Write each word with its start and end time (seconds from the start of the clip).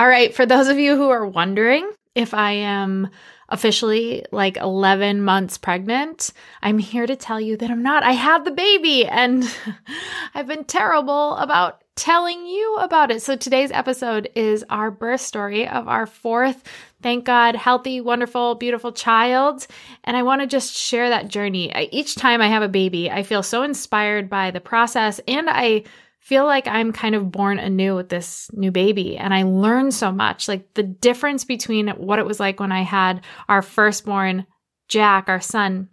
All 0.00 0.08
right, 0.08 0.34
for 0.34 0.46
those 0.46 0.68
of 0.68 0.78
you 0.78 0.96
who 0.96 1.10
are 1.10 1.26
wondering 1.26 1.92
if 2.14 2.32
I 2.32 2.52
am 2.52 3.10
officially 3.50 4.24
like 4.32 4.56
11 4.56 5.20
months 5.20 5.58
pregnant, 5.58 6.32
I'm 6.62 6.78
here 6.78 7.06
to 7.06 7.16
tell 7.16 7.38
you 7.38 7.58
that 7.58 7.70
I'm 7.70 7.82
not. 7.82 8.02
I 8.02 8.12
had 8.12 8.46
the 8.46 8.50
baby 8.50 9.04
and 9.04 9.44
I've 10.34 10.46
been 10.46 10.64
terrible 10.64 11.36
about 11.36 11.84
telling 11.96 12.46
you 12.46 12.76
about 12.76 13.10
it. 13.10 13.20
So 13.20 13.36
today's 13.36 13.70
episode 13.72 14.30
is 14.34 14.64
our 14.70 14.90
birth 14.90 15.20
story 15.20 15.68
of 15.68 15.86
our 15.86 16.06
fourth, 16.06 16.62
thank 17.02 17.26
God, 17.26 17.54
healthy, 17.54 18.00
wonderful, 18.00 18.54
beautiful 18.54 18.92
child. 18.92 19.66
And 20.04 20.16
I 20.16 20.22
want 20.22 20.40
to 20.40 20.46
just 20.46 20.74
share 20.74 21.10
that 21.10 21.28
journey. 21.28 21.70
Each 21.92 22.14
time 22.14 22.40
I 22.40 22.48
have 22.48 22.62
a 22.62 22.68
baby, 22.68 23.10
I 23.10 23.22
feel 23.22 23.42
so 23.42 23.64
inspired 23.64 24.30
by 24.30 24.50
the 24.50 24.62
process 24.62 25.20
and 25.28 25.50
I 25.50 25.84
feel 26.20 26.44
like 26.44 26.68
I'm 26.68 26.92
kind 26.92 27.14
of 27.14 27.32
born 27.32 27.58
anew 27.58 27.96
with 27.96 28.10
this 28.10 28.48
new 28.52 28.70
baby 28.70 29.16
and 29.16 29.34
I 29.34 29.42
learned 29.42 29.94
so 29.94 30.12
much. 30.12 30.46
Like 30.46 30.74
the 30.74 30.82
difference 30.82 31.44
between 31.44 31.88
what 31.88 32.18
it 32.18 32.26
was 32.26 32.38
like 32.38 32.60
when 32.60 32.72
I 32.72 32.82
had 32.82 33.24
our 33.48 33.62
firstborn, 33.62 34.46
Jack, 34.88 35.28
our 35.28 35.40
son, 35.40 35.88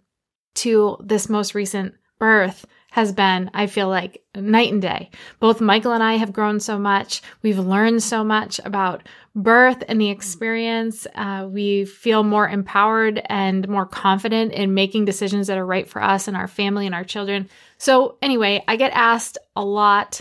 to 0.56 0.96
this 1.02 1.28
most 1.28 1.54
recent 1.54 1.94
birth 2.18 2.66
has 2.90 3.12
been, 3.12 3.50
I 3.52 3.66
feel 3.66 3.88
like, 3.88 4.22
night 4.34 4.72
and 4.72 4.80
day. 4.80 5.10
Both 5.40 5.60
Michael 5.60 5.92
and 5.92 6.02
I 6.02 6.14
have 6.14 6.32
grown 6.32 6.58
so 6.58 6.78
much. 6.78 7.22
We've 7.42 7.58
learned 7.58 8.02
so 8.02 8.24
much 8.24 8.60
about 8.64 9.06
birth 9.34 9.84
and 9.88 10.00
the 10.00 10.10
experience. 10.10 11.06
Uh, 11.14 11.46
we 11.50 11.84
feel 11.84 12.22
more 12.22 12.48
empowered 12.48 13.20
and 13.26 13.68
more 13.68 13.86
confident 13.86 14.52
in 14.52 14.74
making 14.74 15.04
decisions 15.04 15.46
that 15.48 15.58
are 15.58 15.66
right 15.66 15.88
for 15.88 16.02
us 16.02 16.28
and 16.28 16.36
our 16.36 16.48
family 16.48 16.86
and 16.86 16.94
our 16.94 17.04
children. 17.04 17.48
So, 17.76 18.16
anyway, 18.22 18.64
I 18.66 18.76
get 18.76 18.92
asked 18.92 19.38
a 19.54 19.64
lot 19.64 20.20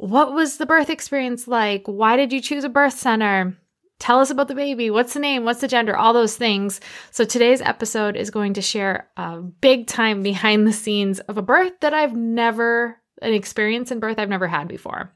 what 0.00 0.32
was 0.32 0.56
the 0.56 0.64
birth 0.64 0.88
experience 0.88 1.46
like? 1.46 1.82
Why 1.84 2.16
did 2.16 2.32
you 2.32 2.40
choose 2.40 2.64
a 2.64 2.70
birth 2.70 2.94
center? 2.94 3.54
Tell 4.00 4.18
us 4.18 4.30
about 4.30 4.48
the 4.48 4.54
baby. 4.54 4.90
What's 4.90 5.12
the 5.12 5.20
name? 5.20 5.44
What's 5.44 5.60
the 5.60 5.68
gender? 5.68 5.96
All 5.96 6.12
those 6.12 6.34
things. 6.34 6.80
So 7.10 7.24
today's 7.24 7.60
episode 7.60 8.16
is 8.16 8.30
going 8.30 8.54
to 8.54 8.62
share 8.62 9.08
a 9.16 9.40
big 9.40 9.86
time 9.86 10.22
behind 10.22 10.66
the 10.66 10.72
scenes 10.72 11.20
of 11.20 11.36
a 11.36 11.42
birth 11.42 11.74
that 11.82 11.92
I've 11.92 12.16
never, 12.16 12.96
an 13.20 13.34
experience 13.34 13.92
in 13.92 14.00
birth 14.00 14.18
I've 14.18 14.30
never 14.30 14.48
had 14.48 14.68
before. 14.68 15.12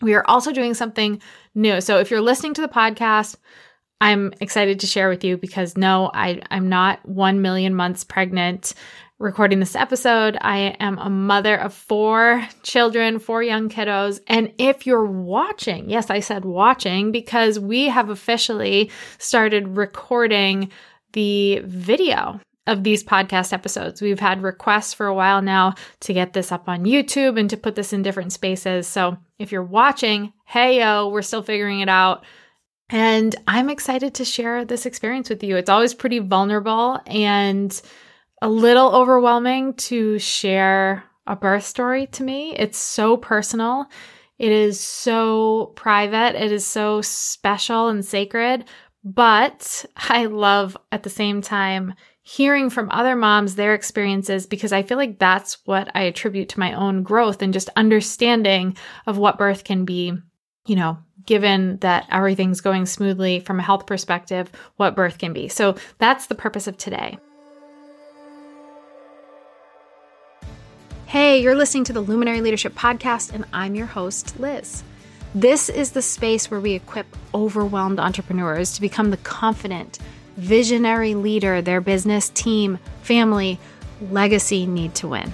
We 0.00 0.14
are 0.14 0.24
also 0.26 0.52
doing 0.52 0.74
something 0.74 1.20
new. 1.56 1.80
So 1.80 1.98
if 1.98 2.12
you're 2.12 2.20
listening 2.20 2.54
to 2.54 2.60
the 2.60 2.68
podcast, 2.68 3.34
I'm 4.00 4.32
excited 4.40 4.78
to 4.80 4.86
share 4.86 5.08
with 5.08 5.24
you 5.24 5.36
because 5.36 5.76
no, 5.76 6.08
I, 6.14 6.40
I'm 6.52 6.68
not 6.68 7.04
1 7.08 7.42
million 7.42 7.74
months 7.74 8.04
pregnant 8.04 8.74
recording 9.18 9.58
this 9.58 9.74
episode. 9.74 10.38
I 10.40 10.76
am 10.78 10.96
a 10.98 11.10
mother 11.10 11.56
of 11.56 11.74
four 11.74 12.46
children, 12.62 13.18
four 13.18 13.42
young 13.42 13.68
kiddos. 13.68 14.20
And 14.28 14.52
if 14.58 14.86
you're 14.86 15.04
watching, 15.04 15.90
yes, 15.90 16.08
I 16.08 16.20
said 16.20 16.44
watching 16.44 17.10
because 17.10 17.58
we 17.58 17.86
have 17.88 18.10
officially 18.10 18.90
started 19.18 19.76
recording 19.76 20.70
the 21.14 21.60
video 21.64 22.40
of 22.68 22.84
these 22.84 23.02
podcast 23.02 23.52
episodes. 23.52 24.00
We've 24.00 24.20
had 24.20 24.42
requests 24.42 24.94
for 24.94 25.06
a 25.06 25.14
while 25.14 25.42
now 25.42 25.74
to 26.00 26.12
get 26.12 26.32
this 26.32 26.52
up 26.52 26.68
on 26.68 26.84
YouTube 26.84 27.40
and 27.40 27.50
to 27.50 27.56
put 27.56 27.74
this 27.74 27.92
in 27.92 28.02
different 28.02 28.32
spaces. 28.32 28.86
So 28.86 29.16
if 29.38 29.50
you're 29.50 29.64
watching, 29.64 30.32
hey 30.44 30.78
yo, 30.78 31.08
we're 31.08 31.22
still 31.22 31.42
figuring 31.42 31.80
it 31.80 31.88
out. 31.88 32.24
And 32.90 33.34
I'm 33.48 33.68
excited 33.68 34.14
to 34.14 34.24
share 34.24 34.64
this 34.64 34.86
experience 34.86 35.28
with 35.28 35.42
you. 35.42 35.56
It's 35.56 35.70
always 35.70 35.92
pretty 35.92 36.20
vulnerable 36.20 37.00
and 37.06 37.80
a 38.40 38.48
little 38.48 38.94
overwhelming 38.94 39.74
to 39.74 40.18
share 40.18 41.04
a 41.26 41.36
birth 41.36 41.64
story 41.64 42.06
to 42.08 42.22
me. 42.22 42.54
It's 42.56 42.78
so 42.78 43.16
personal. 43.16 43.86
It 44.38 44.52
is 44.52 44.80
so 44.80 45.72
private. 45.76 46.40
It 46.42 46.52
is 46.52 46.66
so 46.66 47.02
special 47.02 47.88
and 47.88 48.04
sacred. 48.04 48.64
But 49.04 49.84
I 49.96 50.26
love 50.26 50.76
at 50.92 51.02
the 51.02 51.10
same 51.10 51.42
time 51.42 51.94
hearing 52.22 52.68
from 52.68 52.90
other 52.90 53.16
moms 53.16 53.54
their 53.54 53.74
experiences 53.74 54.46
because 54.46 54.72
I 54.72 54.82
feel 54.82 54.98
like 54.98 55.18
that's 55.18 55.58
what 55.64 55.90
I 55.94 56.02
attribute 56.02 56.50
to 56.50 56.60
my 56.60 56.74
own 56.74 57.02
growth 57.02 57.40
and 57.40 57.54
just 57.54 57.70
understanding 57.74 58.76
of 59.06 59.16
what 59.16 59.38
birth 59.38 59.64
can 59.64 59.84
be, 59.84 60.12
you 60.66 60.76
know, 60.76 60.98
given 61.24 61.78
that 61.78 62.06
everything's 62.10 62.60
going 62.60 62.86
smoothly 62.86 63.40
from 63.40 63.58
a 63.58 63.62
health 63.62 63.86
perspective, 63.86 64.52
what 64.76 64.94
birth 64.94 65.18
can 65.18 65.32
be. 65.32 65.48
So 65.48 65.76
that's 65.98 66.26
the 66.26 66.34
purpose 66.34 66.66
of 66.66 66.76
today. 66.76 67.18
Hey, 71.08 71.40
you're 71.40 71.54
listening 71.54 71.84
to 71.84 71.94
the 71.94 72.02
Luminary 72.02 72.42
Leadership 72.42 72.74
Podcast, 72.74 73.32
and 73.32 73.46
I'm 73.50 73.74
your 73.74 73.86
host, 73.86 74.38
Liz. 74.38 74.82
This 75.34 75.70
is 75.70 75.92
the 75.92 76.02
space 76.02 76.50
where 76.50 76.60
we 76.60 76.74
equip 76.74 77.06
overwhelmed 77.34 77.98
entrepreneurs 77.98 78.74
to 78.74 78.82
become 78.82 79.10
the 79.10 79.16
confident, 79.16 79.98
visionary 80.36 81.14
leader 81.14 81.62
their 81.62 81.80
business, 81.80 82.28
team, 82.28 82.78
family, 83.00 83.58
legacy 84.10 84.66
need 84.66 84.94
to 84.96 85.08
win. 85.08 85.32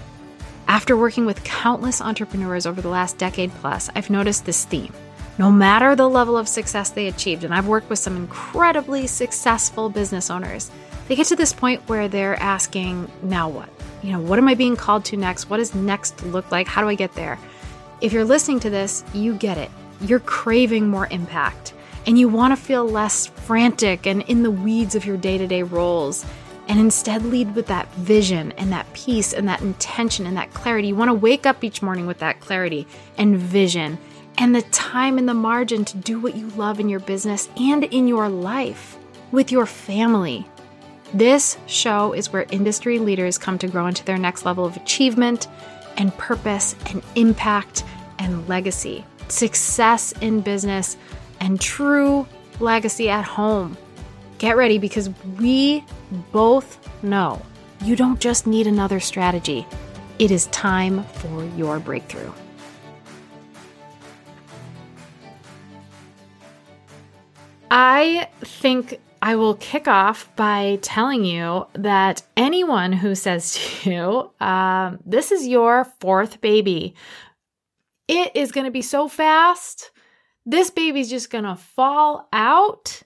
After 0.68 0.96
working 0.96 1.26
with 1.26 1.42
countless 1.42 2.00
entrepreneurs 2.00 2.66
over 2.66 2.80
the 2.80 2.88
last 2.88 3.18
decade 3.18 3.50
plus, 3.54 3.90
I've 3.96 4.10
noticed 4.10 4.46
this 4.46 4.64
theme. 4.64 4.92
No 5.38 5.50
matter 5.50 5.96
the 5.96 6.08
level 6.08 6.36
of 6.36 6.46
success 6.46 6.90
they 6.90 7.08
achieved, 7.08 7.42
and 7.42 7.52
I've 7.52 7.66
worked 7.66 7.90
with 7.90 7.98
some 7.98 8.16
incredibly 8.16 9.08
successful 9.08 9.90
business 9.90 10.30
owners, 10.30 10.70
they 11.08 11.16
get 11.16 11.26
to 11.26 11.36
this 11.36 11.52
point 11.52 11.88
where 11.88 12.06
they're 12.06 12.40
asking, 12.40 13.10
now 13.24 13.48
what? 13.48 13.73
You 14.04 14.12
know, 14.12 14.20
what 14.20 14.38
am 14.38 14.48
I 14.48 14.54
being 14.54 14.76
called 14.76 15.06
to 15.06 15.16
next? 15.16 15.48
What 15.48 15.56
does 15.56 15.74
next 15.74 16.22
look 16.26 16.50
like? 16.52 16.66
How 16.66 16.82
do 16.82 16.88
I 16.88 16.94
get 16.94 17.14
there? 17.14 17.38
If 18.02 18.12
you're 18.12 18.24
listening 18.24 18.60
to 18.60 18.70
this, 18.70 19.02
you 19.14 19.34
get 19.34 19.56
it. 19.56 19.70
You're 20.02 20.20
craving 20.20 20.88
more 20.88 21.08
impact 21.10 21.72
and 22.06 22.18
you 22.18 22.28
want 22.28 22.54
to 22.54 22.62
feel 22.62 22.86
less 22.86 23.26
frantic 23.26 24.06
and 24.06 24.20
in 24.24 24.42
the 24.42 24.50
weeds 24.50 24.94
of 24.94 25.06
your 25.06 25.16
day 25.16 25.38
to 25.38 25.46
day 25.46 25.62
roles 25.62 26.26
and 26.68 26.78
instead 26.78 27.24
lead 27.24 27.54
with 27.54 27.66
that 27.68 27.90
vision 27.94 28.52
and 28.52 28.70
that 28.72 28.92
peace 28.92 29.32
and 29.32 29.48
that 29.48 29.62
intention 29.62 30.26
and 30.26 30.36
that 30.36 30.52
clarity. 30.52 30.88
You 30.88 30.96
want 30.96 31.08
to 31.08 31.14
wake 31.14 31.46
up 31.46 31.64
each 31.64 31.80
morning 31.80 32.06
with 32.06 32.18
that 32.18 32.40
clarity 32.40 32.86
and 33.16 33.38
vision 33.38 33.96
and 34.36 34.54
the 34.54 34.62
time 34.62 35.16
and 35.16 35.26
the 35.26 35.32
margin 35.32 35.82
to 35.86 35.96
do 35.96 36.20
what 36.20 36.36
you 36.36 36.48
love 36.50 36.78
in 36.78 36.90
your 36.90 37.00
business 37.00 37.48
and 37.56 37.84
in 37.84 38.06
your 38.06 38.28
life 38.28 38.98
with 39.32 39.50
your 39.50 39.64
family. 39.64 40.46
This 41.14 41.56
show 41.66 42.12
is 42.12 42.32
where 42.32 42.44
industry 42.50 42.98
leaders 42.98 43.38
come 43.38 43.56
to 43.58 43.68
grow 43.68 43.86
into 43.86 44.04
their 44.04 44.18
next 44.18 44.44
level 44.44 44.64
of 44.64 44.76
achievement 44.76 45.46
and 45.96 46.12
purpose 46.18 46.74
and 46.86 47.04
impact 47.14 47.84
and 48.18 48.48
legacy, 48.48 49.04
success 49.28 50.10
in 50.20 50.40
business, 50.40 50.96
and 51.38 51.60
true 51.60 52.26
legacy 52.58 53.10
at 53.10 53.24
home. 53.24 53.78
Get 54.38 54.56
ready 54.56 54.78
because 54.78 55.08
we 55.38 55.84
both 56.32 56.80
know 57.04 57.40
you 57.84 57.94
don't 57.94 58.18
just 58.18 58.48
need 58.48 58.66
another 58.66 58.98
strategy, 58.98 59.64
it 60.18 60.32
is 60.32 60.48
time 60.48 61.04
for 61.04 61.44
your 61.56 61.78
breakthrough. 61.78 62.32
I 67.70 68.28
think 68.40 69.00
I 69.24 69.36
will 69.36 69.54
kick 69.54 69.88
off 69.88 70.28
by 70.36 70.78
telling 70.82 71.24
you 71.24 71.66
that 71.72 72.22
anyone 72.36 72.92
who 72.92 73.14
says 73.14 73.54
to 73.54 73.90
you, 73.90 74.46
um, 74.46 74.98
This 75.06 75.32
is 75.32 75.46
your 75.46 75.86
fourth 75.98 76.42
baby, 76.42 76.94
it 78.06 78.32
is 78.36 78.52
going 78.52 78.66
to 78.66 78.70
be 78.70 78.82
so 78.82 79.08
fast. 79.08 79.92
This 80.44 80.68
baby's 80.68 81.08
just 81.08 81.30
going 81.30 81.44
to 81.44 81.56
fall 81.56 82.28
out. 82.34 83.02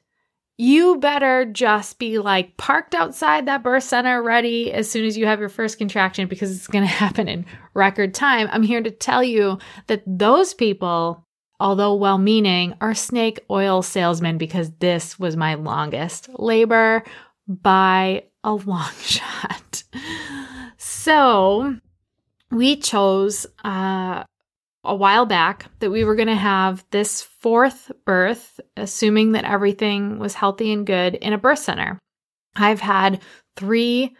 You 0.56 0.98
better 0.98 1.44
just 1.44 2.00
be 2.00 2.18
like 2.18 2.56
parked 2.56 2.96
outside 2.96 3.46
that 3.46 3.62
birth 3.62 3.84
center 3.84 4.20
ready 4.20 4.72
as 4.72 4.90
soon 4.90 5.04
as 5.04 5.16
you 5.16 5.24
have 5.26 5.38
your 5.38 5.48
first 5.48 5.78
contraction 5.78 6.26
because 6.26 6.50
it's 6.50 6.66
going 6.66 6.82
to 6.84 6.90
happen 6.90 7.28
in 7.28 7.46
record 7.74 8.12
time. 8.12 8.48
I'm 8.50 8.64
here 8.64 8.82
to 8.82 8.90
tell 8.90 9.22
you 9.22 9.60
that 9.86 10.02
those 10.04 10.52
people 10.52 11.27
although 11.60 11.94
well 11.94 12.18
meaning, 12.18 12.74
are 12.80 12.94
snake 12.94 13.40
oil 13.50 13.82
salesmen 13.82 14.38
because 14.38 14.70
this 14.78 15.18
was 15.18 15.36
my 15.36 15.54
longest 15.54 16.28
labor 16.38 17.02
by 17.46 18.24
a 18.44 18.54
long 18.54 18.92
shot. 19.02 19.82
So 20.76 21.76
we 22.50 22.76
chose 22.76 23.46
uh, 23.64 24.24
a 24.84 24.94
while 24.94 25.26
back 25.26 25.66
that 25.80 25.90
we 25.90 26.04
were 26.04 26.16
going 26.16 26.28
to 26.28 26.34
have 26.34 26.84
this 26.90 27.22
fourth 27.22 27.90
birth, 28.04 28.60
assuming 28.76 29.32
that 29.32 29.44
everything 29.44 30.18
was 30.18 30.34
healthy 30.34 30.72
and 30.72 30.86
good, 30.86 31.14
in 31.16 31.32
a 31.32 31.38
birth 31.38 31.58
center. 31.58 31.98
I've 32.56 32.80
had 32.80 33.20
three 33.56 34.16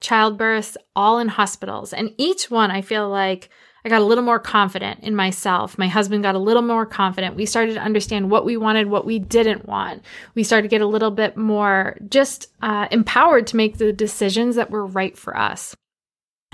childbirths, 0.00 0.76
all 0.94 1.18
in 1.18 1.28
hospitals, 1.28 1.92
and 1.92 2.12
each 2.18 2.50
one 2.50 2.70
I 2.70 2.82
feel 2.82 3.08
like 3.08 3.48
I 3.84 3.88
got 3.88 4.00
a 4.00 4.04
little 4.04 4.24
more 4.24 4.38
confident 4.38 5.00
in 5.00 5.16
myself. 5.16 5.76
My 5.76 5.88
husband 5.88 6.22
got 6.22 6.36
a 6.36 6.40
little 6.40 6.62
more 6.62 6.86
confident. 6.86 7.34
We 7.34 7.46
started 7.46 7.74
to 7.74 7.80
understand 7.80 8.30
what 8.30 8.44
we 8.44 8.56
wanted, 8.56 8.86
what 8.86 9.04
we 9.04 9.18
didn't 9.18 9.66
want. 9.66 10.02
We 10.34 10.44
started 10.44 10.62
to 10.62 10.68
get 10.68 10.82
a 10.82 10.86
little 10.86 11.10
bit 11.10 11.36
more 11.36 11.96
just 12.08 12.46
uh, 12.62 12.86
empowered 12.90 13.48
to 13.48 13.56
make 13.56 13.78
the 13.78 13.92
decisions 13.92 14.56
that 14.56 14.70
were 14.70 14.86
right 14.86 15.18
for 15.18 15.36
us. 15.36 15.74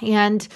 And 0.03 0.47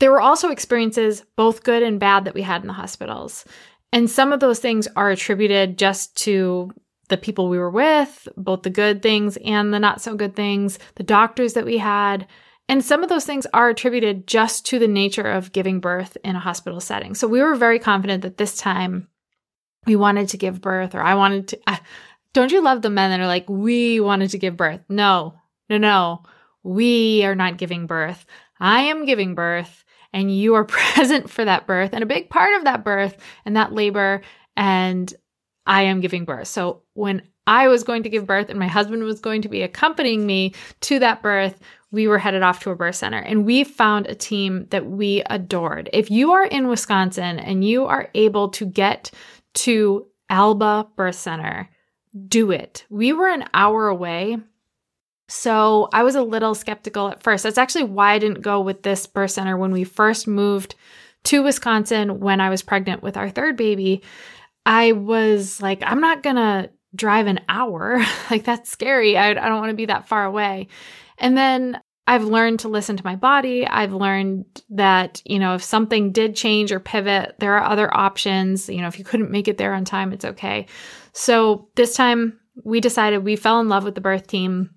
there 0.00 0.10
were 0.10 0.20
also 0.20 0.50
experiences, 0.50 1.24
both 1.36 1.62
good 1.62 1.82
and 1.82 2.00
bad, 2.00 2.24
that 2.24 2.34
we 2.34 2.42
had 2.42 2.62
in 2.62 2.66
the 2.66 2.72
hospitals. 2.72 3.44
And 3.92 4.10
some 4.10 4.32
of 4.32 4.40
those 4.40 4.58
things 4.58 4.88
are 4.96 5.10
attributed 5.10 5.78
just 5.78 6.16
to 6.24 6.72
the 7.08 7.16
people 7.16 7.48
we 7.48 7.58
were 7.58 7.70
with, 7.70 8.26
both 8.36 8.62
the 8.62 8.70
good 8.70 9.02
things 9.02 9.36
and 9.44 9.74
the 9.74 9.78
not 9.78 10.00
so 10.00 10.14
good 10.14 10.34
things, 10.34 10.78
the 10.94 11.02
doctors 11.02 11.52
that 11.52 11.66
we 11.66 11.78
had. 11.78 12.26
And 12.70 12.84
some 12.84 13.02
of 13.02 13.08
those 13.08 13.24
things 13.24 13.48
are 13.52 13.68
attributed 13.68 14.28
just 14.28 14.64
to 14.66 14.78
the 14.78 14.86
nature 14.86 15.28
of 15.28 15.50
giving 15.50 15.80
birth 15.80 16.16
in 16.22 16.36
a 16.36 16.40
hospital 16.40 16.80
setting. 16.80 17.16
So 17.16 17.26
we 17.26 17.42
were 17.42 17.56
very 17.56 17.80
confident 17.80 18.22
that 18.22 18.36
this 18.36 18.56
time 18.56 19.08
we 19.86 19.96
wanted 19.96 20.28
to 20.28 20.36
give 20.36 20.60
birth, 20.60 20.94
or 20.94 21.02
I 21.02 21.16
wanted 21.16 21.48
to. 21.48 21.80
Don't 22.32 22.52
you 22.52 22.62
love 22.62 22.80
the 22.80 22.88
men 22.88 23.10
that 23.10 23.18
are 23.18 23.26
like, 23.26 23.48
we 23.48 23.98
wanted 23.98 24.30
to 24.30 24.38
give 24.38 24.56
birth? 24.56 24.82
No, 24.88 25.34
no, 25.68 25.78
no. 25.78 26.22
We 26.62 27.24
are 27.24 27.34
not 27.34 27.56
giving 27.56 27.88
birth. 27.88 28.24
I 28.60 28.82
am 28.82 29.04
giving 29.04 29.34
birth, 29.34 29.84
and 30.12 30.32
you 30.32 30.54
are 30.54 30.64
present 30.64 31.28
for 31.28 31.44
that 31.44 31.66
birth 31.66 31.92
and 31.92 32.04
a 32.04 32.06
big 32.06 32.30
part 32.30 32.56
of 32.56 32.62
that 32.66 32.84
birth 32.84 33.16
and 33.44 33.56
that 33.56 33.72
labor. 33.72 34.22
And 34.56 35.12
I 35.66 35.82
am 35.82 36.00
giving 36.00 36.24
birth. 36.24 36.46
So 36.46 36.82
when 36.94 37.22
I 37.48 37.66
was 37.66 37.82
going 37.82 38.04
to 38.04 38.08
give 38.08 38.28
birth 38.28 38.48
and 38.48 38.60
my 38.60 38.68
husband 38.68 39.02
was 39.02 39.18
going 39.18 39.42
to 39.42 39.48
be 39.48 39.62
accompanying 39.62 40.24
me 40.24 40.54
to 40.82 41.00
that 41.00 41.20
birth, 41.20 41.58
we 41.92 42.06
were 42.06 42.18
headed 42.18 42.42
off 42.42 42.60
to 42.60 42.70
a 42.70 42.76
birth 42.76 42.94
center 42.96 43.18
and 43.18 43.44
we 43.44 43.64
found 43.64 44.06
a 44.06 44.14
team 44.14 44.66
that 44.70 44.86
we 44.86 45.22
adored. 45.28 45.90
If 45.92 46.10
you 46.10 46.32
are 46.32 46.44
in 46.44 46.68
Wisconsin 46.68 47.38
and 47.38 47.64
you 47.64 47.86
are 47.86 48.08
able 48.14 48.50
to 48.50 48.66
get 48.66 49.10
to 49.54 50.06
Alba 50.28 50.86
Birth 50.96 51.16
Center, 51.16 51.68
do 52.28 52.52
it. 52.52 52.86
We 52.88 53.12
were 53.12 53.28
an 53.28 53.44
hour 53.52 53.88
away. 53.88 54.38
So 55.28 55.88
I 55.92 56.02
was 56.02 56.14
a 56.14 56.22
little 56.22 56.54
skeptical 56.54 57.08
at 57.08 57.22
first. 57.22 57.44
That's 57.44 57.58
actually 57.58 57.84
why 57.84 58.14
I 58.14 58.18
didn't 58.18 58.42
go 58.42 58.60
with 58.60 58.82
this 58.82 59.06
birth 59.06 59.32
center 59.32 59.56
when 59.56 59.72
we 59.72 59.84
first 59.84 60.26
moved 60.26 60.74
to 61.24 61.42
Wisconsin 61.42 62.20
when 62.20 62.40
I 62.40 62.50
was 62.50 62.62
pregnant 62.62 63.02
with 63.02 63.16
our 63.16 63.30
third 63.30 63.56
baby. 63.56 64.02
I 64.66 64.92
was 64.92 65.60
like, 65.60 65.82
I'm 65.84 66.00
not 66.00 66.22
going 66.22 66.36
to 66.36 66.70
drive 66.94 67.26
an 67.26 67.40
hour. 67.48 68.04
like, 68.30 68.44
that's 68.44 68.70
scary. 68.70 69.16
I, 69.16 69.30
I 69.30 69.34
don't 69.34 69.60
want 69.60 69.70
to 69.70 69.76
be 69.76 69.86
that 69.86 70.08
far 70.08 70.24
away. 70.24 70.68
And 71.18 71.36
then 71.36 71.79
I've 72.06 72.24
learned 72.24 72.60
to 72.60 72.68
listen 72.68 72.96
to 72.96 73.04
my 73.04 73.14
body. 73.14 73.66
I've 73.66 73.92
learned 73.92 74.62
that, 74.70 75.22
you 75.24 75.38
know, 75.38 75.54
if 75.54 75.62
something 75.62 76.10
did 76.10 76.34
change 76.34 76.72
or 76.72 76.80
pivot, 76.80 77.36
there 77.38 77.56
are 77.56 77.64
other 77.64 77.94
options. 77.94 78.68
You 78.68 78.80
know, 78.80 78.88
if 78.88 78.98
you 78.98 79.04
couldn't 79.04 79.30
make 79.30 79.46
it 79.46 79.58
there 79.58 79.74
on 79.74 79.84
time, 79.84 80.12
it's 80.12 80.24
okay. 80.24 80.66
So 81.12 81.68
this 81.76 81.94
time 81.94 82.40
we 82.64 82.80
decided 82.80 83.18
we 83.18 83.36
fell 83.36 83.60
in 83.60 83.68
love 83.68 83.84
with 83.84 83.94
the 83.94 84.00
birth 84.00 84.26
team 84.26 84.70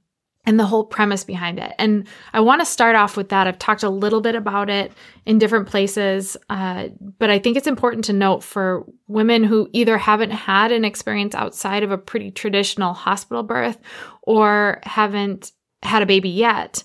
and 0.45 0.59
the 0.59 0.65
whole 0.65 0.83
premise 0.83 1.23
behind 1.23 1.57
it. 1.57 1.73
And 1.79 2.05
I 2.33 2.41
want 2.41 2.61
to 2.61 2.65
start 2.65 2.95
off 2.95 3.15
with 3.15 3.29
that. 3.29 3.47
I've 3.47 3.59
talked 3.59 3.83
a 3.83 3.89
little 3.89 4.19
bit 4.19 4.35
about 4.35 4.69
it 4.69 4.91
in 5.25 5.39
different 5.39 5.69
places, 5.69 6.35
uh, 6.49 6.89
but 7.17 7.29
I 7.29 7.39
think 7.39 7.55
it's 7.55 7.67
important 7.67 8.05
to 8.05 8.13
note 8.13 8.43
for 8.43 8.85
women 9.07 9.43
who 9.43 9.69
either 9.71 9.97
haven't 9.97 10.31
had 10.31 10.71
an 10.71 10.83
experience 10.83 11.33
outside 11.33 11.83
of 11.83 11.91
a 11.91 11.97
pretty 11.97 12.29
traditional 12.29 12.93
hospital 12.93 13.43
birth 13.43 13.77
or 14.21 14.79
haven't 14.83 15.53
had 15.81 16.01
a 16.01 16.07
baby 16.07 16.29
yet. 16.29 16.83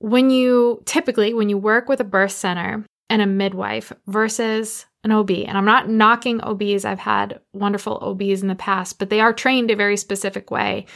When 0.00 0.30
you 0.30 0.82
typically, 0.86 1.32
when 1.34 1.48
you 1.48 1.58
work 1.58 1.88
with 1.88 2.00
a 2.00 2.04
birth 2.04 2.32
center 2.32 2.84
and 3.08 3.22
a 3.22 3.26
midwife 3.26 3.92
versus 4.06 4.86
an 5.04 5.12
OB, 5.12 5.30
and 5.30 5.56
I'm 5.56 5.64
not 5.64 5.88
knocking 5.88 6.40
OBs, 6.40 6.84
I've 6.84 6.98
had 6.98 7.40
wonderful 7.52 7.98
OBs 8.02 8.42
in 8.42 8.48
the 8.48 8.54
past, 8.54 8.98
but 8.98 9.10
they 9.10 9.20
are 9.20 9.32
trained 9.32 9.70
a 9.70 9.76
very 9.76 9.96
specific 9.96 10.50
way. 10.50 10.86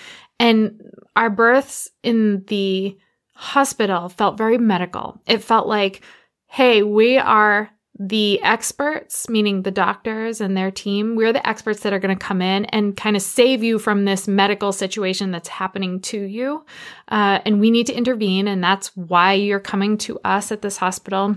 And 0.40 0.80
our 1.16 1.30
births 1.30 1.90
in 2.02 2.44
the 2.48 2.98
hospital 3.34 4.08
felt 4.08 4.38
very 4.38 4.58
medical. 4.58 5.20
It 5.26 5.42
felt 5.42 5.66
like, 5.66 6.02
hey, 6.46 6.82
we 6.82 7.18
are 7.18 7.70
the 7.98 8.42
experts, 8.42 9.28
meaning 9.28 9.62
the 9.62 9.70
doctors 9.70 10.40
and 10.40 10.56
their 10.56 10.70
team, 10.70 11.14
we're 11.14 11.32
the 11.32 11.46
experts 11.46 11.80
that 11.80 11.92
are 11.92 12.00
going 12.00 12.16
to 12.16 12.24
come 12.24 12.42
in 12.42 12.64
and 12.66 12.96
kind 12.96 13.14
of 13.14 13.22
save 13.22 13.62
you 13.62 13.78
from 13.78 14.04
this 14.04 14.26
medical 14.26 14.72
situation 14.72 15.30
that's 15.30 15.48
happening 15.48 16.00
to 16.00 16.20
you. 16.20 16.64
Uh, 17.08 17.38
and 17.44 17.60
we 17.60 17.70
need 17.70 17.86
to 17.86 17.94
intervene. 17.94 18.48
And 18.48 18.62
that's 18.62 18.88
why 18.96 19.34
you're 19.34 19.60
coming 19.60 19.96
to 19.98 20.18
us 20.24 20.50
at 20.50 20.62
this 20.62 20.76
hospital. 20.76 21.36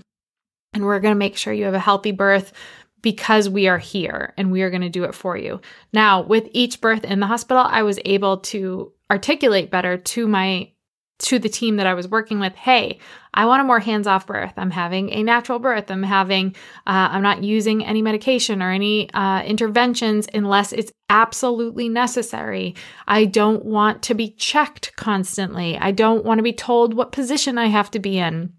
And 0.73 0.83
we're 0.83 0.99
going 0.99 1.13
to 1.13 1.19
make 1.19 1.37
sure 1.37 1.53
you 1.53 1.65
have 1.65 1.75
a 1.75 1.79
healthy 1.79 2.11
birth 2.11 2.53
because 3.03 3.47
we 3.47 3.67
are 3.67 3.77
here 3.77 4.33
and 4.37 4.51
we 4.51 4.63
are 4.63 4.71
going 4.71 4.81
to 4.81 4.89
do 4.89 5.03
it 5.03 5.13
for 5.13 5.37
you. 5.37 5.61
Now, 5.93 6.21
with 6.21 6.47
each 6.51 6.81
birth 6.81 7.03
in 7.03 7.19
the 7.19 7.27
hospital, 7.27 7.63
I 7.67 7.83
was 7.83 7.99
able 8.03 8.37
to 8.39 8.91
articulate 9.11 9.69
better 9.69 9.97
to 9.97 10.27
my 10.27 10.71
to 11.19 11.39
the 11.39 11.49
team 11.49 11.77
that 11.77 11.87
I 11.87 11.93
was 11.93 12.07
working 12.07 12.39
with, 12.39 12.53
hey, 12.55 12.99
I 13.33 13.45
want 13.45 13.61
a 13.61 13.63
more 13.63 13.79
hands-off 13.79 14.27
birth. 14.27 14.53
I'm 14.57 14.71
having 14.71 15.11
a 15.11 15.23
natural 15.23 15.59
birth. 15.59 15.89
I'm 15.89 16.03
having 16.03 16.55
uh, 16.85 17.09
I'm 17.11 17.23
not 17.23 17.43
using 17.43 17.85
any 17.85 18.01
medication 18.01 18.61
or 18.61 18.71
any 18.71 19.11
uh, 19.13 19.41
interventions 19.43 20.27
unless 20.33 20.73
it's 20.73 20.91
absolutely 21.09 21.89
necessary. 21.89 22.75
I 23.07 23.25
don't 23.25 23.65
want 23.65 24.03
to 24.03 24.13
be 24.13 24.31
checked 24.31 24.95
constantly. 24.95 25.77
I 25.77 25.91
don't 25.91 26.25
want 26.25 26.39
to 26.39 26.43
be 26.43 26.53
told 26.53 26.93
what 26.93 27.11
position 27.11 27.57
I 27.57 27.67
have 27.67 27.91
to 27.91 27.99
be 27.99 28.17
in. 28.17 28.53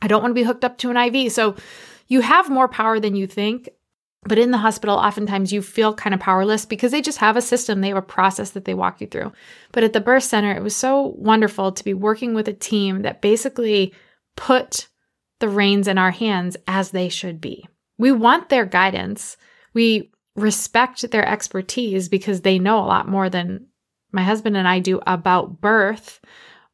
I 0.00 0.08
don't 0.08 0.22
want 0.22 0.32
to 0.32 0.40
be 0.40 0.42
hooked 0.42 0.64
up 0.64 0.78
to 0.78 0.90
an 0.90 0.96
IV. 0.96 1.32
So 1.32 1.56
you 2.08 2.20
have 2.20 2.50
more 2.50 2.68
power 2.68 2.98
than 2.98 3.16
you 3.16 3.26
think. 3.26 3.68
But 4.24 4.38
in 4.38 4.52
the 4.52 4.58
hospital, 4.58 4.96
oftentimes 4.96 5.52
you 5.52 5.62
feel 5.62 5.94
kind 5.94 6.14
of 6.14 6.20
powerless 6.20 6.64
because 6.64 6.92
they 6.92 7.02
just 7.02 7.18
have 7.18 7.36
a 7.36 7.42
system, 7.42 7.80
they 7.80 7.88
have 7.88 7.96
a 7.96 8.02
process 8.02 8.50
that 8.50 8.64
they 8.64 8.74
walk 8.74 9.00
you 9.00 9.08
through. 9.08 9.32
But 9.72 9.82
at 9.82 9.92
the 9.92 10.00
birth 10.00 10.22
center, 10.22 10.52
it 10.52 10.62
was 10.62 10.76
so 10.76 11.14
wonderful 11.18 11.72
to 11.72 11.84
be 11.84 11.94
working 11.94 12.32
with 12.32 12.46
a 12.46 12.52
team 12.52 13.02
that 13.02 13.20
basically 13.20 13.92
put 14.36 14.88
the 15.40 15.48
reins 15.48 15.88
in 15.88 15.98
our 15.98 16.12
hands 16.12 16.56
as 16.68 16.92
they 16.92 17.08
should 17.08 17.40
be. 17.40 17.68
We 17.98 18.12
want 18.12 18.48
their 18.48 18.64
guidance. 18.64 19.36
We 19.74 20.12
respect 20.36 21.10
their 21.10 21.26
expertise 21.26 22.08
because 22.08 22.40
they 22.40 22.60
know 22.60 22.78
a 22.78 22.86
lot 22.86 23.08
more 23.08 23.28
than 23.28 23.66
my 24.12 24.22
husband 24.22 24.56
and 24.56 24.68
I 24.68 24.78
do 24.78 25.00
about 25.04 25.60
birth. 25.60 26.20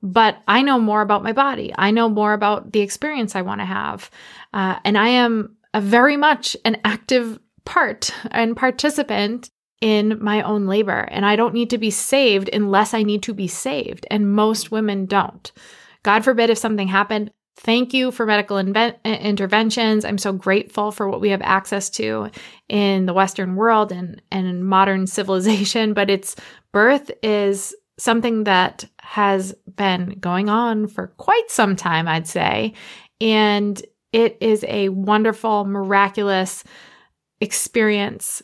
But 0.02 0.38
I 0.46 0.62
know 0.62 0.78
more 0.78 1.00
about 1.00 1.24
my 1.24 1.32
body. 1.32 1.72
I 1.76 1.90
know 1.90 2.08
more 2.08 2.34
about 2.34 2.72
the 2.72 2.80
experience 2.80 3.34
I 3.34 3.42
want 3.42 3.62
to 3.62 3.64
have. 3.64 4.10
Uh, 4.52 4.78
and 4.84 4.96
I 4.96 5.08
am 5.08 5.56
a 5.74 5.80
very 5.80 6.16
much 6.16 6.56
an 6.64 6.78
active 6.84 7.38
part 7.64 8.10
and 8.30 8.56
participant 8.56 9.50
in 9.80 10.18
my 10.20 10.42
own 10.42 10.66
labor. 10.66 11.06
And 11.10 11.24
I 11.24 11.36
don't 11.36 11.54
need 11.54 11.70
to 11.70 11.78
be 11.78 11.90
saved 11.90 12.50
unless 12.52 12.94
I 12.94 13.02
need 13.02 13.22
to 13.24 13.34
be 13.34 13.46
saved. 13.46 14.06
And 14.10 14.32
most 14.32 14.70
women 14.70 15.06
don't. 15.06 15.52
God 16.02 16.24
forbid 16.24 16.50
if 16.50 16.58
something 16.58 16.88
happened. 16.88 17.30
Thank 17.56 17.92
you 17.92 18.12
for 18.12 18.24
medical 18.24 18.56
inven- 18.56 19.02
interventions. 19.04 20.04
I'm 20.04 20.18
so 20.18 20.32
grateful 20.32 20.92
for 20.92 21.08
what 21.08 21.20
we 21.20 21.30
have 21.30 21.42
access 21.42 21.90
to 21.90 22.30
in 22.68 23.06
the 23.06 23.12
Western 23.12 23.56
world 23.56 23.90
and, 23.92 24.22
and 24.30 24.64
modern 24.64 25.06
civilization. 25.08 25.92
But 25.92 26.10
it's 26.10 26.36
birth 26.72 27.10
is 27.22 27.74
something 27.98 28.44
that 28.44 28.84
has 29.00 29.54
been 29.74 30.18
going 30.20 30.48
on 30.48 30.86
for 30.86 31.08
quite 31.18 31.50
some 31.50 31.74
time, 31.74 32.06
I'd 32.06 32.28
say. 32.28 32.74
And 33.20 33.82
it 34.12 34.38
is 34.40 34.64
a 34.66 34.88
wonderful, 34.88 35.64
miraculous 35.64 36.64
experience, 37.40 38.42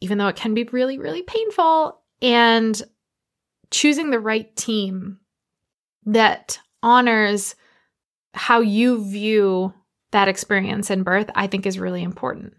even 0.00 0.18
though 0.18 0.28
it 0.28 0.36
can 0.36 0.54
be 0.54 0.64
really, 0.64 0.98
really 0.98 1.22
painful. 1.22 2.00
And 2.20 2.80
choosing 3.70 4.10
the 4.10 4.20
right 4.20 4.54
team 4.56 5.18
that 6.06 6.58
honors 6.82 7.54
how 8.34 8.60
you 8.60 9.04
view 9.04 9.72
that 10.12 10.28
experience 10.28 10.90
in 10.90 11.02
birth, 11.02 11.30
I 11.34 11.46
think 11.46 11.66
is 11.66 11.78
really 11.78 12.02
important. 12.02 12.54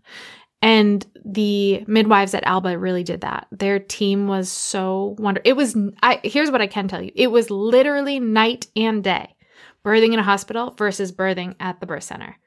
And 0.61 1.05
the 1.25 1.83
midwives 1.87 2.33
at 2.33 2.45
Alba 2.45 2.77
really 2.77 3.03
did 3.03 3.21
that. 3.21 3.47
Their 3.51 3.79
team 3.79 4.27
was 4.27 4.49
so 4.49 5.15
wonderful. 5.19 5.49
It 5.49 5.57
was, 5.57 5.75
I, 6.01 6.21
here's 6.23 6.51
what 6.51 6.61
I 6.61 6.67
can 6.67 6.87
tell 6.87 7.01
you 7.01 7.11
it 7.15 7.27
was 7.27 7.49
literally 7.49 8.19
night 8.19 8.67
and 8.75 9.03
day 9.03 9.35
birthing 9.83 10.13
in 10.13 10.19
a 10.19 10.23
hospital 10.23 10.71
versus 10.71 11.11
birthing 11.11 11.55
at 11.59 11.79
the 11.79 11.85
birth 11.85 12.03
center 12.03 12.37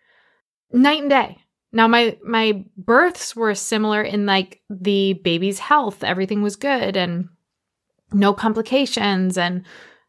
night 0.72 1.00
and 1.00 1.10
day. 1.10 1.38
Now 1.72 1.88
my 1.88 2.16
my 2.24 2.64
births 2.76 3.36
were 3.36 3.54
similar 3.54 4.02
in 4.02 4.26
like 4.26 4.62
the 4.70 5.14
baby's 5.14 5.58
health, 5.58 6.02
everything 6.04 6.42
was 6.42 6.56
good 6.56 6.96
and 6.96 7.28
no 8.12 8.32
complications 8.32 9.36
and 9.36 9.64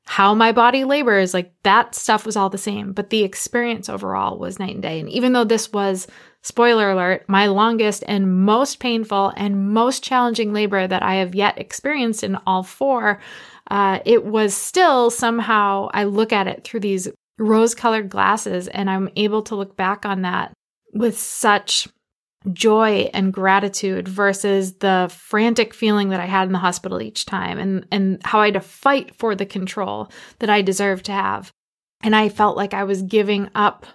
how 0.05 0.33
my 0.33 0.53
body 0.53 0.85
labors, 0.85 1.33
like 1.33 1.51
that 1.63 1.93
stuff 1.93 2.25
was 2.25 2.37
all 2.37 2.49
the 2.49 2.57
same, 2.57 2.93
but 2.93 3.09
the 3.09 3.23
experience 3.23 3.89
overall 3.89 4.39
was 4.39 4.57
night 4.57 4.73
and 4.73 4.81
day. 4.81 5.01
And 5.01 5.09
even 5.09 5.33
though 5.33 5.43
this 5.43 5.73
was 5.73 6.07
spoiler 6.43 6.91
alert, 6.91 7.25
my 7.27 7.47
longest 7.47 8.05
and 8.07 8.45
most 8.45 8.79
painful 8.79 9.33
and 9.35 9.73
most 9.73 10.03
challenging 10.03 10.53
labor 10.53 10.87
that 10.87 11.03
I 11.03 11.15
have 11.15 11.35
yet 11.35 11.59
experienced 11.59 12.23
in 12.23 12.37
all 12.47 12.63
four, 12.63 13.19
uh, 13.69 13.99
it 14.05 14.23
was 14.23 14.55
still 14.55 15.09
somehow 15.09 15.89
I 15.93 16.05
look 16.05 16.31
at 16.31 16.47
it 16.47 16.63
through 16.63 16.79
these 16.79 17.09
rose 17.39 17.75
colored 17.75 18.09
glasses 18.09 18.67
and 18.67 18.89
I'm 18.89 19.09
able 19.15 19.43
to 19.43 19.55
look 19.55 19.75
back 19.75 20.05
on 20.05 20.23
that 20.23 20.53
with 20.93 21.17
such 21.17 21.87
joy 22.53 23.09
and 23.13 23.33
gratitude 23.33 24.07
versus 24.07 24.73
the 24.75 25.13
frantic 25.13 25.73
feeling 25.73 26.09
that 26.09 26.19
I 26.19 26.25
had 26.25 26.47
in 26.47 26.53
the 26.53 26.59
hospital 26.59 27.01
each 27.01 27.25
time 27.25 27.59
and 27.59 27.85
and 27.91 28.21
how 28.23 28.39
I 28.39 28.45
had 28.45 28.53
to 28.55 28.61
fight 28.61 29.15
for 29.15 29.35
the 29.35 29.45
control 29.45 30.11
that 30.39 30.49
I 30.49 30.61
deserved 30.61 31.05
to 31.05 31.11
have. 31.11 31.51
And 32.01 32.15
I 32.15 32.29
felt 32.29 32.57
like 32.57 32.73
I 32.73 32.83
was 32.83 33.01
giving 33.01 33.49
up 33.55 33.85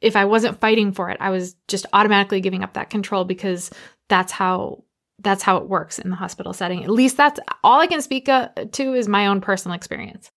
if 0.00 0.14
I 0.14 0.26
wasn't 0.26 0.60
fighting 0.60 0.92
for 0.92 1.10
it, 1.10 1.16
I 1.20 1.30
was 1.30 1.56
just 1.66 1.86
automatically 1.92 2.40
giving 2.40 2.62
up 2.62 2.74
that 2.74 2.90
control 2.90 3.24
because 3.24 3.70
that's 4.08 4.32
how 4.32 4.84
that's 5.20 5.42
how 5.42 5.56
it 5.56 5.68
works 5.68 5.98
in 5.98 6.10
the 6.10 6.16
hospital 6.16 6.52
setting. 6.52 6.84
At 6.84 6.90
least 6.90 7.16
that's 7.16 7.40
all 7.64 7.80
I 7.80 7.88
can 7.88 8.00
speak 8.00 8.28
uh, 8.28 8.50
to 8.72 8.94
is 8.94 9.08
my 9.08 9.26
own 9.26 9.40
personal 9.40 9.74
experience. 9.74 10.30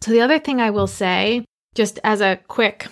So 0.00 0.10
the 0.10 0.22
other 0.22 0.38
thing 0.38 0.60
I 0.60 0.70
will 0.70 0.86
say 0.86 1.44
just 1.76 2.00
as 2.02 2.20
a 2.20 2.40
quick 2.48 2.88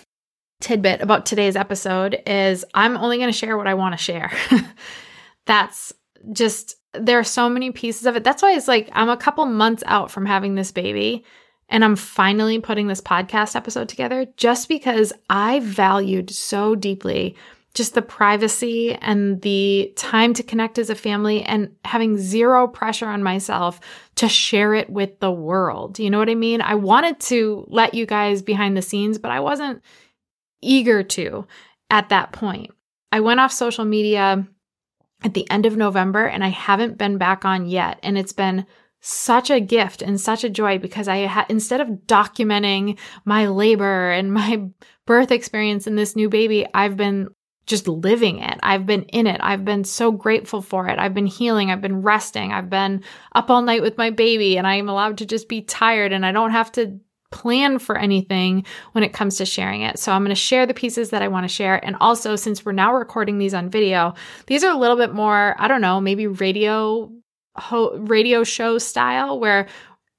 tidbit 0.61 1.00
about 1.00 1.26
today's 1.26 1.57
episode 1.57 2.23
is 2.26 2.64
I'm 2.75 2.97
only 2.97 3.17
going 3.17 3.33
to 3.33 3.37
share 3.37 3.57
what 3.57 3.67
I 3.67 3.75
want 3.75 3.95
to 3.95 4.03
share. 4.03 4.31
That's 5.47 5.93
just, 6.33 6.76
there 6.93 7.19
are 7.19 7.25
so 7.25 7.49
many 7.49 7.73
pieces 7.73 8.07
of 8.07 8.14
it. 8.14 8.25
That's 8.25 8.43
why 8.43 8.53
it's 8.53 8.69
like 8.69 8.88
I'm 8.93 9.09
a 9.09 9.17
couple 9.17 9.47
months 9.47 9.83
out 9.87 10.11
from 10.11 10.26
having 10.26 10.55
this 10.55 10.71
baby 10.71 11.25
and 11.69 11.85
I'm 11.85 11.97
finally 11.97 12.61
putting 12.61 12.87
this 12.87 13.00
podcast 13.00 13.57
episode 13.57 13.88
together 13.88 14.26
just 14.37 14.69
because 14.69 15.12
I 15.31 15.61
valued 15.61 16.31
so 16.31 16.75
deeply 16.75 17.37
just 17.75 17.95
the 17.95 18.02
privacy 18.02 18.95
and 18.95 19.43
the 19.43 19.93
time 19.97 20.33
to 20.33 20.45
connect 20.45 20.78
as 20.78 20.90
a 20.90 20.95
family 20.95 21.43
and 21.43 21.75
having 21.85 22.16
zero 22.16 22.69
pressure 22.69 23.07
on 23.07 23.23
myself 23.23 23.81
to 24.14 24.28
share 24.28 24.75
it 24.75 24.88
with 24.88 25.19
the 25.19 25.33
world. 25.33 25.99
You 25.99 26.09
know 26.09 26.19
what 26.19 26.31
I 26.31 26.37
mean? 26.37 26.61
I 26.61 26.76
wanted 26.76 27.19
to 27.21 27.66
let 27.69 27.93
you 27.93 28.07
guys 28.07 28.43
behind 28.43 28.76
the 28.76 28.83
scenes, 28.83 29.19
but 29.19 29.33
I 29.33 29.40
wasn't 29.40 29.83
eager 30.62 31.02
to 31.02 31.47
at 31.90 32.11
that 32.11 32.31
point. 32.33 32.71
I 33.11 33.21
went 33.21 33.40
off 33.40 33.52
social 33.52 33.85
media 33.85 34.47
at 35.25 35.35
the 35.35 35.49
end 35.50 35.66
of 35.66 35.76
November 35.76 36.26
and 36.26 36.45
I 36.45 36.49
haven't 36.49 36.99
been 36.99 37.19
back 37.19 37.45
on 37.45 37.66
yet. 37.66 37.99
And 38.04 38.16
it's 38.16 38.33
been 38.33 38.66
such 39.00 39.50
a 39.50 39.61
gift 39.61 40.00
and 40.00 40.21
such 40.21 40.45
a 40.45 40.50
joy 40.50 40.78
because 40.78 41.09
I 41.09 41.19
had, 41.19 41.47
instead 41.49 41.81
of 41.81 41.88
documenting 42.07 42.99
my 43.25 43.49
labor 43.49 44.11
and 44.11 44.33
my 44.33 44.69
birth 45.07 45.33
experience 45.33 45.87
in 45.87 45.97
this 45.97 46.14
new 46.14 46.28
baby, 46.28 46.66
I've 46.73 46.97
been 46.97 47.28
just 47.66 47.88
living 47.88 48.38
it. 48.38 48.59
I've 48.62 48.87
been 48.87 49.02
in 49.04 49.26
it. 49.26 49.40
I've 49.42 49.64
been 49.64 49.85
so 49.85 50.12
grateful 50.12 50.61
for 50.61 50.88
it. 50.88 50.99
I've 50.99 51.14
been 51.14 51.26
healing. 51.26 51.71
I've 51.71 51.80
been 51.80 52.02
resting. 52.02 52.52
I've 52.52 52.71
been 52.71 53.02
up 53.35 53.50
all 53.50 53.62
night 53.62 53.83
with 53.83 53.97
my 53.99 54.11
baby 54.11 54.59
and 54.59 54.66
I 54.66 54.76
am 54.76 54.88
allowed 54.88 55.18
to 55.18 55.26
just 55.26 55.49
be 55.49 55.62
tired 55.62 56.12
and 56.12 56.26
I 56.26 56.33
don't 56.33 56.50
have 56.50 56.71
to 56.73 57.00
plan 57.30 57.80
for 57.80 57.99
anything 57.99 58.64
when 58.92 59.02
it 59.02 59.12
comes 59.12 59.38
to 59.38 59.47
sharing 59.47 59.83
it. 59.83 59.99
So 59.99 60.12
I'm 60.12 60.23
going 60.23 60.28
to 60.28 60.37
share 60.37 60.66
the 60.66 60.75
pieces 60.75 61.11
that 61.11 61.23
I 61.23 61.28
want 61.28 61.44
to 61.44 61.49
share. 61.49 61.85
And 61.85 61.97
also, 62.00 62.37
since 62.37 62.64
we're 62.64 62.73
now 62.73 62.94
recording 62.94 63.38
these 63.38 63.54
on 63.54 63.71
video, 63.71 64.14
these 64.47 64.62
are 64.62 64.73
a 64.73 64.78
little 64.78 64.97
bit 64.97 65.12
more, 65.12 65.56
I 65.59 65.66
don't 65.66 65.80
know, 65.80 66.00
maybe 66.00 66.28
radio 66.28 67.11
ho- 67.56 67.97
radio 67.99 68.44
show 68.44 68.78
style 68.78 69.40
where 69.40 69.66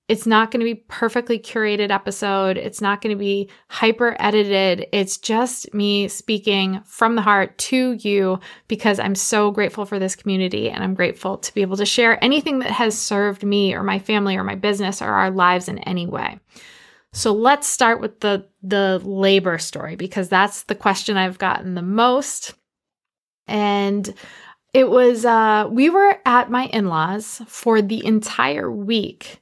it's 0.07 0.27
not 0.27 0.51
going 0.51 0.59
to 0.59 0.65
be 0.65 0.83
perfectly 0.87 1.39
curated 1.39 1.89
episode. 1.89 2.57
It's 2.57 2.79
not 2.79 3.01
going 3.01 3.15
to 3.15 3.19
be 3.19 3.49
hyper 3.69 4.15
edited. 4.19 4.85
It's 4.91 5.17
just 5.17 5.73
me 5.73 6.07
speaking 6.07 6.81
from 6.85 7.15
the 7.15 7.23
heart 7.23 7.57
to 7.57 7.93
you 7.93 8.39
because 8.67 8.99
I'm 8.99 9.15
so 9.15 9.49
grateful 9.49 9.85
for 9.85 9.97
this 9.97 10.15
community 10.15 10.69
and 10.69 10.83
I'm 10.83 10.93
grateful 10.93 11.37
to 11.39 11.53
be 11.55 11.63
able 11.63 11.77
to 11.77 11.85
share 11.85 12.23
anything 12.23 12.59
that 12.59 12.69
has 12.69 12.97
served 12.97 13.43
me 13.43 13.73
or 13.73 13.81
my 13.81 13.97
family 13.97 14.35
or 14.35 14.43
my 14.43 14.55
business 14.55 15.01
or 15.01 15.09
our 15.09 15.31
lives 15.31 15.67
in 15.67 15.79
any 15.79 16.05
way. 16.05 16.39
So 17.11 17.33
let's 17.33 17.67
start 17.67 17.99
with 17.99 18.19
the 18.19 18.47
the 18.61 18.99
labor 19.03 19.57
story 19.57 19.95
because 19.95 20.27
that's 20.27 20.63
the 20.63 20.75
question 20.75 21.17
I've 21.17 21.39
gotten 21.39 21.73
the 21.73 21.81
most. 21.81 22.53
And 23.47 24.13
it 24.73 24.89
was 24.89 25.25
uh 25.25 25.67
we 25.71 25.89
were 25.89 26.19
at 26.25 26.51
my 26.51 26.65
in-laws 26.67 27.41
for 27.47 27.81
the 27.81 28.05
entire 28.05 28.69
week 28.69 29.41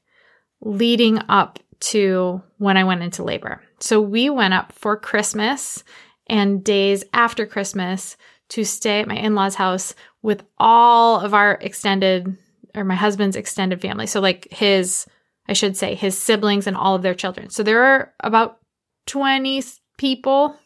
leading 0.63 1.19
up 1.29 1.59
to 1.79 2.41
when 2.57 2.77
I 2.77 2.83
went 2.83 3.03
into 3.03 3.23
labor. 3.23 3.61
So 3.79 3.99
we 3.99 4.29
went 4.29 4.53
up 4.53 4.71
for 4.71 4.95
Christmas 4.95 5.83
and 6.27 6.63
days 6.63 7.03
after 7.13 7.45
Christmas 7.45 8.15
to 8.49 8.63
stay 8.63 9.01
at 9.01 9.07
my 9.07 9.15
in 9.15 9.35
law's 9.35 9.55
house 9.55 9.93
with 10.21 10.43
all 10.57 11.19
of 11.19 11.33
our 11.33 11.57
extended 11.61 12.37
or 12.75 12.83
my 12.83 12.95
husband's 12.95 13.35
extended 13.35 13.81
family. 13.81 14.07
So, 14.07 14.19
like 14.19 14.47
his, 14.51 15.05
I 15.47 15.53
should 15.53 15.77
say, 15.77 15.95
his 15.95 16.17
siblings 16.17 16.67
and 16.67 16.77
all 16.77 16.95
of 16.95 17.01
their 17.01 17.13
children. 17.13 17.49
So 17.49 17.63
there 17.63 17.83
are 17.83 18.13
about 18.21 18.59
20 19.07 19.63
people, 19.97 20.57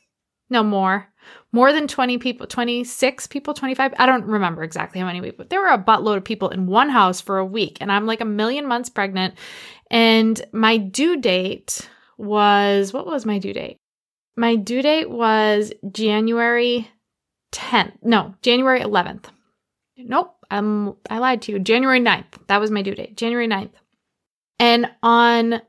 no 0.49 0.63
more, 0.63 1.07
more 1.51 1.73
than 1.73 1.87
20 1.87 2.17
people, 2.17 2.47
26 2.47 3.27
people, 3.27 3.53
25. 3.53 3.93
I 3.97 4.05
don't 4.05 4.25
remember 4.25 4.63
exactly 4.63 4.99
how 4.99 5.07
many 5.07 5.21
people. 5.21 5.45
There 5.49 5.61
were 5.61 5.67
a 5.67 5.83
buttload 5.83 6.17
of 6.17 6.23
people 6.23 6.49
in 6.49 6.67
one 6.67 6.89
house 6.89 7.19
for 7.19 7.37
a 7.37 7.45
week. 7.45 7.77
And 7.81 7.91
I'm 7.91 8.05
like 8.05 8.21
a 8.21 8.25
million 8.25 8.67
months 8.67 8.89
pregnant. 8.89 9.35
And 9.89 10.41
my 10.51 10.77
due 10.77 11.19
date 11.19 11.89
was 12.17 12.93
what 12.93 13.05
was 13.05 13.25
my 13.25 13.39
due 13.39 13.53
date? 13.53 13.77
My 14.35 14.55
due 14.55 14.81
date 14.81 15.09
was 15.09 15.71
January 15.91 16.89
10th. 17.53 17.93
No, 18.03 18.35
January 18.41 18.81
11th. 18.81 19.25
Nope, 19.97 20.35
I'm 20.51 20.95
I 21.09 21.17
lied 21.17 21.41
to 21.43 21.53
you. 21.53 21.59
January 21.59 21.99
9th. 21.99 22.47
That 22.47 22.59
was 22.59 22.71
my 22.71 22.81
due 22.81 22.95
date. 22.95 23.17
January 23.17 23.47
9th. 23.47 23.71
And 24.59 24.91
on 25.01 25.61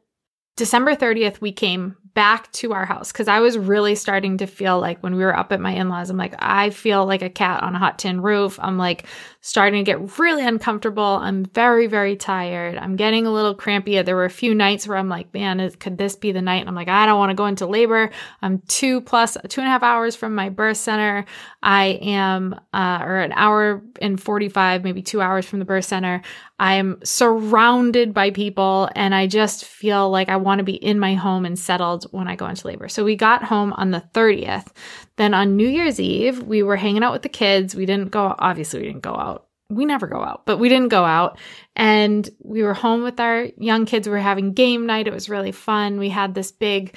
December 0.57 0.95
30th, 0.97 1.41
we 1.41 1.53
came 1.53 1.97
back 2.19 2.51
to 2.51 2.73
our 2.73 2.85
house 2.85 3.13
because 3.13 3.29
I 3.29 3.39
was 3.39 3.57
really 3.57 3.95
starting 3.95 4.39
to 4.39 4.49
feel 4.49 4.81
like 4.81 5.01
when 5.05 5.15
we 5.15 5.23
were 5.23 5.37
up 5.37 5.53
at 5.53 5.61
my 5.61 5.71
in 5.71 5.89
laws, 5.89 6.11
I'm 6.11 6.17
like, 6.17 6.35
I 6.41 6.71
feel 6.71 7.07
like 7.07 7.23
a 7.23 7.31
cat 7.31 7.63
on 7.63 7.77
a 7.77 7.79
hot 7.79 8.01
tin 8.01 8.21
roof. 8.21 8.59
I'm 8.61 8.77
like 8.77 9.07
starting 9.41 9.85
to 9.85 9.89
get 9.89 10.19
really 10.19 10.45
uncomfortable. 10.45 11.05
I'm 11.05 11.45
very, 11.45 11.87
very 11.87 12.17
tired. 12.17 12.77
I'm 12.77 12.97
getting 12.97 13.25
a 13.25 13.31
little 13.31 13.55
crampy. 13.55 14.03
There 14.03 14.17
were 14.17 14.25
a 14.25 14.31
few 14.31 14.53
nights 14.53 14.89
where 14.89 14.99
I'm 14.99 15.09
like, 15.09 15.33
man, 15.33 15.71
could 15.79 15.97
this 15.97 16.17
be 16.17 16.33
the 16.33 16.43
night? 16.43 16.59
And 16.59 16.69
I'm 16.69 16.75
like, 16.75 16.89
I 16.89 17.07
don't 17.07 17.19
want 17.19 17.31
to 17.31 17.35
go 17.35 17.47
into 17.47 17.67
labor. 17.67 18.11
I'm 18.43 18.63
two 18.67 19.01
plus 19.01 19.37
two 19.49 19.61
and 19.61 19.69
a 19.69 19.71
half 19.71 19.85
hours 19.85 20.17
from 20.17 20.35
my 20.35 20.49
birth 20.49 20.77
center. 20.77 21.25
I 21.63 21.99
am, 22.03 22.59
uh, 22.73 22.99
or 23.03 23.19
an 23.21 23.33
hour 23.33 23.81
and 24.03 24.21
45, 24.21 24.83
maybe 24.83 25.03
two 25.03 25.21
hours 25.21 25.47
from 25.47 25.61
the 25.61 25.65
birth 25.65 25.85
center. 25.85 26.21
I'm 26.59 26.99
surrounded 27.05 28.13
by 28.13 28.31
people 28.31 28.91
and 28.97 29.15
I 29.15 29.29
just 29.29 29.65
feel 29.65 30.11
like 30.11 30.29
I 30.29 30.37
want 30.37 30.59
to 30.59 30.65
be 30.65 30.75
in 30.75 30.99
my 30.99 31.15
home 31.15 31.45
and 31.45 31.57
settled 31.57 32.08
when 32.11 32.29
I 32.29 32.37
go 32.37 32.47
into 32.47 32.67
labor. 32.67 32.89
So 32.89 33.05
we 33.05 33.17
got 33.17 33.45
home 33.45 33.73
on 33.75 33.91
the 33.91 34.03
30th. 34.15 34.69
Then 35.17 35.35
on 35.35 35.57
New 35.57 35.69
Year's 35.69 36.01
Eve, 36.01 36.43
we 36.43 36.63
were 36.63 36.77
hanging 36.77 37.03
out 37.03 37.13
with 37.13 37.23
the 37.23 37.29
kids. 37.29 37.75
We 37.75 37.87
didn't 37.87 38.11
go, 38.11 38.35
obviously, 38.39 38.81
we 38.81 38.87
didn't 38.87 39.03
go 39.03 39.15
out. 39.15 39.47
We 39.71 39.85
never 39.85 40.07
go 40.07 40.23
out, 40.23 40.47
but 40.47 40.59
we 40.59 40.69
didn't 40.71 40.89
go 40.89 41.05
out. 41.05 41.39
And 41.77 42.29
we 42.43 42.63
were 42.63 42.75
home 42.75 43.03
with 43.03 43.21
our 43.21 43.49
young 43.59 43.85
kids. 43.85 44.09
We 44.09 44.13
were 44.13 44.19
having 44.19 44.55
game 44.55 44.87
night. 44.87 45.07
It 45.07 45.13
was 45.13 45.29
really 45.29 45.53
fun. 45.53 45.99
We 45.99 46.09
had 46.09 46.35
this 46.35 46.53
big 46.53 46.95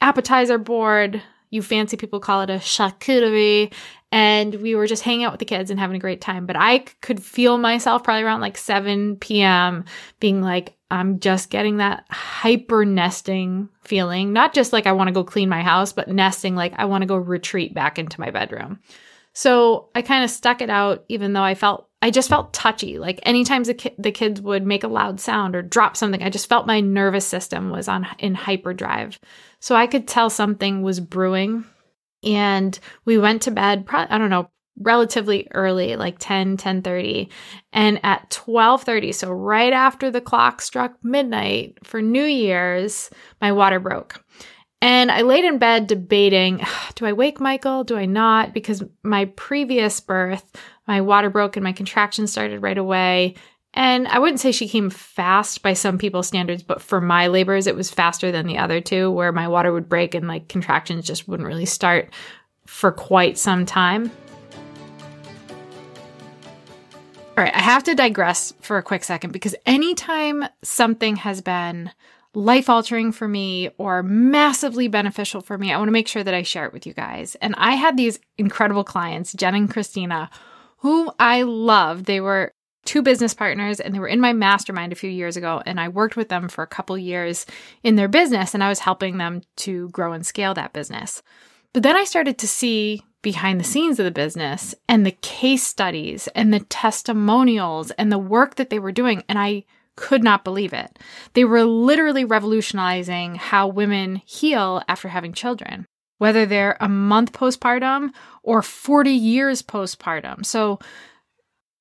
appetizer 0.00 0.58
board. 0.58 1.22
You 1.50 1.62
fancy 1.62 1.96
people 1.96 2.20
call 2.20 2.42
it 2.42 2.50
a 2.50 2.54
charcuterie 2.54 3.72
and 4.12 4.54
we 4.56 4.74
were 4.74 4.86
just 4.86 5.02
hanging 5.02 5.24
out 5.24 5.32
with 5.32 5.40
the 5.40 5.44
kids 5.44 5.70
and 5.70 5.80
having 5.80 5.96
a 5.96 6.00
great 6.00 6.20
time. 6.20 6.46
But 6.46 6.56
I 6.56 6.78
could 7.00 7.22
feel 7.22 7.58
myself 7.58 8.04
probably 8.04 8.22
around 8.22 8.40
like 8.40 8.56
7 8.56 9.16
p.m. 9.16 9.84
being 10.20 10.42
like, 10.42 10.76
I'm 10.90 11.18
just 11.18 11.50
getting 11.50 11.78
that 11.78 12.04
hyper 12.10 12.84
nesting 12.84 13.68
feeling. 13.82 14.32
Not 14.32 14.54
just 14.54 14.72
like 14.72 14.86
I 14.86 14.92
want 14.92 15.08
to 15.08 15.14
go 15.14 15.24
clean 15.24 15.48
my 15.48 15.62
house, 15.62 15.92
but 15.92 16.08
nesting 16.08 16.54
like 16.54 16.74
I 16.76 16.84
want 16.84 17.02
to 17.02 17.06
go 17.06 17.16
retreat 17.16 17.74
back 17.74 17.98
into 17.98 18.20
my 18.20 18.30
bedroom. 18.30 18.78
So 19.32 19.90
I 19.94 20.02
kind 20.02 20.24
of 20.24 20.30
stuck 20.30 20.62
it 20.62 20.70
out, 20.70 21.04
even 21.08 21.32
though 21.32 21.42
I 21.42 21.54
felt, 21.54 21.88
I 22.00 22.10
just 22.10 22.28
felt 22.28 22.54
touchy. 22.54 22.98
Like 22.98 23.20
anytime 23.24 23.64
the, 23.64 23.74
ki- 23.74 23.94
the 23.98 24.12
kids 24.12 24.40
would 24.40 24.64
make 24.64 24.84
a 24.84 24.88
loud 24.88 25.20
sound 25.20 25.56
or 25.56 25.60
drop 25.60 25.96
something, 25.96 26.22
I 26.22 26.30
just 26.30 26.48
felt 26.48 26.66
my 26.66 26.80
nervous 26.80 27.26
system 27.26 27.68
was 27.68 27.88
on 27.88 28.06
in 28.18 28.34
hyperdrive. 28.34 29.18
So 29.60 29.74
I 29.74 29.88
could 29.88 30.06
tell 30.06 30.30
something 30.30 30.82
was 30.82 31.00
brewing 31.00 31.64
and 32.26 32.78
we 33.04 33.16
went 33.16 33.42
to 33.42 33.50
bed 33.50 33.86
pro- 33.86 34.06
i 34.10 34.18
don't 34.18 34.30
know 34.30 34.50
relatively 34.80 35.48
early 35.52 35.96
like 35.96 36.16
10 36.18 36.56
10:30 36.56 37.28
and 37.72 38.00
at 38.02 38.28
12:30 38.30 39.14
so 39.14 39.30
right 39.30 39.72
after 39.72 40.10
the 40.10 40.20
clock 40.20 40.60
struck 40.60 40.92
midnight 41.02 41.78
for 41.82 42.02
new 42.02 42.24
year's 42.24 43.10
my 43.40 43.52
water 43.52 43.80
broke. 43.80 44.22
And 44.82 45.10
I 45.10 45.22
laid 45.22 45.44
in 45.44 45.58
bed 45.58 45.86
debating 45.86 46.64
do 46.94 47.06
I 47.06 47.12
wake 47.12 47.40
Michael? 47.40 47.84
Do 47.84 47.96
I 47.96 48.04
not? 48.06 48.52
Because 48.52 48.82
my 49.02 49.26
previous 49.36 50.00
birth 50.00 50.44
my 50.86 51.00
water 51.00 51.30
broke 51.30 51.56
and 51.56 51.64
my 51.64 51.72
contractions 51.72 52.30
started 52.30 52.62
right 52.62 52.78
away 52.78 53.34
and 53.76 54.08
I 54.08 54.18
wouldn't 54.18 54.40
say 54.40 54.52
she 54.52 54.68
came 54.68 54.88
fast 54.88 55.62
by 55.62 55.74
some 55.74 55.98
people's 55.98 56.26
standards, 56.26 56.62
but 56.62 56.80
for 56.80 56.98
my 56.98 57.26
labors, 57.26 57.66
it 57.66 57.76
was 57.76 57.90
faster 57.90 58.32
than 58.32 58.46
the 58.46 58.56
other 58.56 58.80
two, 58.80 59.10
where 59.10 59.32
my 59.32 59.46
water 59.48 59.70
would 59.70 59.88
break 59.88 60.14
and 60.14 60.26
like 60.26 60.48
contractions 60.48 61.06
just 61.06 61.28
wouldn't 61.28 61.46
really 61.46 61.66
start 61.66 62.08
for 62.64 62.90
quite 62.90 63.36
some 63.36 63.66
time. 63.66 64.10
All 67.36 67.44
right, 67.44 67.54
I 67.54 67.60
have 67.60 67.84
to 67.84 67.94
digress 67.94 68.54
for 68.62 68.78
a 68.78 68.82
quick 68.82 69.04
second 69.04 69.32
because 69.32 69.54
anytime 69.66 70.46
something 70.62 71.16
has 71.16 71.42
been 71.42 71.90
life 72.32 72.70
altering 72.70 73.12
for 73.12 73.28
me 73.28 73.68
or 73.76 74.02
massively 74.02 74.88
beneficial 74.88 75.42
for 75.42 75.58
me, 75.58 75.70
I 75.70 75.76
want 75.76 75.88
to 75.88 75.92
make 75.92 76.08
sure 76.08 76.24
that 76.24 76.32
I 76.32 76.42
share 76.42 76.64
it 76.64 76.72
with 76.72 76.86
you 76.86 76.94
guys. 76.94 77.34
And 77.42 77.54
I 77.58 77.72
had 77.72 77.98
these 77.98 78.18
incredible 78.38 78.84
clients, 78.84 79.34
Jen 79.34 79.54
and 79.54 79.70
Christina, 79.70 80.30
whom 80.78 81.10
I 81.18 81.42
love. 81.42 82.04
They 82.04 82.22
were 82.22 82.54
two 82.86 83.02
business 83.02 83.34
partners 83.34 83.80
and 83.80 83.94
they 83.94 83.98
were 83.98 84.08
in 84.08 84.20
my 84.20 84.32
mastermind 84.32 84.92
a 84.92 84.96
few 84.96 85.10
years 85.10 85.36
ago 85.36 85.62
and 85.66 85.80
I 85.80 85.88
worked 85.88 86.16
with 86.16 86.28
them 86.28 86.48
for 86.48 86.62
a 86.62 86.68
couple 86.68 86.96
years 86.96 87.44
in 87.82 87.96
their 87.96 88.08
business 88.08 88.54
and 88.54 88.64
I 88.64 88.68
was 88.68 88.80
helping 88.80 89.18
them 89.18 89.42
to 89.56 89.88
grow 89.90 90.12
and 90.12 90.24
scale 90.24 90.54
that 90.54 90.72
business. 90.72 91.22
But 91.72 91.82
then 91.82 91.96
I 91.96 92.04
started 92.04 92.38
to 92.38 92.48
see 92.48 93.02
behind 93.22 93.58
the 93.58 93.64
scenes 93.64 93.98
of 93.98 94.04
the 94.04 94.10
business 94.10 94.74
and 94.88 95.04
the 95.04 95.10
case 95.10 95.66
studies 95.66 96.28
and 96.28 96.54
the 96.54 96.60
testimonials 96.60 97.90
and 97.92 98.10
the 98.10 98.18
work 98.18 98.54
that 98.54 98.70
they 98.70 98.78
were 98.78 98.92
doing. 98.92 99.24
And 99.28 99.38
I 99.38 99.64
could 99.96 100.22
not 100.22 100.44
believe 100.44 100.72
it. 100.72 100.98
They 101.32 101.44
were 101.44 101.64
literally 101.64 102.24
revolutionizing 102.24 103.34
how 103.34 103.66
women 103.66 104.22
heal 104.24 104.82
after 104.88 105.08
having 105.08 105.32
children, 105.32 105.86
whether 106.18 106.46
they're 106.46 106.76
a 106.80 106.88
month 106.88 107.32
postpartum 107.32 108.10
or 108.42 108.62
40 108.62 109.10
years 109.10 109.62
postpartum. 109.62 110.44
So, 110.46 110.78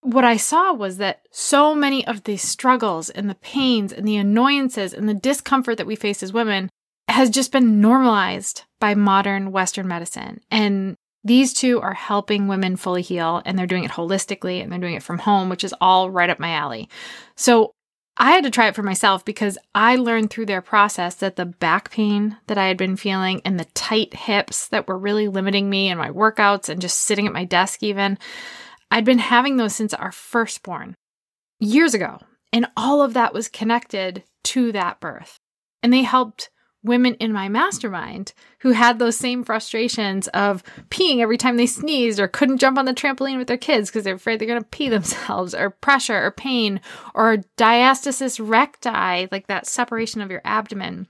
what 0.05 0.23
I 0.23 0.37
saw 0.37 0.71
was 0.71 0.97
that 0.97 1.21
so 1.31 1.73
many 1.73 2.05
of 2.05 2.23
the 2.23 2.37
struggles 2.37 3.09
and 3.09 3.27
the 3.27 3.35
pains 3.35 3.91
and 3.91 4.07
the 4.07 4.17
annoyances 4.17 4.93
and 4.93 5.09
the 5.09 5.15
discomfort 5.15 5.77
that 5.77 5.87
we 5.87 5.95
face 5.95 6.21
as 6.21 6.31
women 6.31 6.69
has 7.07 7.29
just 7.29 7.51
been 7.51 7.81
normalized 7.81 8.63
by 8.79 8.93
modern 8.93 9.51
Western 9.51 9.87
medicine. 9.87 10.41
And 10.51 10.95
these 11.23 11.53
two 11.53 11.81
are 11.81 11.93
helping 11.93 12.47
women 12.47 12.75
fully 12.75 13.01
heal 13.01 13.41
and 13.45 13.57
they're 13.57 13.65
doing 13.65 13.83
it 13.83 13.91
holistically 13.91 14.61
and 14.61 14.71
they're 14.71 14.79
doing 14.79 14.93
it 14.93 15.03
from 15.03 15.17
home, 15.17 15.49
which 15.49 15.63
is 15.63 15.73
all 15.81 16.11
right 16.11 16.29
up 16.29 16.39
my 16.39 16.51
alley. 16.51 16.87
So 17.35 17.71
I 18.15 18.31
had 18.31 18.43
to 18.43 18.51
try 18.51 18.67
it 18.67 18.75
for 18.75 18.83
myself 18.83 19.25
because 19.25 19.57
I 19.73 19.95
learned 19.95 20.29
through 20.29 20.45
their 20.45 20.61
process 20.61 21.15
that 21.15 21.35
the 21.35 21.45
back 21.45 21.89
pain 21.89 22.37
that 22.45 22.59
I 22.59 22.67
had 22.67 22.77
been 22.77 22.95
feeling 22.95 23.41
and 23.43 23.59
the 23.59 23.65
tight 23.73 24.13
hips 24.13 24.67
that 24.67 24.87
were 24.87 24.97
really 24.97 25.27
limiting 25.27 25.67
me 25.67 25.89
in 25.89 25.97
my 25.97 26.11
workouts 26.11 26.69
and 26.69 26.79
just 26.79 27.01
sitting 27.01 27.25
at 27.25 27.33
my 27.33 27.43
desk, 27.43 27.81
even, 27.81 28.19
I'd 28.91 29.05
been 29.05 29.19
having 29.19 29.57
those 29.57 29.75
since 29.75 29.93
our 29.93 30.11
firstborn 30.11 30.95
years 31.59 31.93
ago. 31.93 32.19
And 32.53 32.67
all 32.77 33.01
of 33.01 33.13
that 33.13 33.33
was 33.33 33.49
connected 33.49 34.23
to 34.45 34.71
that 34.71 34.99
birth. 34.99 35.39
And 35.83 35.91
they 35.91 36.03
helped 36.03 36.49
women 36.85 37.15
in 37.15 37.33
my 37.33 37.49
mastermind 37.49 38.31
who 38.59 38.71
had 38.71 38.99
those 38.99 39.17
same 39.17 39.43
frustrations 39.43 40.27
of 40.29 40.63
peeing 40.89 41.19
every 41.19 41.37
time 41.37 41.57
they 41.57 41.65
sneezed 41.65 42.19
or 42.19 42.27
couldn't 42.27 42.59
jump 42.59 42.77
on 42.77 42.85
the 42.85 42.93
trampoline 42.93 43.37
with 43.37 43.47
their 43.47 43.57
kids 43.57 43.89
because 43.89 44.03
they're 44.03 44.15
afraid 44.15 44.39
they're 44.39 44.47
going 44.47 44.61
to 44.61 44.67
pee 44.69 44.87
themselves 44.89 45.55
or 45.55 45.71
pressure 45.71 46.23
or 46.23 46.31
pain 46.31 46.79
or 47.13 47.37
diastasis 47.57 48.39
recti, 48.39 49.27
like 49.31 49.47
that 49.47 49.67
separation 49.67 50.21
of 50.21 50.31
your 50.31 50.41
abdomen. 50.45 51.07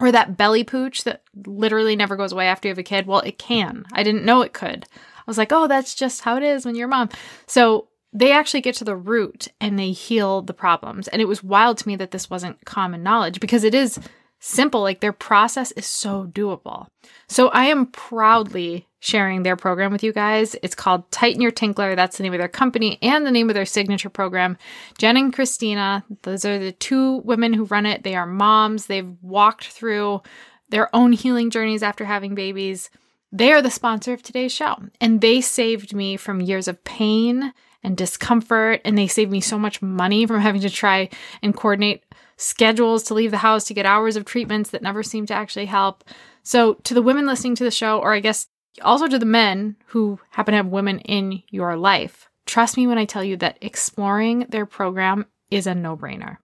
Or 0.00 0.10
that 0.10 0.36
belly 0.36 0.64
pooch 0.64 1.04
that 1.04 1.22
literally 1.46 1.94
never 1.94 2.16
goes 2.16 2.32
away 2.32 2.48
after 2.48 2.66
you 2.66 2.72
have 2.72 2.78
a 2.78 2.82
kid. 2.82 3.06
Well, 3.06 3.20
it 3.20 3.38
can. 3.38 3.84
I 3.92 4.02
didn't 4.02 4.24
know 4.24 4.42
it 4.42 4.52
could. 4.52 4.84
I 5.22 5.30
was 5.30 5.38
like, 5.38 5.52
oh, 5.52 5.66
that's 5.66 5.94
just 5.94 6.22
how 6.22 6.36
it 6.36 6.42
is 6.42 6.66
when 6.66 6.74
you're 6.74 6.88
a 6.88 6.90
mom. 6.90 7.08
So 7.46 7.88
they 8.12 8.32
actually 8.32 8.60
get 8.60 8.74
to 8.76 8.84
the 8.84 8.96
root 8.96 9.48
and 9.60 9.78
they 9.78 9.92
heal 9.92 10.42
the 10.42 10.54
problems. 10.54 11.08
And 11.08 11.22
it 11.22 11.28
was 11.28 11.42
wild 11.42 11.78
to 11.78 11.88
me 11.88 11.96
that 11.96 12.10
this 12.10 12.28
wasn't 12.28 12.64
common 12.64 13.02
knowledge 13.02 13.40
because 13.40 13.64
it 13.64 13.74
is 13.74 13.98
simple. 14.38 14.82
Like 14.82 15.00
their 15.00 15.12
process 15.12 15.72
is 15.72 15.86
so 15.86 16.26
doable. 16.26 16.88
So 17.28 17.48
I 17.48 17.66
am 17.66 17.86
proudly 17.86 18.88
sharing 19.00 19.42
their 19.42 19.56
program 19.56 19.90
with 19.90 20.04
you 20.04 20.12
guys. 20.12 20.54
It's 20.62 20.74
called 20.74 21.10
Tighten 21.10 21.40
Your 21.40 21.50
Tinkler. 21.50 21.96
That's 21.96 22.18
the 22.18 22.22
name 22.22 22.34
of 22.34 22.38
their 22.38 22.48
company 22.48 22.98
and 23.02 23.26
the 23.26 23.30
name 23.30 23.48
of 23.48 23.54
their 23.54 23.66
signature 23.66 24.10
program. 24.10 24.56
Jen 24.98 25.16
and 25.16 25.32
Christina, 25.32 26.04
those 26.22 26.44
are 26.44 26.58
the 26.58 26.72
two 26.72 27.16
women 27.18 27.52
who 27.52 27.64
run 27.64 27.86
it. 27.86 28.04
They 28.04 28.14
are 28.14 28.26
moms. 28.26 28.86
They've 28.86 29.16
walked 29.22 29.68
through 29.68 30.22
their 30.68 30.94
own 30.94 31.12
healing 31.12 31.50
journeys 31.50 31.82
after 31.82 32.04
having 32.04 32.34
babies. 32.34 32.90
They 33.32 33.50
are 33.52 33.62
the 33.62 33.70
sponsor 33.70 34.12
of 34.12 34.22
today's 34.22 34.52
show, 34.52 34.76
and 35.00 35.22
they 35.22 35.40
saved 35.40 35.94
me 35.94 36.18
from 36.18 36.42
years 36.42 36.68
of 36.68 36.84
pain 36.84 37.54
and 37.82 37.96
discomfort, 37.96 38.82
and 38.84 38.96
they 38.96 39.06
saved 39.06 39.32
me 39.32 39.40
so 39.40 39.58
much 39.58 39.80
money 39.80 40.26
from 40.26 40.40
having 40.40 40.60
to 40.60 40.70
try 40.70 41.08
and 41.42 41.56
coordinate 41.56 42.04
schedules 42.36 43.02
to 43.04 43.14
leave 43.14 43.30
the 43.30 43.38
house 43.38 43.64
to 43.64 43.74
get 43.74 43.86
hours 43.86 44.16
of 44.16 44.26
treatments 44.26 44.70
that 44.70 44.82
never 44.82 45.02
seem 45.02 45.24
to 45.26 45.34
actually 45.34 45.66
help. 45.66 46.04
So, 46.42 46.74
to 46.74 46.92
the 46.92 47.02
women 47.02 47.26
listening 47.26 47.54
to 47.56 47.64
the 47.64 47.70
show, 47.70 47.98
or 48.00 48.12
I 48.12 48.20
guess 48.20 48.48
also 48.82 49.08
to 49.08 49.18
the 49.18 49.26
men 49.26 49.76
who 49.86 50.18
happen 50.30 50.52
to 50.52 50.56
have 50.56 50.66
women 50.66 50.98
in 51.00 51.42
your 51.48 51.76
life, 51.76 52.28
trust 52.46 52.76
me 52.76 52.86
when 52.86 52.98
I 52.98 53.06
tell 53.06 53.24
you 53.24 53.38
that 53.38 53.58
exploring 53.62 54.46
their 54.50 54.66
program 54.66 55.26
is 55.50 55.66
a 55.66 55.74
no 55.74 55.96
brainer. 55.96 56.36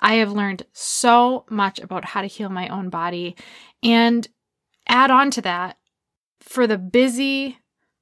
I 0.00 0.14
have 0.14 0.32
learned 0.32 0.64
so 0.72 1.44
much 1.50 1.80
about 1.80 2.04
how 2.04 2.20
to 2.20 2.28
heal 2.28 2.48
my 2.48 2.68
own 2.68 2.90
body. 2.90 3.36
And 3.82 4.26
add 4.86 5.10
on 5.10 5.30
to 5.32 5.42
that, 5.42 5.77
for 6.48 6.66
the 6.66 6.78
busy 6.78 7.58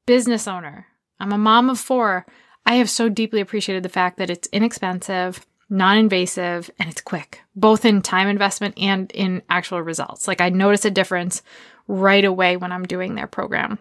business 0.06 0.46
owner, 0.46 0.86
I'm 1.18 1.32
a 1.32 1.38
mom 1.38 1.70
of 1.70 1.78
four. 1.78 2.26
I 2.64 2.76
have 2.76 2.90
so 2.90 3.08
deeply 3.08 3.40
appreciated 3.40 3.82
the 3.82 3.88
fact 3.88 4.18
that 4.18 4.30
it's 4.30 4.48
inexpensive 4.52 5.44
non 5.68 5.98
invasive, 5.98 6.70
and 6.78 6.88
it's 6.88 7.00
quick, 7.00 7.40
both 7.54 7.84
in 7.84 8.02
time 8.02 8.28
investment 8.28 8.78
and 8.78 9.10
in 9.12 9.42
actual 9.50 9.82
results. 9.82 10.28
Like 10.28 10.40
I 10.40 10.48
notice 10.48 10.84
a 10.84 10.90
difference 10.90 11.42
right 11.88 12.24
away 12.24 12.56
when 12.56 12.72
I'm 12.72 12.84
doing 12.84 13.14
their 13.14 13.26
program. 13.26 13.78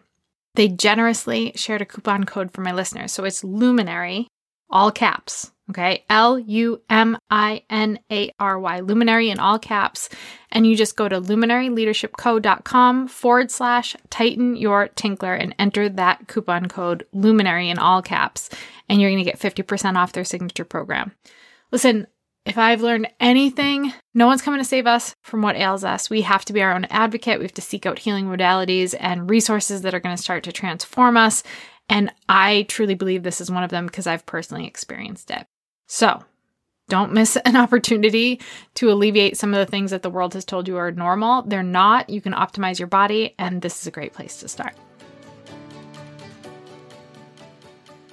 They 0.55 0.67
generously 0.67 1.51
shared 1.55 1.81
a 1.81 1.85
coupon 1.85 2.23
code 2.23 2.51
for 2.51 2.61
my 2.61 2.71
listeners. 2.71 3.11
So 3.11 3.25
it's 3.25 3.43
Luminary, 3.43 4.27
all 4.69 4.91
caps. 4.91 5.51
Okay. 5.69 6.05
L 6.09 6.37
U 6.37 6.81
M 6.89 7.17
I 7.29 7.63
N 7.69 7.99
A 8.11 8.31
R 8.39 8.59
Y, 8.59 8.81
Luminary 8.81 9.29
in 9.29 9.39
all 9.39 9.57
caps. 9.57 10.09
And 10.51 10.67
you 10.67 10.75
just 10.75 10.95
go 10.95 11.09
to 11.09 11.19
luminaryleadershipco.com 11.19 13.07
forward 13.07 13.51
slash 13.51 13.95
tighten 14.09 14.55
your 14.55 14.89
tinkler 14.89 15.33
and 15.33 15.55
enter 15.57 15.89
that 15.89 16.27
coupon 16.27 16.67
code 16.67 17.05
Luminary 17.13 17.69
in 17.69 17.79
all 17.79 18.01
caps. 18.01 18.49
And 18.87 19.01
you're 19.01 19.09
going 19.09 19.23
to 19.23 19.29
get 19.29 19.39
50% 19.39 19.95
off 19.95 20.13
their 20.13 20.23
signature 20.23 20.65
program. 20.65 21.13
Listen, 21.71 22.05
if 22.45 22.59
I've 22.59 22.81
learned 22.81 23.07
anything, 23.19 23.91
no 24.13 24.27
one's 24.27 24.43
coming 24.43 24.59
to 24.59 24.65
save 24.65 24.85
us 24.85 25.15
from 25.23 25.41
what 25.41 25.55
ails 25.55 25.83
us. 25.83 26.11
We 26.11 26.21
have 26.21 26.45
to 26.45 26.53
be 26.53 26.61
our 26.61 26.75
own 26.75 26.85
advocate. 26.85 27.39
We 27.39 27.45
have 27.45 27.53
to 27.55 27.61
seek 27.61 27.87
out 27.87 27.97
healing 27.97 28.27
modalities 28.27 28.93
and 28.99 29.27
resources 29.27 29.81
that 29.81 29.95
are 29.95 29.99
going 29.99 30.15
to 30.15 30.21
start 30.21 30.43
to 30.43 30.51
transform 30.51 31.17
us. 31.17 31.41
And 31.89 32.11
I 32.29 32.67
truly 32.69 32.93
believe 32.93 33.23
this 33.23 33.41
is 33.41 33.49
one 33.49 33.63
of 33.63 33.71
them 33.71 33.87
because 33.87 34.05
I've 34.05 34.27
personally 34.27 34.67
experienced 34.67 35.31
it. 35.31 35.47
So 35.87 36.23
don't 36.87 37.13
miss 37.13 37.35
an 37.45 37.55
opportunity 37.55 38.41
to 38.75 38.91
alleviate 38.91 39.37
some 39.37 39.53
of 39.53 39.65
the 39.65 39.69
things 39.69 39.91
that 39.91 40.03
the 40.03 40.09
world 40.09 40.33
has 40.33 40.45
told 40.45 40.67
you 40.67 40.77
are 40.77 40.91
normal. 40.91 41.43
They're 41.43 41.63
not. 41.63 42.09
You 42.09 42.21
can 42.21 42.33
optimize 42.33 42.79
your 42.79 42.87
body, 42.87 43.35
and 43.39 43.61
this 43.61 43.81
is 43.81 43.87
a 43.87 43.91
great 43.91 44.13
place 44.13 44.39
to 44.39 44.47
start. 44.47 44.75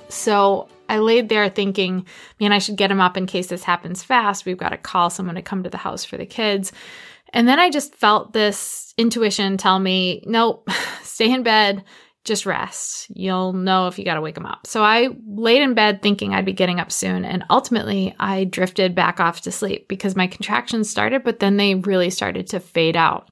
So, 0.09 0.69
I 0.89 0.99
laid 0.99 1.31
there 1.31 1.49
thinking, 1.49 2.05
man, 2.39 2.53
I 2.53 2.59
should 2.59 2.77
get 2.77 2.91
him 2.91 3.01
up 3.01 3.17
in 3.17 3.25
case 3.25 3.47
this 3.47 3.65
happens 3.65 4.03
fast. 4.03 4.45
We've 4.45 4.59
got 4.59 4.71
to 4.71 4.77
call 4.77 5.09
someone 5.09 5.37
to 5.37 5.43
come 5.43 5.63
to 5.63 5.71
the 5.71 5.79
house 5.79 6.05
for 6.05 6.19
the 6.19 6.27
kids. 6.27 6.71
And 7.33 7.49
then 7.49 7.59
I 7.59 7.71
just 7.71 7.95
felt 7.95 8.35
this 8.35 8.93
intuition 8.99 9.57
tell 9.57 9.79
me, 9.79 10.23
nope, 10.27 10.69
stay 11.03 11.33
in 11.33 11.43
bed, 11.43 11.83
just 12.25 12.47
rest. 12.47 13.09
You'll 13.15 13.53
know 13.53 13.89
if 13.89 13.99
you 13.99 14.05
got 14.05 14.15
to 14.15 14.21
wake 14.21 14.37
them 14.37 14.47
up. 14.47 14.67
So 14.67 14.83
I 14.83 15.09
laid 15.27 15.63
in 15.63 15.75
bed 15.75 16.03
thinking 16.03 16.35
I'd 16.35 16.45
be 16.45 16.53
getting 16.53 16.79
up 16.79 16.93
soon. 16.93 17.25
And 17.25 17.45
ultimately, 17.51 18.15
I 18.19 18.45
drifted 18.45 18.95
back 18.95 19.19
off 19.19 19.41
to 19.43 19.53
sleep 19.53 19.89
because 19.89 20.15
my 20.15 20.27
contractions 20.27 20.89
started, 20.89 21.25
but 21.25 21.41
then 21.41 21.57
they 21.57 21.75
really 21.75 22.11
started 22.11 22.47
to 22.49 22.61
fade 22.61 22.97
out. 22.97 23.29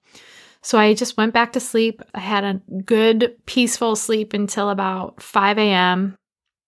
So 0.62 0.79
I 0.79 0.94
just 0.94 1.16
went 1.16 1.33
back 1.33 1.53
to 1.53 1.61
sleep. 1.61 2.03
I 2.14 2.20
had 2.20 2.44
a 2.44 2.61
good, 2.85 3.37
peaceful 3.46 3.96
sleep 3.96 4.33
until 4.35 4.70
about 4.70 5.22
5 5.22 5.59
a.m 5.59 6.16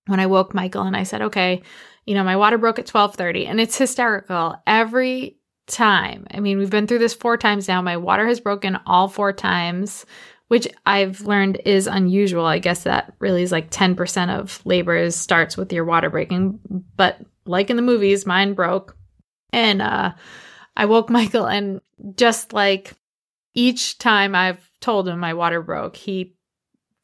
when 0.07 0.21
I 0.21 0.27
woke 0.27 0.55
Michael 0.55 0.83
and 0.83 0.97
I 0.97 1.05
said, 1.05 1.23
okay, 1.23 1.63
you 2.07 2.15
know, 2.15 2.25
my 2.25 2.37
water 2.37 2.59
broke 2.59 2.79
at 2.79 2.89
1230 2.89 3.47
and 3.47 3.61
it's 3.61 3.79
hysterical 3.79 4.57
every 4.67 5.37
time. 5.67 6.27
I 6.33 6.41
mean, 6.41 6.59
we've 6.59 6.71
been 6.71 6.87
through 6.87 6.99
this 6.99 7.15
four 7.15 7.37
times 7.37 7.69
now. 7.69 7.81
My 7.81 7.97
water 7.97 8.27
has 8.27 8.41
broken 8.41 8.79
all 8.85 9.09
four 9.09 9.33
times, 9.33 10.05
which 10.53 10.69
I've 10.85 11.23
learned 11.23 11.63
is 11.65 11.87
unusual. 11.87 12.45
I 12.45 12.59
guess 12.59 12.83
that 12.83 13.15
really 13.21 13.43
is 13.43 13.51
like 13.51 13.71
10% 13.71 14.39
of 14.39 14.61
labors 14.67 15.17
starts 15.17 15.57
with 15.57 15.73
your 15.73 15.87
water 15.87 16.11
breaking. 16.11 16.61
But 16.95 17.19
like 17.47 17.71
in 17.71 17.77
the 17.77 17.83
movies, 17.83 18.27
mine 18.27 18.53
broke. 18.53 18.95
And 19.55 19.81
uh, 19.81 20.13
I 20.77 20.85
woke 20.85 21.09
Michael 21.19 21.47
and 21.47 21.81
just 22.17 22.53
like 22.53 22.93
each 23.55 23.97
time 23.97 24.35
I've 24.35 24.71
told 24.83 25.09
him 25.09 25.19
my 25.21 25.33
water 25.33 25.63
broke, 25.63 25.97
he 25.97 26.37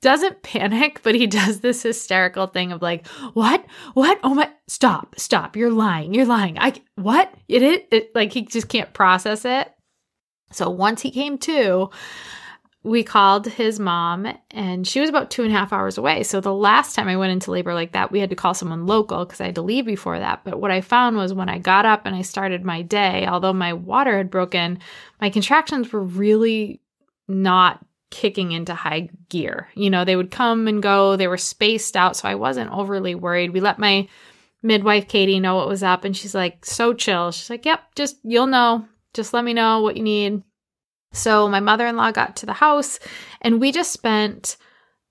doesn't 0.03 0.43
panic, 0.43 1.01
but 1.03 1.15
he 1.15 1.27
does 1.27 1.61
this 1.61 1.83
hysterical 1.83 2.49
thing 2.49 2.71
of 2.71 2.83
like, 2.83 3.07
what? 3.33 3.65
What? 3.95 4.21
Oh 4.23 4.35
my, 4.35 4.51
stop, 4.67 5.15
stop. 5.19 5.57
You're 5.57 5.73
lying. 5.73 6.13
You're 6.13 6.27
lying. 6.27 6.59
I, 6.59 6.75
what? 6.97 7.33
It 7.49 7.63
is, 7.63 7.81
it, 7.93 8.15
like 8.15 8.31
he 8.31 8.43
just 8.43 8.69
can't 8.69 8.93
process 8.93 9.47
it. 9.47 9.73
So 10.53 10.69
once 10.69 11.01
he 11.01 11.11
came 11.11 11.39
to, 11.39 11.89
we 12.85 13.03
called 13.03 13.47
his 13.47 13.81
mom 13.81 14.27
and 14.53 14.87
she 14.87 15.01
was 15.01 15.09
about 15.09 15.31
two 15.31 15.43
and 15.43 15.53
a 15.53 15.57
half 15.57 15.73
hours 15.73 15.99
away. 15.99 16.23
So 16.23 16.41
the 16.41 16.55
last 16.55 16.95
time 16.95 17.09
I 17.09 17.17
went 17.17 17.33
into 17.33 17.51
labor 17.51 17.75
like 17.75 17.93
that, 17.93 18.13
we 18.13 18.21
had 18.21 18.31
to 18.31 18.37
call 18.37 18.55
someone 18.55 18.87
local 18.87 19.25
because 19.25 19.41
I 19.41 19.47
had 19.47 19.57
to 19.57 19.63
leave 19.63 19.85
before 19.85 20.19
that. 20.19 20.45
But 20.45 20.61
what 20.61 20.71
I 20.71 20.81
found 20.81 21.17
was 21.17 21.35
when 21.35 21.49
I 21.49 21.59
got 21.59 21.87
up 21.87 22.03
and 22.07 22.15
I 22.15 22.23
started 22.23 22.65
my 22.65 22.83
day, 22.83 23.27
although 23.27 23.53
my 23.53 23.73
water 23.73 24.17
had 24.17 24.31
broken, 24.31 24.79
my 25.21 25.29
contractions 25.29 25.93
were 25.93 26.03
really 26.03 26.81
not 27.27 27.85
kicking 28.11 28.53
into 28.53 28.75
high 28.75 29.11
gear. 29.29 29.69
You 29.75 29.91
know, 29.91 30.05
they 30.05 30.17
would 30.17 30.31
come 30.31 30.69
and 30.69 30.83
go, 30.83 31.17
they 31.17 31.29
were 31.29 31.37
spaced 31.37 31.97
out, 31.97 32.17
so 32.17 32.29
I 32.29 32.37
wasn't 32.37 32.71
overly 32.71 33.15
worried. 33.15 33.53
We 33.53 33.61
let 33.61 33.79
my 33.79 34.09
midwife 34.63 35.09
Katie 35.09 35.41
know 35.41 35.57
what 35.57 35.69
was 35.69 35.83
up 35.83 36.05
and 36.05 36.17
she's 36.17 36.35
like 36.35 36.65
so 36.65 36.93
chill. 36.93 37.31
She's 37.33 37.51
like, 37.51 37.65
"Yep, 37.65 37.95
just 37.95 38.17
you'll 38.25 38.47
know. 38.47 38.87
Just 39.15 39.33
let 39.33 39.45
me 39.45 39.53
know 39.53 39.83
what 39.83 39.97
you 39.97 40.03
need." 40.03 40.43
So 41.13 41.49
my 41.49 41.61
mother-in-law 41.61 42.13
got 42.13 42.37
to 42.37 42.47
the 42.47 42.53
house 42.53 42.99
and 43.41 43.61
we 43.61 43.73
just 43.73 43.93
spent 43.93 44.57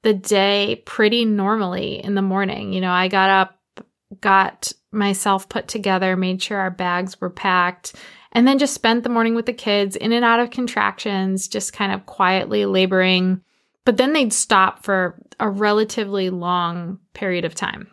the 0.04 0.14
day 0.14 0.84
pretty 0.86 1.26
normally 1.26 2.04
in 2.04 2.16
the 2.16 2.22
morning. 2.22 2.72
You 2.74 2.82
know, 2.82 2.92
I 2.92 3.08
got 3.08 3.30
up, 3.30 3.60
got 4.22 4.72
myself 4.92 5.50
put 5.50 5.68
together, 5.68 6.16
made 6.16 6.42
sure 6.42 6.60
our 6.60 6.72
bags 6.72 7.20
were 7.20 7.30
packed, 7.30 7.96
and 8.32 8.48
then 8.48 8.60
just 8.60 8.74
spent 8.74 9.04
the 9.04 9.10
morning 9.10 9.36
with 9.36 9.46
the 9.46 9.54
kids 9.54 9.96
in 9.96 10.12
and 10.12 10.24
out 10.24 10.40
of 10.40 10.52
contractions, 10.52 11.48
just 11.48 11.74
kind 11.74 11.92
of 11.92 12.06
quietly 12.06 12.66
laboring. 12.66 13.42
But 13.84 13.98
then 13.98 14.14
they'd 14.14 14.34
stop 14.34 14.84
for 14.84 15.20
a 15.40 15.50
relatively 15.50 16.30
long 16.30 17.00
period 17.14 17.46
of 17.46 17.56
time. 17.56 17.90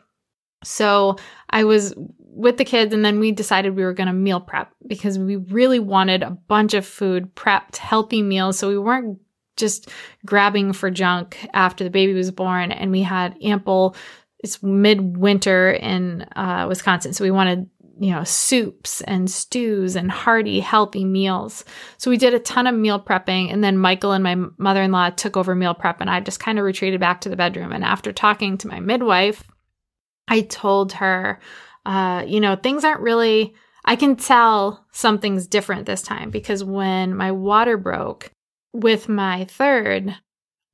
So 0.62 1.16
I 1.50 1.64
was 1.64 1.94
with 2.34 2.56
the 2.56 2.64
kids, 2.64 2.92
and 2.92 3.04
then 3.04 3.20
we 3.20 3.32
decided 3.32 3.76
we 3.76 3.84
were 3.84 3.94
going 3.94 4.08
to 4.08 4.12
meal 4.12 4.40
prep 4.40 4.72
because 4.86 5.18
we 5.18 5.36
really 5.36 5.78
wanted 5.78 6.22
a 6.22 6.30
bunch 6.30 6.74
of 6.74 6.86
food 6.86 7.34
prepped, 7.34 7.76
healthy 7.76 8.22
meals. 8.22 8.58
So 8.58 8.68
we 8.68 8.78
weren't 8.78 9.18
just 9.56 9.88
grabbing 10.26 10.72
for 10.72 10.90
junk 10.90 11.48
after 11.54 11.84
the 11.84 11.90
baby 11.90 12.12
was 12.12 12.30
born, 12.30 12.72
and 12.72 12.90
we 12.90 13.02
had 13.02 13.36
ample. 13.42 13.96
It's 14.40 14.62
midwinter 14.62 15.72
in 15.72 16.22
uh, 16.36 16.66
Wisconsin, 16.68 17.12
so 17.14 17.24
we 17.24 17.30
wanted 17.30 17.70
you 18.00 18.10
know 18.10 18.24
soups 18.24 19.00
and 19.02 19.30
stews 19.30 19.96
and 19.96 20.10
hearty, 20.10 20.60
healthy 20.60 21.04
meals. 21.04 21.64
So 21.98 22.10
we 22.10 22.16
did 22.16 22.34
a 22.34 22.40
ton 22.40 22.66
of 22.66 22.74
meal 22.74 23.00
prepping, 23.00 23.52
and 23.52 23.62
then 23.62 23.78
Michael 23.78 24.12
and 24.12 24.24
my 24.24 24.36
mother-in-law 24.58 25.10
took 25.10 25.36
over 25.36 25.54
meal 25.54 25.74
prep, 25.74 26.00
and 26.00 26.10
I 26.10 26.20
just 26.20 26.40
kind 26.40 26.58
of 26.58 26.64
retreated 26.64 27.00
back 27.00 27.20
to 27.22 27.28
the 27.28 27.36
bedroom. 27.36 27.72
And 27.72 27.84
after 27.84 28.12
talking 28.12 28.58
to 28.58 28.68
my 28.68 28.80
midwife, 28.80 29.44
I 30.28 30.42
told 30.42 30.92
her, 30.94 31.40
uh, 31.86 32.24
you 32.26 32.40
know, 32.40 32.56
things 32.56 32.84
aren't 32.84 33.00
really. 33.00 33.54
I 33.84 33.96
can 33.96 34.16
tell 34.16 34.86
something's 34.92 35.46
different 35.46 35.84
this 35.84 36.00
time 36.00 36.30
because 36.30 36.64
when 36.64 37.14
my 37.14 37.30
water 37.32 37.76
broke, 37.76 38.30
with 38.72 39.08
my 39.08 39.44
third, 39.44 40.16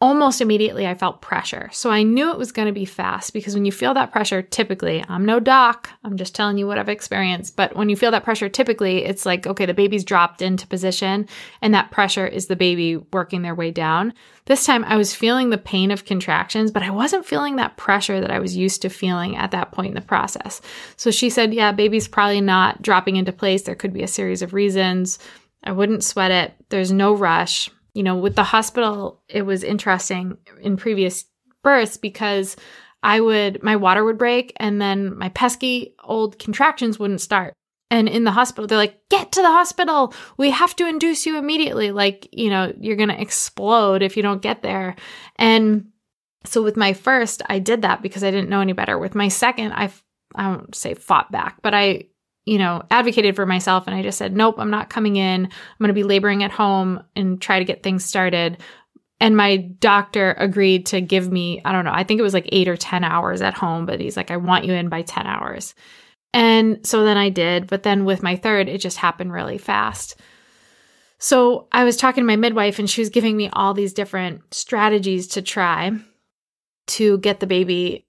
almost 0.01 0.41
immediately 0.41 0.87
I 0.87 0.95
felt 0.95 1.21
pressure. 1.21 1.69
So 1.73 1.91
I 1.91 2.03
knew 2.03 2.31
it 2.31 2.39
was 2.39 2.53
going 2.53 2.67
to 2.67 2.73
be 2.73 2.87
fast 2.87 3.35
because 3.35 3.55
when 3.55 3.67
you 3.67 3.73
feel 3.73 3.93
that 3.95 4.13
pressure, 4.13 4.41
typically, 4.41 5.05
I'm 5.09 5.27
no 5.27 5.41
doc, 5.41 5.91
I'm 6.03 6.17
just 6.17 6.35
telling 6.35 6.57
you 6.57 6.67
what 6.67 6.79
I've 6.79 6.89
experienced. 6.89 7.55
But 7.55 7.77
when 7.77 7.91
you 7.91 7.97
feel 7.97 8.11
that 8.13 8.25
pressure, 8.25 8.49
typically 8.49 9.05
it's 9.05 9.27
like, 9.27 9.47
okay, 9.47 9.67
the 9.67 9.75
baby's 9.75 10.05
dropped 10.05 10.41
into 10.41 10.67
position 10.67 11.29
and 11.61 11.75
that 11.75 11.91
pressure 11.91 12.27
is 12.27 12.47
the 12.47 12.57
baby 12.57 12.97
working 12.97 13.43
their 13.43 13.55
way 13.55 13.71
down. 13.71 14.15
This 14.47 14.65
time 14.65 14.85
I 14.85 14.97
was 14.97 15.15
feeling 15.15 15.51
the 15.51 15.59
pain 15.59 15.91
of 15.91 16.07
contractions, 16.07 16.71
but 16.71 16.83
I 16.83 16.91
wasn't 16.91 17.27
feeling 17.27 17.57
that 17.57 17.77
pressure 17.77 18.21
that 18.23 18.31
I 18.31 18.39
was 18.39 18.57
used 18.57 18.81
to 18.83 18.89
feeling 18.89 19.37
at 19.37 19.51
that 19.51 19.71
point 19.71 19.89
in 19.89 19.95
the 19.95 20.01
process. 20.01 20.63
So 20.97 21.11
she 21.11 21.29
said, 21.29 21.53
yeah, 21.53 21.73
baby's 21.73 22.09
probably 22.09 22.41
not 22.41 22.81
dropping 22.81 23.17
into 23.17 23.33
place. 23.33 23.63
There 23.63 23.75
could 23.75 23.93
be 23.93 24.03
a 24.03 24.09
series 24.09 24.41
of 24.41 24.55
reasons. 24.55 25.19
I 25.63 25.73
wouldn't 25.73 26.05
sweat 26.05 26.31
it. 26.31 26.55
There's 26.71 26.91
no 26.91 27.13
rush 27.13 27.69
you 27.95 28.03
know, 28.03 28.17
with 28.17 28.37
the 28.37 28.45
hospital, 28.45 29.23
it 29.29 29.43
was 29.43 29.63
interesting 29.65 30.39
in 30.61 30.77
previous 30.77 31.25
births 31.63 31.97
because 31.97 32.57
I 33.03 33.21
would, 33.21 33.63
my 33.63 33.77
water 33.77 34.05
would 34.05 34.19
break 34.19 34.53
and 34.57 34.81
then 34.81 35.17
my 35.17 35.31
pesky 35.31 35.95
old 36.05 36.39
contractions 36.39 36.99
wouldn't 36.99 37.21
start. 37.21 37.55
And 37.91 38.09
in 38.09 38.23
the 38.23 38.31
hospital, 38.31 38.69
they're 38.69 38.79
like, 38.79 39.01
get 39.09 39.33
to 39.33 39.43
the 39.43 39.49
hospital. 39.49 40.15
We 40.37 40.51
have 40.51 40.77
to 40.77 40.87
induce 40.87 41.27
you 41.27 41.37
immediately. 41.39 41.91
Like, 41.91 42.29
you 42.31 42.49
know, 42.49 42.73
you're 42.79 42.97
going 42.97 43.09
to 43.09 43.21
explode 43.21 44.03
if 44.03 44.17
you 44.17 44.23
don't 44.23 44.43
get 44.43 44.63
there. 44.63 44.95
And 45.37 45.89
so 46.45 46.63
with 46.63 46.77
my 46.77 46.93
first, 46.93 47.43
I 47.49 47.59
did 47.59 47.83
that 47.83 48.01
because 48.01 48.23
I 48.23 48.31
didn't 48.31 48.49
know 48.49 48.61
any 48.61 48.75
better. 48.75 48.97
With 48.97 49.17
my 49.17 49.27
second, 49.27 49.73
I, 49.73 49.91
I 50.37 50.49
won't 50.49 50.77
say 50.77 50.95
fought 50.95 51.33
back, 51.33 51.63
but 51.63 51.75
I 51.75 52.05
you 52.51 52.59
know, 52.59 52.83
advocated 52.91 53.37
for 53.37 53.47
myself 53.47 53.87
and 53.87 53.95
I 53.95 54.03
just 54.03 54.19
said, 54.19 54.37
nope, 54.37 54.57
I'm 54.59 54.73
not 54.73 54.91
coming 54.91 55.15
in. 55.15 55.45
I'm 55.45 55.79
going 55.79 55.87
to 55.87 55.95
be 55.95 56.03
laboring 56.03 56.43
at 56.43 56.51
home 56.51 57.01
and 57.15 57.41
try 57.41 57.61
to 57.61 57.65
get 57.65 57.85
things 57.85 58.05
started. 58.05 58.59
And 59.21 59.37
my 59.37 59.59
doctor 59.59 60.33
agreed 60.33 60.87
to 60.87 61.01
give 61.01 61.31
me, 61.31 61.63
I 61.65 61.71
don't 61.71 61.85
know, 61.85 61.93
I 61.95 62.03
think 62.03 62.19
it 62.19 62.25
was 62.25 62.35
like 62.35 62.49
eight 62.51 62.67
or 62.67 62.77
10 62.77 63.05
hours 63.05 63.41
at 63.41 63.55
home, 63.55 63.87
but 63.87 64.01
he's 64.01 64.17
like, 64.17 64.33
I 64.33 64.37
want 64.37 64.65
you 64.65 64.73
in 64.73 64.89
by 64.89 65.03
10 65.03 65.29
hours. 65.29 65.77
And 66.35 66.85
so 66.85 67.05
then 67.05 67.17
I 67.17 67.29
did. 67.29 67.69
But 67.69 67.85
then 67.85 68.05
with 68.05 68.21
my 68.21 68.35
third, 68.35 68.69
it 68.69 68.79
just 68.79 68.97
happened 68.97 69.33
really 69.33 69.59
fast. 69.59 70.21
So 71.21 71.69
I 71.71 71.85
was 71.85 71.97
talking 71.97 72.25
to 72.25 72.27
my 72.27 72.35
midwife 72.35 72.81
and 72.81 72.91
she 72.91 73.01
was 73.01 73.11
giving 73.11 73.37
me 73.37 73.49
all 73.53 73.75
these 73.75 73.93
different 73.93 74.53
strategies 74.53 75.29
to 75.29 75.43
try 75.43 75.93
to 76.89 77.19
get 77.19 77.39
the 77.39 77.47
baby 77.47 78.09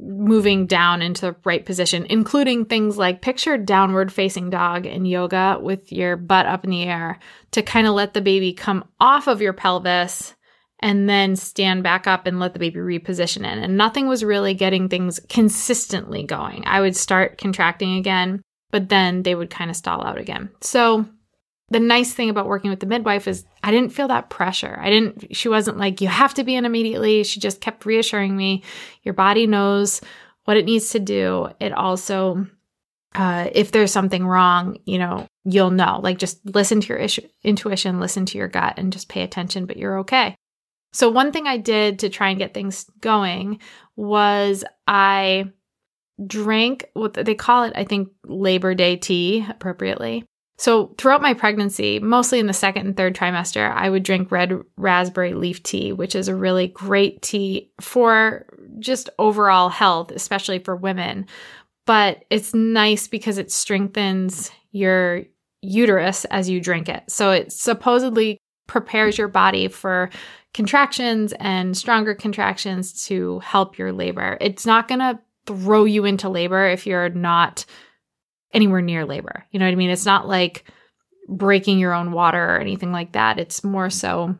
moving 0.00 0.66
down 0.66 1.02
into 1.02 1.22
the 1.22 1.36
right 1.44 1.64
position, 1.64 2.06
including 2.08 2.64
things 2.64 2.96
like 2.96 3.20
picture 3.20 3.58
downward 3.58 4.12
facing 4.12 4.50
dog 4.50 4.86
in 4.86 5.04
yoga 5.04 5.58
with 5.60 5.90
your 5.92 6.16
butt 6.16 6.46
up 6.46 6.64
in 6.64 6.70
the 6.70 6.84
air 6.84 7.18
to 7.50 7.62
kind 7.62 7.86
of 7.86 7.94
let 7.94 8.14
the 8.14 8.20
baby 8.20 8.52
come 8.52 8.84
off 9.00 9.26
of 9.26 9.42
your 9.42 9.52
pelvis 9.52 10.34
and 10.80 11.08
then 11.08 11.34
stand 11.34 11.82
back 11.82 12.06
up 12.06 12.26
and 12.26 12.38
let 12.38 12.52
the 12.52 12.60
baby 12.60 12.78
reposition 12.78 13.38
in. 13.38 13.58
And 13.58 13.76
nothing 13.76 14.06
was 14.06 14.22
really 14.24 14.54
getting 14.54 14.88
things 14.88 15.18
consistently 15.28 16.22
going. 16.22 16.64
I 16.66 16.80
would 16.80 16.96
start 16.96 17.38
contracting 17.38 17.96
again, 17.96 18.42
but 18.70 18.88
then 18.88 19.24
they 19.24 19.34
would 19.34 19.50
kind 19.50 19.70
of 19.70 19.76
stall 19.76 20.04
out 20.04 20.18
again. 20.18 20.50
So 20.60 21.06
the 21.70 21.80
nice 21.80 22.12
thing 22.12 22.30
about 22.30 22.46
working 22.46 22.70
with 22.70 22.80
the 22.80 22.86
midwife 22.86 23.28
is 23.28 23.44
I 23.62 23.70
didn't 23.70 23.92
feel 23.92 24.08
that 24.08 24.30
pressure. 24.30 24.78
I 24.80 24.88
didn't, 24.88 25.36
she 25.36 25.48
wasn't 25.48 25.78
like, 25.78 26.00
you 26.00 26.08
have 26.08 26.34
to 26.34 26.44
be 26.44 26.54
in 26.54 26.64
immediately. 26.64 27.24
She 27.24 27.40
just 27.40 27.60
kept 27.60 27.84
reassuring 27.86 28.36
me, 28.36 28.62
your 29.02 29.14
body 29.14 29.46
knows 29.46 30.00
what 30.44 30.56
it 30.56 30.64
needs 30.64 30.90
to 30.90 30.98
do. 30.98 31.50
It 31.60 31.72
also, 31.72 32.46
uh, 33.14 33.50
if 33.52 33.70
there's 33.70 33.92
something 33.92 34.26
wrong, 34.26 34.78
you 34.86 34.98
know, 34.98 35.26
you'll 35.44 35.70
know. 35.70 36.00
Like 36.02 36.18
just 36.18 36.40
listen 36.44 36.80
to 36.80 36.88
your 36.88 36.98
ish- 36.98 37.20
intuition, 37.42 38.00
listen 38.00 38.24
to 38.26 38.38
your 38.38 38.48
gut, 38.48 38.74
and 38.78 38.92
just 38.92 39.08
pay 39.08 39.22
attention, 39.22 39.66
but 39.66 39.76
you're 39.76 39.98
okay. 40.00 40.34
So, 40.92 41.10
one 41.10 41.32
thing 41.32 41.46
I 41.46 41.58
did 41.58 41.98
to 42.00 42.08
try 42.08 42.30
and 42.30 42.38
get 42.38 42.54
things 42.54 42.86
going 43.00 43.60
was 43.94 44.64
I 44.86 45.52
drank 46.26 46.86
what 46.94 47.14
they 47.14 47.34
call 47.34 47.64
it, 47.64 47.74
I 47.76 47.84
think, 47.84 48.08
Labor 48.24 48.74
Day 48.74 48.96
tea 48.96 49.46
appropriately. 49.48 50.24
So, 50.58 50.92
throughout 50.98 51.22
my 51.22 51.34
pregnancy, 51.34 52.00
mostly 52.00 52.40
in 52.40 52.48
the 52.48 52.52
second 52.52 52.86
and 52.86 52.96
third 52.96 53.14
trimester, 53.14 53.72
I 53.72 53.88
would 53.88 54.02
drink 54.02 54.32
red 54.32 54.60
raspberry 54.76 55.32
leaf 55.32 55.62
tea, 55.62 55.92
which 55.92 56.16
is 56.16 56.26
a 56.26 56.34
really 56.34 56.66
great 56.66 57.22
tea 57.22 57.70
for 57.80 58.44
just 58.80 59.08
overall 59.20 59.68
health, 59.68 60.10
especially 60.10 60.58
for 60.58 60.74
women. 60.74 61.26
But 61.86 62.24
it's 62.28 62.52
nice 62.54 63.06
because 63.06 63.38
it 63.38 63.52
strengthens 63.52 64.50
your 64.72 65.22
uterus 65.62 66.24
as 66.26 66.50
you 66.50 66.60
drink 66.60 66.88
it. 66.88 67.04
So, 67.08 67.30
it 67.30 67.52
supposedly 67.52 68.38
prepares 68.66 69.16
your 69.16 69.28
body 69.28 69.68
for 69.68 70.10
contractions 70.54 71.32
and 71.38 71.76
stronger 71.76 72.16
contractions 72.16 73.06
to 73.06 73.38
help 73.40 73.78
your 73.78 73.92
labor. 73.92 74.36
It's 74.40 74.66
not 74.66 74.88
going 74.88 75.00
to 75.00 75.20
throw 75.46 75.84
you 75.84 76.04
into 76.04 76.28
labor 76.28 76.66
if 76.66 76.86
you're 76.86 77.08
not 77.10 77.64
anywhere 78.52 78.80
near 78.80 79.04
labor. 79.04 79.44
You 79.50 79.58
know 79.58 79.66
what 79.66 79.72
I 79.72 79.76
mean? 79.76 79.90
It's 79.90 80.06
not 80.06 80.28
like 80.28 80.64
breaking 81.28 81.78
your 81.78 81.92
own 81.92 82.12
water 82.12 82.56
or 82.56 82.58
anything 82.58 82.92
like 82.92 83.12
that. 83.12 83.38
It's 83.38 83.62
more 83.62 83.90
so 83.90 84.36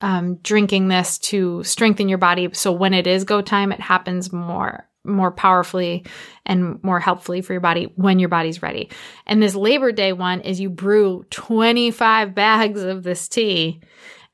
um, 0.00 0.36
drinking 0.36 0.88
this 0.88 1.18
to 1.18 1.62
strengthen 1.64 2.08
your 2.08 2.18
body. 2.18 2.48
So 2.52 2.72
when 2.72 2.94
it 2.94 3.06
is 3.06 3.24
go 3.24 3.40
time, 3.40 3.72
it 3.72 3.80
happens 3.80 4.32
more 4.32 4.88
more 5.06 5.30
powerfully 5.30 6.04
and 6.46 6.82
more 6.82 6.98
helpfully 6.98 7.42
for 7.42 7.52
your 7.52 7.60
body 7.60 7.92
when 7.96 8.18
your 8.18 8.30
body's 8.30 8.62
ready. 8.62 8.90
And 9.26 9.42
this 9.42 9.54
Labor 9.54 9.92
Day 9.92 10.14
one 10.14 10.40
is 10.40 10.60
you 10.60 10.70
brew 10.70 11.26
25 11.30 12.34
bags 12.34 12.82
of 12.82 13.02
this 13.02 13.28
tea 13.28 13.82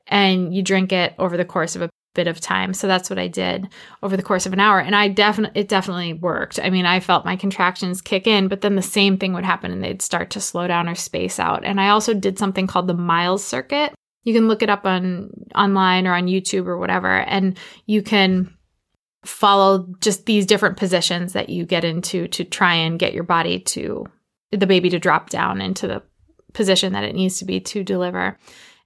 and 0.07 0.55
you 0.55 0.63
drink 0.63 0.93
it 0.93 1.13
over 1.19 1.35
the 1.35 1.45
course 1.45 1.75
of 1.75 1.81
a 1.81 1.89
bit 2.13 2.27
of 2.27 2.39
time. 2.39 2.73
So 2.73 2.87
that's 2.87 3.09
what 3.09 3.19
I 3.19 3.27
did 3.27 3.69
over 4.03 4.17
the 4.17 4.23
course 4.23 4.45
of 4.45 4.53
an 4.53 4.59
hour. 4.59 4.79
And 4.79 4.95
I 4.95 5.07
definitely, 5.07 5.61
it 5.61 5.67
definitely 5.67 6.13
worked. 6.13 6.59
I 6.61 6.69
mean, 6.69 6.85
I 6.85 6.99
felt 6.99 7.25
my 7.25 7.35
contractions 7.35 8.01
kick 8.01 8.27
in, 8.27 8.47
but 8.47 8.61
then 8.61 8.75
the 8.75 8.81
same 8.81 9.17
thing 9.17 9.33
would 9.33 9.45
happen 9.45 9.71
and 9.71 9.83
they'd 9.83 10.01
start 10.01 10.29
to 10.31 10.41
slow 10.41 10.67
down 10.67 10.89
or 10.89 10.95
space 10.95 11.39
out. 11.39 11.63
And 11.63 11.79
I 11.79 11.89
also 11.89 12.13
did 12.13 12.37
something 12.37 12.67
called 12.67 12.87
the 12.87 12.93
Miles 12.93 13.43
circuit. 13.43 13.93
You 14.23 14.33
can 14.33 14.47
look 14.47 14.61
it 14.61 14.69
up 14.69 14.85
on 14.85 15.31
online 15.55 16.05
or 16.05 16.13
on 16.13 16.27
YouTube 16.27 16.67
or 16.67 16.77
whatever, 16.77 17.21
and 17.21 17.57
you 17.87 18.03
can 18.03 18.55
follow 19.25 19.87
just 19.99 20.25
these 20.25 20.45
different 20.45 20.77
positions 20.77 21.33
that 21.33 21.49
you 21.49 21.65
get 21.65 21.83
into 21.83 22.27
to 22.27 22.43
try 22.43 22.73
and 22.73 22.99
get 22.99 23.13
your 23.13 23.23
body 23.23 23.59
to 23.59 24.05
the 24.51 24.67
baby 24.67 24.89
to 24.89 24.99
drop 24.99 25.29
down 25.29 25.61
into 25.61 25.87
the 25.87 26.03
position 26.53 26.93
that 26.93 27.03
it 27.03 27.15
needs 27.15 27.39
to 27.39 27.45
be 27.45 27.59
to 27.59 27.83
deliver. 27.83 28.37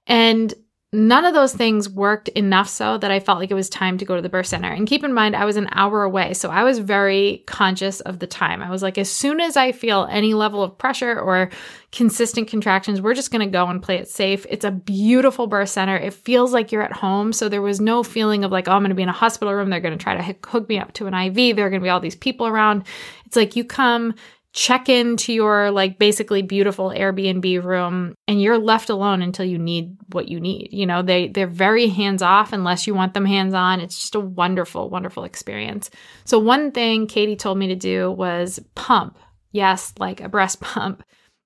And 0.06 0.54
None 0.96 1.26
of 1.26 1.34
those 1.34 1.52
things 1.52 1.90
worked 1.90 2.28
enough 2.28 2.70
so 2.70 2.96
that 2.96 3.10
I 3.10 3.20
felt 3.20 3.38
like 3.38 3.50
it 3.50 3.54
was 3.54 3.68
time 3.68 3.98
to 3.98 4.06
go 4.06 4.16
to 4.16 4.22
the 4.22 4.30
birth 4.30 4.46
center. 4.46 4.72
And 4.72 4.86
keep 4.86 5.04
in 5.04 5.12
mind, 5.12 5.36
I 5.36 5.44
was 5.44 5.56
an 5.56 5.68
hour 5.72 6.04
away. 6.04 6.32
So 6.32 6.48
I 6.48 6.64
was 6.64 6.78
very 6.78 7.44
conscious 7.46 8.00
of 8.00 8.18
the 8.18 8.26
time. 8.26 8.62
I 8.62 8.70
was 8.70 8.82
like, 8.82 8.96
as 8.96 9.10
soon 9.10 9.38
as 9.38 9.58
I 9.58 9.72
feel 9.72 10.08
any 10.10 10.32
level 10.32 10.62
of 10.62 10.78
pressure 10.78 11.20
or 11.20 11.50
consistent 11.92 12.48
contractions, 12.48 13.02
we're 13.02 13.12
just 13.12 13.30
going 13.30 13.46
to 13.46 13.52
go 13.52 13.66
and 13.66 13.82
play 13.82 13.96
it 13.96 14.08
safe. 14.08 14.46
It's 14.48 14.64
a 14.64 14.70
beautiful 14.70 15.46
birth 15.46 15.68
center. 15.68 15.98
It 15.98 16.14
feels 16.14 16.54
like 16.54 16.72
you're 16.72 16.80
at 16.80 16.92
home. 16.92 17.34
So 17.34 17.50
there 17.50 17.60
was 17.60 17.78
no 17.78 18.02
feeling 18.02 18.42
of 18.42 18.50
like, 18.50 18.66
oh, 18.66 18.72
I'm 18.72 18.80
going 18.80 18.88
to 18.88 18.94
be 18.94 19.02
in 19.02 19.10
a 19.10 19.12
hospital 19.12 19.52
room. 19.52 19.68
They're 19.68 19.80
going 19.80 19.98
to 19.98 20.02
try 20.02 20.16
to 20.16 20.22
hook 20.48 20.66
me 20.66 20.78
up 20.78 20.94
to 20.94 21.06
an 21.06 21.12
IV. 21.12 21.56
There 21.56 21.66
are 21.66 21.70
going 21.70 21.82
to 21.82 21.84
be 21.84 21.90
all 21.90 22.00
these 22.00 22.16
people 22.16 22.46
around. 22.46 22.84
It's 23.26 23.36
like 23.36 23.54
you 23.54 23.64
come 23.64 24.14
check 24.56 24.88
into 24.88 25.34
your 25.34 25.70
like 25.70 25.98
basically 25.98 26.40
beautiful 26.40 26.88
Airbnb 26.88 27.62
room 27.62 28.14
and 28.26 28.40
you're 28.40 28.56
left 28.56 28.88
alone 28.88 29.20
until 29.20 29.44
you 29.44 29.58
need 29.58 29.98
what 30.12 30.28
you 30.28 30.40
need. 30.40 30.70
You 30.72 30.86
know, 30.86 31.02
they 31.02 31.28
they're 31.28 31.46
very 31.46 31.88
hands 31.88 32.22
off 32.22 32.54
unless 32.54 32.86
you 32.86 32.94
want 32.94 33.12
them 33.12 33.26
hands 33.26 33.52
on. 33.52 33.80
It's 33.80 34.00
just 34.00 34.14
a 34.14 34.20
wonderful 34.20 34.88
wonderful 34.88 35.24
experience. 35.24 35.90
So 36.24 36.38
one 36.38 36.72
thing 36.72 37.06
Katie 37.06 37.36
told 37.36 37.58
me 37.58 37.68
to 37.68 37.76
do 37.76 38.10
was 38.10 38.58
pump. 38.74 39.18
Yes, 39.52 39.92
like 39.98 40.22
a 40.22 40.28
breast 40.28 40.60
pump 40.62 41.02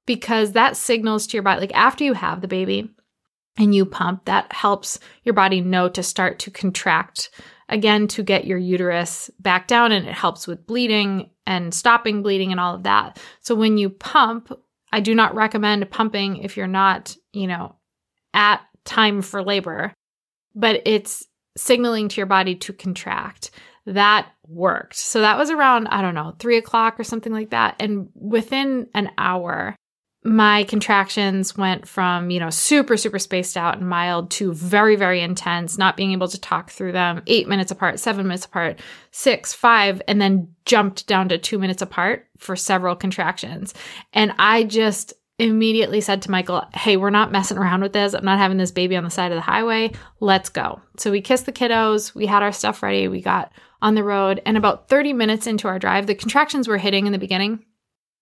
because 0.07 0.53
that 0.53 0.77
signals 0.77 1.27
to 1.27 1.37
your 1.37 1.43
body 1.43 1.61
like 1.61 1.75
after 1.75 2.05
you 2.05 2.13
have 2.13 2.41
the 2.41 2.49
baby 2.49 2.95
and 3.59 3.75
you 3.75 3.85
pump 3.85 4.27
that 4.27 4.53
helps 4.53 5.01
your 5.25 5.35
body 5.35 5.61
know 5.61 5.89
to 5.89 6.03
start 6.05 6.39
to 6.39 6.51
contract 6.53 7.31
again 7.69 8.07
to 8.07 8.23
get 8.23 8.47
your 8.47 8.59
uterus 8.59 9.31
back 9.41 9.67
down 9.67 9.91
and 9.91 10.07
it 10.07 10.15
helps 10.15 10.47
with 10.47 10.67
bleeding 10.67 11.29
and 11.51 11.75
stopping 11.75 12.23
bleeding 12.23 12.53
and 12.53 12.61
all 12.61 12.77
of 12.77 12.85
that. 12.85 13.19
So 13.41 13.57
when 13.57 13.77
you 13.77 13.91
pump, 13.91 14.53
I 14.93 15.01
do 15.01 15.17
not 15.17 15.35
recommend 15.35 15.91
pumping 15.91 16.37
if 16.37 16.57
you're 16.57 16.69
not, 16.69 17.17
you 17.33 17.49
know, 17.49 17.75
at 18.33 18.61
time 18.85 19.21
for 19.21 19.43
labor, 19.43 19.93
but 20.55 20.83
it's 20.87 21.27
signaling 21.57 22.09
to 22.09 22.19
your 22.19 22.27
body 22.27 22.55
to 22.55 22.73
contract. 22.73 23.51
That 23.85 24.29
worked. 24.47 24.95
So 24.95 25.23
that 25.23 25.39
was 25.39 25.51
around, 25.51 25.89
I 25.89 26.03
don't 26.03 26.15
know, 26.15 26.37
three 26.39 26.57
o'clock 26.57 27.01
or 27.01 27.05
something 27.05 27.33
like 27.33 27.51
that. 27.51 27.75
And 27.81 28.11
within 28.15 28.87
an 28.95 29.11
hour, 29.19 29.75
my 30.23 30.65
contractions 30.65 31.57
went 31.57 31.89
from, 31.89 32.31
you 32.31 32.39
know, 32.39 32.51
super, 32.51 32.97
super 32.99 33.19
spaced 33.19 33.57
out 33.57 33.79
and 33.79 33.89
mild 33.89 34.31
to 34.31 34.53
very, 34.53 34.95
very 34.95 35.23
intense, 35.23 35.79
not 35.79 35.97
being 35.97 36.13
able 36.13 36.29
to 36.29 36.39
talk 36.39 36.71
through 36.71 36.93
them 36.93 37.23
eight 37.27 37.49
minutes 37.49 37.71
apart, 37.71 37.99
seven 37.99 38.27
minutes 38.27 38.45
apart, 38.45 38.81
six, 39.13 39.55
five, 39.55 40.03
and 40.07 40.21
then 40.21 40.55
jumped 40.67 41.07
down 41.07 41.29
to 41.31 41.39
two 41.39 41.59
minutes 41.59 41.81
apart 41.81 42.29
for 42.37 42.55
several 42.55 42.95
contractions. 42.95 43.73
And 44.13 44.35
I 44.39 44.65
just 44.65 45.15
immediately 45.39 46.03
said 46.03 46.21
to 46.21 46.31
Michael, 46.31 46.67
Hey, 46.75 46.99
we're 46.99 47.09
not 47.09 47.33
messing 47.33 47.57
around 47.57 47.81
with 47.81 47.95
this. 47.95 48.13
I'm 48.13 48.25
not 48.25 48.39
having 48.39 48.59
this 48.59 48.71
baby 48.71 48.97
on 48.97 49.05
the 49.05 49.11
side 49.11 49.33
of 49.33 49.37
the 49.37 49.43
highway. 49.43 49.93
Let's 50.21 50.51
go. 50.51 50.83
So 50.99 51.11
we 51.11 51.23
kissed 51.23 51.47
the 51.47 51.53
kiddos. 51.53 52.15
We 52.15 52.27
had 52.27 52.43
our 52.43 52.53
stuff 52.53 52.83
ready. 52.83 53.09
We 53.09 53.23
got 53.23 53.51
on 53.81 53.95
the 53.95 54.05
road. 54.05 54.43
And 54.45 54.59
about 54.59 54.91
30 54.91 55.15
minutes 55.15 55.47
into 55.47 55.67
our 55.67 55.79
drive, 55.79 56.07
the 56.07 56.15
contractions 56.15 56.69
were 56.69 56.77
hitting 56.77 57.07
in 57.07 57.13
the 57.13 57.19
beginning 57.19 57.65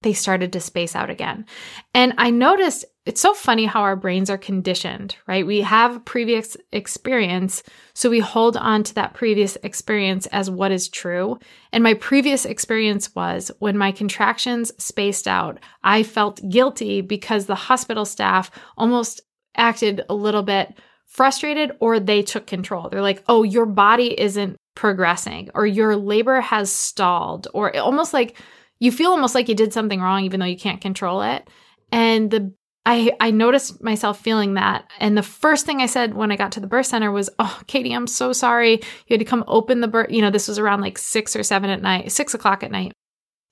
they 0.02 0.12
started 0.12 0.52
to 0.52 0.60
space 0.60 0.94
out 0.94 1.10
again. 1.10 1.44
And 1.92 2.14
I 2.18 2.30
noticed 2.30 2.84
it's 3.04 3.20
so 3.20 3.32
funny 3.32 3.64
how 3.64 3.80
our 3.80 3.96
brains 3.96 4.28
are 4.28 4.38
conditioned, 4.38 5.16
right? 5.26 5.46
We 5.46 5.62
have 5.62 6.04
previous 6.04 6.56
experience, 6.72 7.62
so 7.94 8.10
we 8.10 8.20
hold 8.20 8.56
on 8.56 8.82
to 8.84 8.94
that 8.94 9.14
previous 9.14 9.56
experience 9.62 10.26
as 10.26 10.50
what 10.50 10.72
is 10.72 10.88
true. 10.88 11.38
And 11.72 11.82
my 11.82 11.94
previous 11.94 12.44
experience 12.44 13.14
was 13.14 13.50
when 13.60 13.78
my 13.78 13.92
contractions 13.92 14.72
spaced 14.82 15.26
out, 15.26 15.58
I 15.82 16.02
felt 16.02 16.46
guilty 16.48 17.00
because 17.00 17.46
the 17.46 17.54
hospital 17.54 18.04
staff 18.04 18.50
almost 18.76 19.22
acted 19.56 20.02
a 20.08 20.14
little 20.14 20.42
bit 20.42 20.78
frustrated 21.06 21.72
or 21.80 21.98
they 21.98 22.22
took 22.22 22.46
control. 22.46 22.88
They're 22.88 23.02
like, 23.02 23.24
oh, 23.26 23.42
your 23.42 23.66
body 23.66 24.18
isn't 24.20 24.56
progressing 24.76 25.50
or 25.54 25.66
your 25.66 25.96
labor 25.96 26.40
has 26.40 26.70
stalled 26.70 27.48
or 27.52 27.74
almost 27.76 28.12
like 28.12 28.36
you 28.80 28.92
feel 28.92 29.10
almost 29.10 29.34
like 29.34 29.48
you 29.48 29.54
did 29.54 29.72
something 29.72 30.00
wrong 30.00 30.24
even 30.24 30.40
though 30.40 30.46
you 30.46 30.56
can't 30.56 30.80
control 30.80 31.22
it. 31.22 31.48
And 31.90 32.30
the 32.30 32.52
I 32.86 33.12
I 33.20 33.30
noticed 33.30 33.82
myself 33.82 34.18
feeling 34.18 34.54
that. 34.54 34.90
And 34.98 35.16
the 35.16 35.22
first 35.22 35.66
thing 35.66 35.82
I 35.82 35.86
said 35.86 36.14
when 36.14 36.32
I 36.32 36.36
got 36.36 36.52
to 36.52 36.60
the 36.60 36.66
birth 36.66 36.86
center 36.86 37.12
was, 37.12 37.28
"Oh, 37.38 37.60
Katie, 37.66 37.92
I'm 37.92 38.06
so 38.06 38.32
sorry. 38.32 38.80
You 39.06 39.14
had 39.14 39.20
to 39.20 39.26
come 39.26 39.44
open 39.46 39.82
the 39.82 39.88
birth. 39.88 40.10
You 40.10 40.22
know, 40.22 40.30
this 40.30 40.48
was 40.48 40.58
around 40.58 40.80
like 40.80 40.96
six 40.96 41.36
or 41.36 41.42
seven 41.42 41.68
at 41.68 41.82
night, 41.82 42.10
six 42.12 42.32
o'clock 42.32 42.62
at 42.62 42.70
night. 42.70 42.92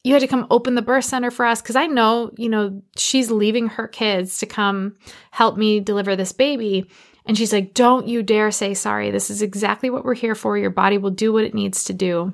You 0.04 0.14
had 0.14 0.22
to 0.22 0.28
come 0.28 0.46
open 0.50 0.74
the 0.74 0.82
birth 0.82 1.04
center 1.04 1.30
for 1.30 1.44
us 1.44 1.60
because 1.60 1.76
I 1.76 1.86
know, 1.86 2.30
you 2.38 2.48
know, 2.48 2.80
she's 2.96 3.30
leaving 3.30 3.68
her 3.68 3.88
kids 3.88 4.38
to 4.38 4.46
come 4.46 4.94
help 5.32 5.58
me 5.58 5.80
deliver 5.80 6.16
this 6.16 6.32
baby." 6.32 6.86
And 7.26 7.36
she's 7.36 7.52
like, 7.52 7.74
"Don't 7.74 8.08
you 8.08 8.22
dare 8.22 8.50
say 8.50 8.72
sorry. 8.72 9.10
This 9.10 9.30
is 9.30 9.42
exactly 9.42 9.90
what 9.90 10.04
we're 10.04 10.14
here 10.14 10.36
for. 10.36 10.56
Your 10.56 10.70
body 10.70 10.96
will 10.96 11.10
do 11.10 11.32
what 11.32 11.44
it 11.44 11.54
needs 11.54 11.84
to 11.84 11.92
do." 11.92 12.32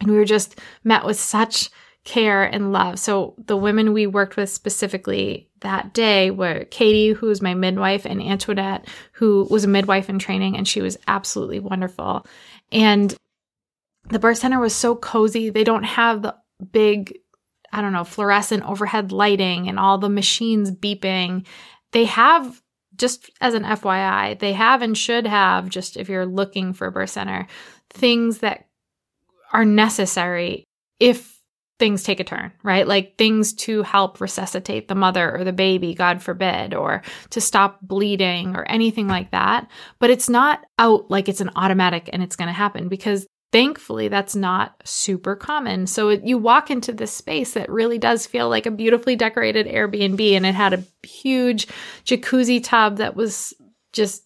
And 0.00 0.10
we 0.10 0.16
were 0.16 0.24
just 0.24 0.58
met 0.84 1.04
with 1.04 1.20
such 1.20 1.68
care 2.04 2.44
and 2.44 2.72
love. 2.72 2.98
So 2.98 3.34
the 3.46 3.56
women 3.56 3.92
we 3.92 4.06
worked 4.06 4.36
with 4.36 4.50
specifically 4.50 5.48
that 5.60 5.92
day 5.92 6.30
were 6.30 6.64
Katie, 6.70 7.12
who 7.12 7.26
was 7.26 7.42
my 7.42 7.54
midwife, 7.54 8.06
and 8.06 8.22
Antoinette, 8.22 8.86
who 9.12 9.46
was 9.50 9.64
a 9.64 9.68
midwife 9.68 10.08
in 10.08 10.18
training, 10.18 10.56
and 10.56 10.66
she 10.66 10.80
was 10.80 10.96
absolutely 11.06 11.60
wonderful. 11.60 12.26
And 12.72 13.14
the 14.08 14.18
birth 14.18 14.38
center 14.38 14.58
was 14.58 14.74
so 14.74 14.96
cozy. 14.96 15.50
They 15.50 15.64
don't 15.64 15.84
have 15.84 16.22
the 16.22 16.36
big, 16.72 17.18
I 17.72 17.82
don't 17.82 17.92
know, 17.92 18.04
fluorescent 18.04 18.68
overhead 18.68 19.12
lighting 19.12 19.68
and 19.68 19.78
all 19.78 19.98
the 19.98 20.08
machines 20.08 20.70
beeping. 20.70 21.46
They 21.92 22.06
have 22.06 22.62
just 22.96 23.30
as 23.40 23.54
an 23.54 23.64
FYI, 23.64 24.38
they 24.38 24.52
have 24.52 24.82
and 24.82 24.96
should 24.96 25.26
have, 25.26 25.68
just 25.68 25.96
if 25.96 26.08
you're 26.08 26.26
looking 26.26 26.72
for 26.72 26.86
a 26.86 26.92
birth 26.92 27.10
center, 27.10 27.46
things 27.88 28.38
that 28.38 28.66
are 29.52 29.64
necessary 29.64 30.64
if 30.98 31.29
things 31.80 32.04
take 32.04 32.20
a 32.20 32.24
turn, 32.24 32.52
right? 32.62 32.86
Like 32.86 33.16
things 33.16 33.52
to 33.54 33.82
help 33.82 34.20
resuscitate 34.20 34.86
the 34.86 34.94
mother 34.94 35.34
or 35.34 35.42
the 35.42 35.52
baby, 35.52 35.94
God 35.94 36.22
forbid, 36.22 36.74
or 36.74 37.02
to 37.30 37.40
stop 37.40 37.80
bleeding 37.82 38.54
or 38.54 38.64
anything 38.68 39.08
like 39.08 39.32
that. 39.32 39.68
But 39.98 40.10
it's 40.10 40.28
not 40.28 40.64
out 40.78 41.10
like 41.10 41.28
it's 41.28 41.40
an 41.40 41.50
automatic 41.56 42.08
and 42.12 42.22
it's 42.22 42.36
going 42.36 42.46
to 42.46 42.52
happen 42.52 42.88
because 42.88 43.26
thankfully 43.50 44.08
that's 44.08 44.36
not 44.36 44.80
super 44.84 45.34
common. 45.34 45.86
So 45.88 46.10
it, 46.10 46.22
you 46.22 46.38
walk 46.38 46.70
into 46.70 46.92
this 46.92 47.12
space 47.12 47.54
that 47.54 47.68
really 47.68 47.98
does 47.98 48.26
feel 48.26 48.48
like 48.48 48.66
a 48.66 48.70
beautifully 48.70 49.16
decorated 49.16 49.66
Airbnb 49.66 50.36
and 50.36 50.46
it 50.46 50.54
had 50.54 50.74
a 50.74 50.84
huge 51.04 51.66
jacuzzi 52.04 52.62
tub 52.62 52.98
that 52.98 53.16
was 53.16 53.54
just 53.92 54.24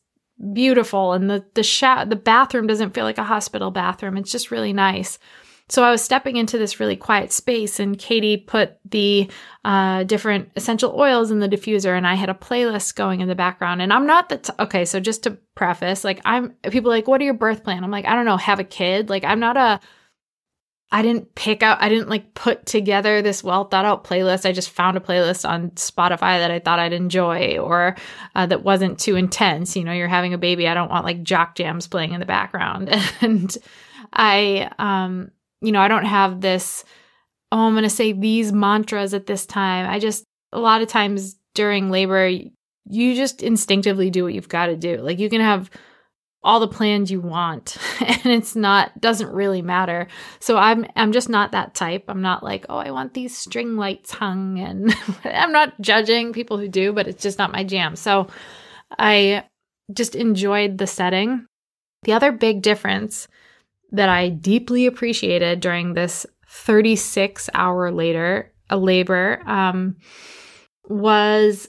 beautiful 0.53 1.13
and 1.13 1.31
the 1.31 1.45
the 1.55 1.63
sh- 1.63 2.05
the 2.09 2.21
bathroom 2.21 2.67
doesn't 2.67 2.93
feel 2.93 3.05
like 3.05 3.19
a 3.19 3.25
hospital 3.25 3.71
bathroom. 3.71 4.17
It's 4.17 4.33
just 4.33 4.51
really 4.51 4.73
nice. 4.73 5.19
So 5.69 5.83
I 5.83 5.91
was 5.91 6.03
stepping 6.03 6.37
into 6.37 6.59
this 6.59 6.79
really 6.79 6.97
quiet 6.97 7.33
space, 7.33 7.81
and 7.81 7.99
Katie 7.99 8.37
put 8.37 8.77
the 8.85 9.31
uh, 9.65 10.05
different 10.05 10.51
essential 10.57 10.95
oils 10.99 11.31
in 11.31 11.39
the 11.39 11.49
diffuser, 11.49 11.97
and 11.97 12.07
I 12.07 12.15
had 12.15 12.29
a 12.29 12.35
playlist 12.35 12.95
going 12.95 13.21
in 13.21 13.29
the 13.29 13.35
background. 13.35 13.81
And 13.81 13.93
I'm 13.93 14.07
not 14.07 14.29
the 14.29 14.39
t- 14.39 14.53
okay. 14.59 14.85
So 14.85 15.01
just 15.01 15.23
to 15.23 15.39
preface, 15.55 16.05
like 16.05 16.21
I'm 16.25 16.51
people 16.71 16.91
like, 16.91 17.09
what 17.09 17.21
are 17.21 17.25
your 17.25 17.35
birth 17.35 17.65
plan? 17.65 17.83
I'm 17.83 17.91
like, 17.91 18.07
I 18.07 18.15
don't 18.15 18.27
know, 18.27 18.37
have 18.37 18.61
a 18.61 18.65
kid. 18.65 19.09
Like 19.09 19.25
I'm 19.25 19.41
not 19.41 19.57
a 19.57 19.81
I 20.95 21.03
didn't 21.03 21.35
pick 21.35 21.65
out, 21.65 21.83
I 21.83 21.89
didn't 21.89 22.09
like 22.09 22.35
put 22.35 22.67
together 22.67 23.21
this 23.21 23.43
well 23.43 23.65
thought 23.65 23.85
out 23.85 24.05
playlist. 24.05 24.47
I 24.47 24.53
just 24.53 24.71
found 24.71 24.97
a 24.97 25.01
playlist 25.01 25.49
on 25.49 25.71
Spotify 25.71 26.39
that 26.39 26.53
I 26.53 26.61
thought 26.61 26.79
I'd 26.79 26.93
enjoy 26.93 27.59
or 27.59 27.97
uh, 28.37 28.47
that 28.47 28.63
wasn't 28.63 29.01
too 29.01 29.17
intense. 29.17 29.75
You 29.75 29.83
know, 29.83 29.93
you're 29.93 30.07
having 30.07 30.35
a 30.35 30.39
baby. 30.39 30.69
I 30.69 30.75
don't 30.75 30.91
want 30.91 31.05
like 31.05 31.25
jock 31.25 31.57
jams 31.57 31.89
playing 31.89 32.13
in 32.13 32.21
the 32.21 32.27
background. 32.27 32.91
and 33.21 33.59
I, 34.13 34.71
um, 34.79 35.33
you 35.65 35.73
know, 35.73 35.81
I 35.81 35.89
don't 35.89 36.05
have 36.05 36.41
this, 36.41 36.85
oh, 37.53 37.59
I'm 37.59 37.73
going 37.73 37.85
to 37.85 37.91
say 37.91 38.13
these 38.13 38.53
mantras 38.53 39.15
at 39.15 39.27
this 39.27 39.47
time. 39.47 39.89
I 39.89 39.99
just, 39.99 40.25
a 40.53 40.61
lot 40.61 40.83
of 40.83 40.89
times 40.89 41.37
during 41.55 41.91
labor, 41.91 42.29
you 42.29 43.15
just 43.15 43.43
instinctively 43.43 44.11
do 44.11 44.25
what 44.25 44.35
you've 44.35 44.49
got 44.49 44.67
to 44.67 44.77
do. 44.77 44.99
Like 44.99 45.19
you 45.19 45.31
can 45.31 45.41
have 45.41 45.71
all 46.43 46.61
the 46.61 46.69
plans 46.69 47.11
you 47.11 47.23
want 47.23 47.79
and 48.01 48.27
it's 48.27 48.55
not 48.55 49.01
doesn't 49.01 49.33
really 49.33 49.63
matter. 49.63 50.07
So 50.41 50.59
I'm 50.59 50.85
I'm 50.95 51.13
just 51.13 51.31
not 51.31 51.53
that 51.53 51.75
type. 51.75 52.05
I'm 52.09 52.21
not 52.21 52.43
like, 52.43 52.67
"Oh, 52.69 52.77
I 52.77 52.91
want 52.91 53.15
these 53.15 53.37
string 53.37 53.77
lights 53.77 54.13
hung." 54.13 54.59
And 54.59 54.95
I'm 55.25 55.53
not 55.53 55.81
judging 55.81 56.35
people 56.35 56.59
who 56.59 56.69
do, 56.69 56.93
but 56.93 57.09
it's 57.09 57.23
just 57.23 57.39
not 57.39 57.53
my 57.53 57.65
jam. 57.65 57.97
So 57.97 58.29
I 58.99 59.45
just 59.93 60.15
enjoyed 60.15 60.77
the 60.77 60.87
setting. 60.87 61.47
The 62.03 62.13
other 62.13 62.33
big 62.33 62.61
difference 62.61 63.27
that 63.95 64.09
I 64.09 64.29
deeply 64.29 64.87
appreciated 64.87 65.61
during 65.61 65.95
this 65.95 66.27
36 66.49 67.49
hour 67.55 67.91
later 67.91 68.53
a 68.71 68.77
labor 68.77 69.41
um, 69.47 69.97
was 70.89 71.69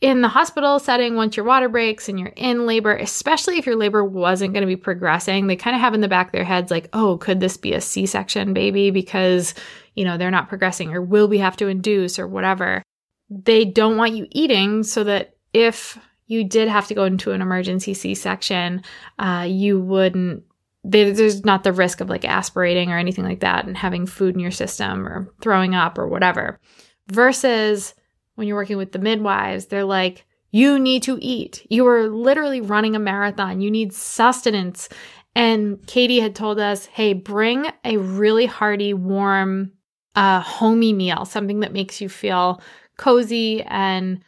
in 0.00 0.20
the 0.20 0.28
hospital 0.28 0.78
setting 0.78 1.14
once 1.14 1.36
your 1.36 1.46
water 1.46 1.68
breaks 1.68 2.08
and 2.08 2.18
you're 2.18 2.32
in 2.36 2.66
labor 2.66 2.94
especially 2.96 3.56
if 3.56 3.66
your 3.66 3.76
labor 3.76 4.04
wasn't 4.04 4.52
going 4.52 4.62
to 4.62 4.66
be 4.66 4.76
progressing 4.76 5.46
they 5.46 5.56
kind 5.56 5.74
of 5.74 5.80
have 5.80 5.94
in 5.94 6.00
the 6.00 6.08
back 6.08 6.26
of 6.26 6.32
their 6.32 6.44
heads 6.44 6.70
like 6.70 6.88
oh 6.92 7.16
could 7.18 7.40
this 7.40 7.56
be 7.56 7.72
a 7.72 7.80
c-section 7.80 8.52
baby? 8.52 8.90
Because 8.90 9.54
you 9.94 10.04
know 10.04 10.18
they're 10.18 10.30
not 10.30 10.48
progressing 10.48 10.92
or 10.92 11.00
will 11.00 11.28
we 11.28 11.38
have 11.38 11.56
to 11.56 11.68
induce 11.68 12.18
or 12.18 12.26
whatever. 12.26 12.82
They 13.30 13.64
don't 13.64 13.96
want 13.96 14.14
you 14.14 14.26
eating 14.30 14.82
so 14.82 15.04
that 15.04 15.36
if 15.52 15.98
you 16.26 16.44
did 16.44 16.68
have 16.68 16.86
to 16.88 16.94
go 16.94 17.04
into 17.04 17.32
an 17.32 17.40
emergency 17.40 17.94
c-section 17.94 18.82
uh, 19.18 19.46
you 19.48 19.80
wouldn't 19.80 20.42
there's 20.84 21.44
not 21.44 21.64
the 21.64 21.72
risk 21.72 22.00
of 22.00 22.10
like 22.10 22.24
aspirating 22.24 22.90
or 22.90 22.98
anything 22.98 23.24
like 23.24 23.40
that 23.40 23.66
and 23.66 23.76
having 23.76 24.06
food 24.06 24.34
in 24.34 24.40
your 24.40 24.50
system 24.50 25.06
or 25.06 25.32
throwing 25.40 25.74
up 25.74 25.98
or 25.98 26.06
whatever. 26.06 26.60
Versus 27.08 27.94
when 28.34 28.46
you're 28.46 28.56
working 28.56 28.76
with 28.76 28.92
the 28.92 28.98
midwives, 28.98 29.66
they're 29.66 29.84
like, 29.84 30.26
you 30.50 30.78
need 30.78 31.02
to 31.04 31.18
eat. 31.20 31.66
You 31.70 31.86
are 31.88 32.08
literally 32.08 32.60
running 32.60 32.94
a 32.94 33.00
marathon. 33.00 33.60
You 33.60 33.70
need 33.70 33.92
sustenance. 33.92 34.88
And 35.34 35.84
Katie 35.86 36.20
had 36.20 36.36
told 36.36 36.60
us, 36.60 36.86
hey, 36.86 37.12
bring 37.12 37.66
a 37.84 37.96
really 37.96 38.46
hearty, 38.46 38.94
warm 38.94 39.72
uh, 40.14 40.40
homey 40.40 40.92
meal, 40.92 41.24
something 41.24 41.60
that 41.60 41.72
makes 41.72 42.00
you 42.00 42.08
feel 42.08 42.60
cozy 42.96 43.62
and 43.62 44.22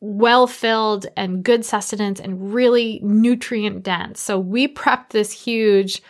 well 0.00 0.46
filled 0.46 1.06
and 1.16 1.42
good 1.42 1.64
sustenance 1.64 2.20
and 2.20 2.52
really 2.52 3.00
nutrient 3.02 3.82
dense. 3.82 4.20
So 4.20 4.38
we 4.38 4.68
prepped 4.68 5.10
this 5.10 5.32
huge 5.32 6.02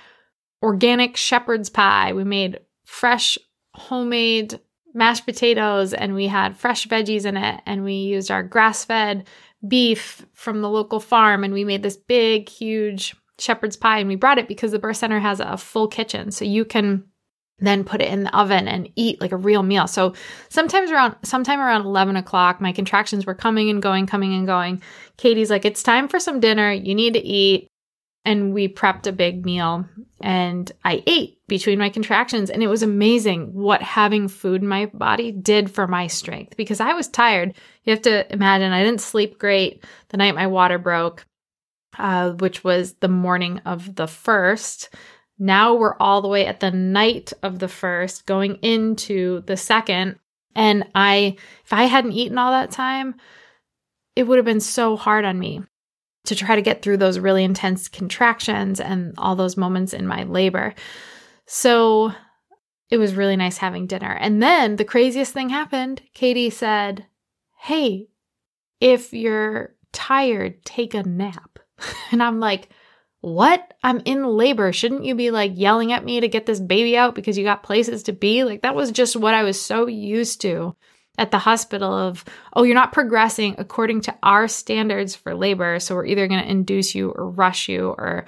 organic 0.62 1.16
shepherd's 1.16 1.70
pie. 1.70 2.12
We 2.12 2.24
made 2.24 2.60
fresh 2.84 3.38
homemade 3.74 4.60
mashed 4.94 5.26
potatoes 5.26 5.94
and 5.94 6.14
we 6.14 6.26
had 6.26 6.56
fresh 6.56 6.86
veggies 6.86 7.24
in 7.24 7.36
it 7.36 7.60
and 7.66 7.84
we 7.84 7.94
used 7.94 8.30
our 8.30 8.42
grass-fed 8.42 9.26
beef 9.66 10.26
from 10.32 10.60
the 10.60 10.68
local 10.68 11.00
farm 11.00 11.44
and 11.44 11.52
we 11.52 11.64
made 11.64 11.82
this 11.82 11.96
big 11.96 12.48
huge 12.48 13.14
shepherd's 13.38 13.76
pie 13.76 13.98
and 13.98 14.08
we 14.08 14.16
brought 14.16 14.38
it 14.38 14.48
because 14.48 14.72
the 14.72 14.78
birth 14.78 14.96
center 14.96 15.20
has 15.20 15.40
a 15.40 15.56
full 15.56 15.86
kitchen 15.86 16.30
so 16.30 16.44
you 16.44 16.64
can 16.64 17.04
then 17.60 17.84
put 17.84 18.00
it 18.00 18.12
in 18.12 18.24
the 18.24 18.36
oven 18.36 18.68
and 18.68 18.90
eat 18.96 19.20
like 19.20 19.32
a 19.32 19.36
real 19.36 19.62
meal. 19.62 19.86
So 19.86 20.14
sometimes 20.48 20.90
around 20.90 21.16
sometime 21.22 21.60
around 21.60 21.84
11 21.84 22.16
o'clock, 22.16 22.60
my 22.60 22.72
contractions 22.72 23.26
were 23.26 23.34
coming 23.34 23.70
and 23.70 23.82
going, 23.82 24.06
coming 24.06 24.34
and 24.34 24.46
going. 24.46 24.82
Katie's 25.16 25.50
like, 25.50 25.64
it's 25.64 25.82
time 25.82 26.08
for 26.08 26.20
some 26.20 26.40
dinner. 26.40 26.72
You 26.72 26.94
need 26.94 27.14
to 27.14 27.20
eat. 27.20 27.68
And 28.24 28.52
we 28.52 28.68
prepped 28.68 29.06
a 29.06 29.12
big 29.12 29.46
meal 29.46 29.86
and 30.20 30.70
I 30.84 31.02
ate 31.06 31.38
between 31.46 31.78
my 31.78 31.88
contractions. 31.88 32.50
And 32.50 32.62
it 32.62 32.66
was 32.66 32.82
amazing 32.82 33.54
what 33.54 33.80
having 33.80 34.28
food 34.28 34.62
in 34.62 34.68
my 34.68 34.86
body 34.86 35.32
did 35.32 35.70
for 35.70 35.86
my 35.86 36.08
strength 36.08 36.56
because 36.56 36.80
I 36.80 36.92
was 36.92 37.08
tired. 37.08 37.54
You 37.84 37.92
have 37.92 38.02
to 38.02 38.30
imagine 38.32 38.72
I 38.72 38.84
didn't 38.84 39.00
sleep 39.00 39.38
great 39.38 39.84
the 40.10 40.18
night 40.18 40.34
my 40.34 40.46
water 40.46 40.78
broke, 40.78 41.24
uh, 41.96 42.32
which 42.32 42.62
was 42.62 42.94
the 42.94 43.08
morning 43.08 43.60
of 43.64 43.94
the 43.94 44.06
first. 44.06 44.90
Now 45.38 45.74
we're 45.74 45.96
all 45.98 46.20
the 46.20 46.28
way 46.28 46.46
at 46.46 46.60
the 46.60 46.70
night 46.70 47.32
of 47.42 47.58
the 47.58 47.68
first, 47.68 48.26
going 48.26 48.56
into 48.56 49.42
the 49.42 49.56
second. 49.56 50.18
And 50.54 50.84
I, 50.94 51.36
if 51.64 51.72
I 51.72 51.84
hadn't 51.84 52.12
eaten 52.12 52.38
all 52.38 52.50
that 52.50 52.70
time, 52.70 53.14
it 54.16 54.24
would 54.24 54.38
have 54.38 54.44
been 54.44 54.60
so 54.60 54.96
hard 54.96 55.24
on 55.24 55.38
me 55.38 55.62
to 56.24 56.34
try 56.34 56.56
to 56.56 56.62
get 56.62 56.82
through 56.82 56.96
those 56.96 57.18
really 57.18 57.44
intense 57.44 57.88
contractions 57.88 58.80
and 58.80 59.14
all 59.16 59.36
those 59.36 59.56
moments 59.56 59.94
in 59.94 60.06
my 60.06 60.24
labor. 60.24 60.74
So 61.46 62.12
it 62.90 62.98
was 62.98 63.14
really 63.14 63.36
nice 63.36 63.58
having 63.58 63.86
dinner. 63.86 64.12
And 64.12 64.42
then 64.42 64.76
the 64.76 64.84
craziest 64.84 65.32
thing 65.32 65.50
happened. 65.50 66.02
Katie 66.14 66.50
said, 66.50 67.06
Hey, 67.60 68.08
if 68.80 69.12
you're 69.12 69.74
tired, 69.92 70.64
take 70.64 70.94
a 70.94 71.02
nap. 71.02 71.58
And 72.10 72.22
I'm 72.22 72.40
like, 72.40 72.70
what? 73.20 73.74
I'm 73.82 74.00
in 74.04 74.24
labor. 74.24 74.72
Shouldn't 74.72 75.04
you 75.04 75.14
be 75.14 75.30
like 75.30 75.52
yelling 75.54 75.92
at 75.92 76.04
me 76.04 76.20
to 76.20 76.28
get 76.28 76.46
this 76.46 76.60
baby 76.60 76.96
out 76.96 77.14
because 77.14 77.36
you 77.36 77.44
got 77.44 77.62
places 77.62 78.04
to 78.04 78.12
be? 78.12 78.44
Like 78.44 78.62
that 78.62 78.76
was 78.76 78.92
just 78.92 79.16
what 79.16 79.34
I 79.34 79.42
was 79.42 79.60
so 79.60 79.86
used 79.86 80.40
to 80.42 80.76
at 81.18 81.32
the 81.32 81.38
hospital 81.38 81.92
of, 81.92 82.24
oh, 82.54 82.62
you're 82.62 82.74
not 82.76 82.92
progressing 82.92 83.56
according 83.58 84.02
to 84.02 84.14
our 84.22 84.46
standards 84.46 85.16
for 85.16 85.34
labor. 85.34 85.80
So 85.80 85.96
we're 85.96 86.06
either 86.06 86.28
going 86.28 86.42
to 86.42 86.50
induce 86.50 86.94
you 86.94 87.10
or 87.10 87.28
rush 87.28 87.68
you 87.68 87.88
or 87.88 88.24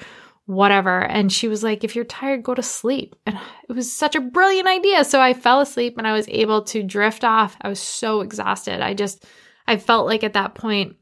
whatever. 0.46 1.00
And 1.00 1.33
she 1.33 1.46
was 1.46 1.62
like, 1.62 1.85
if 1.85 1.94
you're 1.94 2.05
tired, 2.05 2.42
go 2.42 2.55
to 2.55 2.62
sleep. 2.62 3.14
And 3.24 3.38
it 3.68 3.72
was 3.72 3.92
such 3.92 4.16
a 4.16 4.20
brilliant 4.20 4.66
idea. 4.66 5.05
So 5.05 5.20
I 5.20 5.35
fell 5.35 5.61
asleep 5.61 5.94
and 5.96 6.07
I 6.07 6.12
was 6.12 6.26
able 6.29 6.62
to 6.64 6.83
drift 6.83 7.22
off. 7.22 7.57
I 7.61 7.68
was 7.68 7.79
so 7.79 8.22
exhausted. 8.22 8.81
I 8.81 8.94
just, 8.94 9.24
I 9.68 9.76
felt 9.76 10.07
like 10.07 10.24
at 10.24 10.33
that 10.33 10.57
point, 10.57 10.96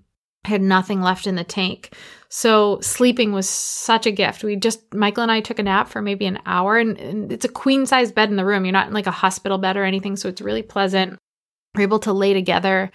I 0.45 0.49
had 0.49 0.61
nothing 0.61 1.01
left 1.01 1.27
in 1.27 1.37
the 1.37 1.45
tank. 1.45 1.95
So 2.31 2.79
sleeping 2.81 3.33
was 3.33 3.49
such 3.49 4.07
a 4.07 4.13
gift. 4.13 4.45
We 4.45 4.57
just, 4.57 4.93
Michael 4.95 5.23
and 5.23 5.33
I 5.33 5.41
took 5.41 5.59
a 5.59 5.63
nap 5.63 5.89
for 5.89 6.03
maybe 6.03 6.27
an 6.27 6.39
hour 6.45 6.77
and, 6.77 6.99
and 6.99 7.33
it's 7.33 7.47
a 7.47 7.49
queen 7.49 7.87
size 7.87 8.13
bed 8.13 8.29
in 8.29 8.37
the 8.37 8.45
room. 8.45 8.65
You're 8.65 8.73
not 8.73 8.89
in 8.89 8.93
like 8.93 9.07
a 9.07 9.11
hospital 9.11 9.57
bed 9.57 9.77
or 9.77 9.85
anything. 9.85 10.17
So 10.17 10.29
it's 10.29 10.43
really 10.43 10.63
pleasant. 10.63 11.19
We're 11.75 11.83
able 11.83 12.01
to 12.01 12.13
lay 12.13 12.35
together 12.35 12.91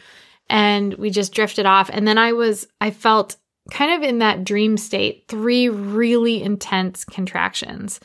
and 0.50 0.94
we 0.96 1.10
just 1.10 1.34
drifted 1.34 1.66
off. 1.66 1.90
And 1.92 2.08
then 2.08 2.18
I 2.18 2.34
was, 2.34 2.68
I 2.80 2.92
felt 2.92 3.38
kind 3.72 3.94
of 3.94 4.08
in 4.08 4.20
that 4.20 4.44
dream 4.44 4.78
state, 4.78 5.26
three 5.28 5.70
really 5.70 6.44
intense 6.44 7.04
contractions. 7.04 8.00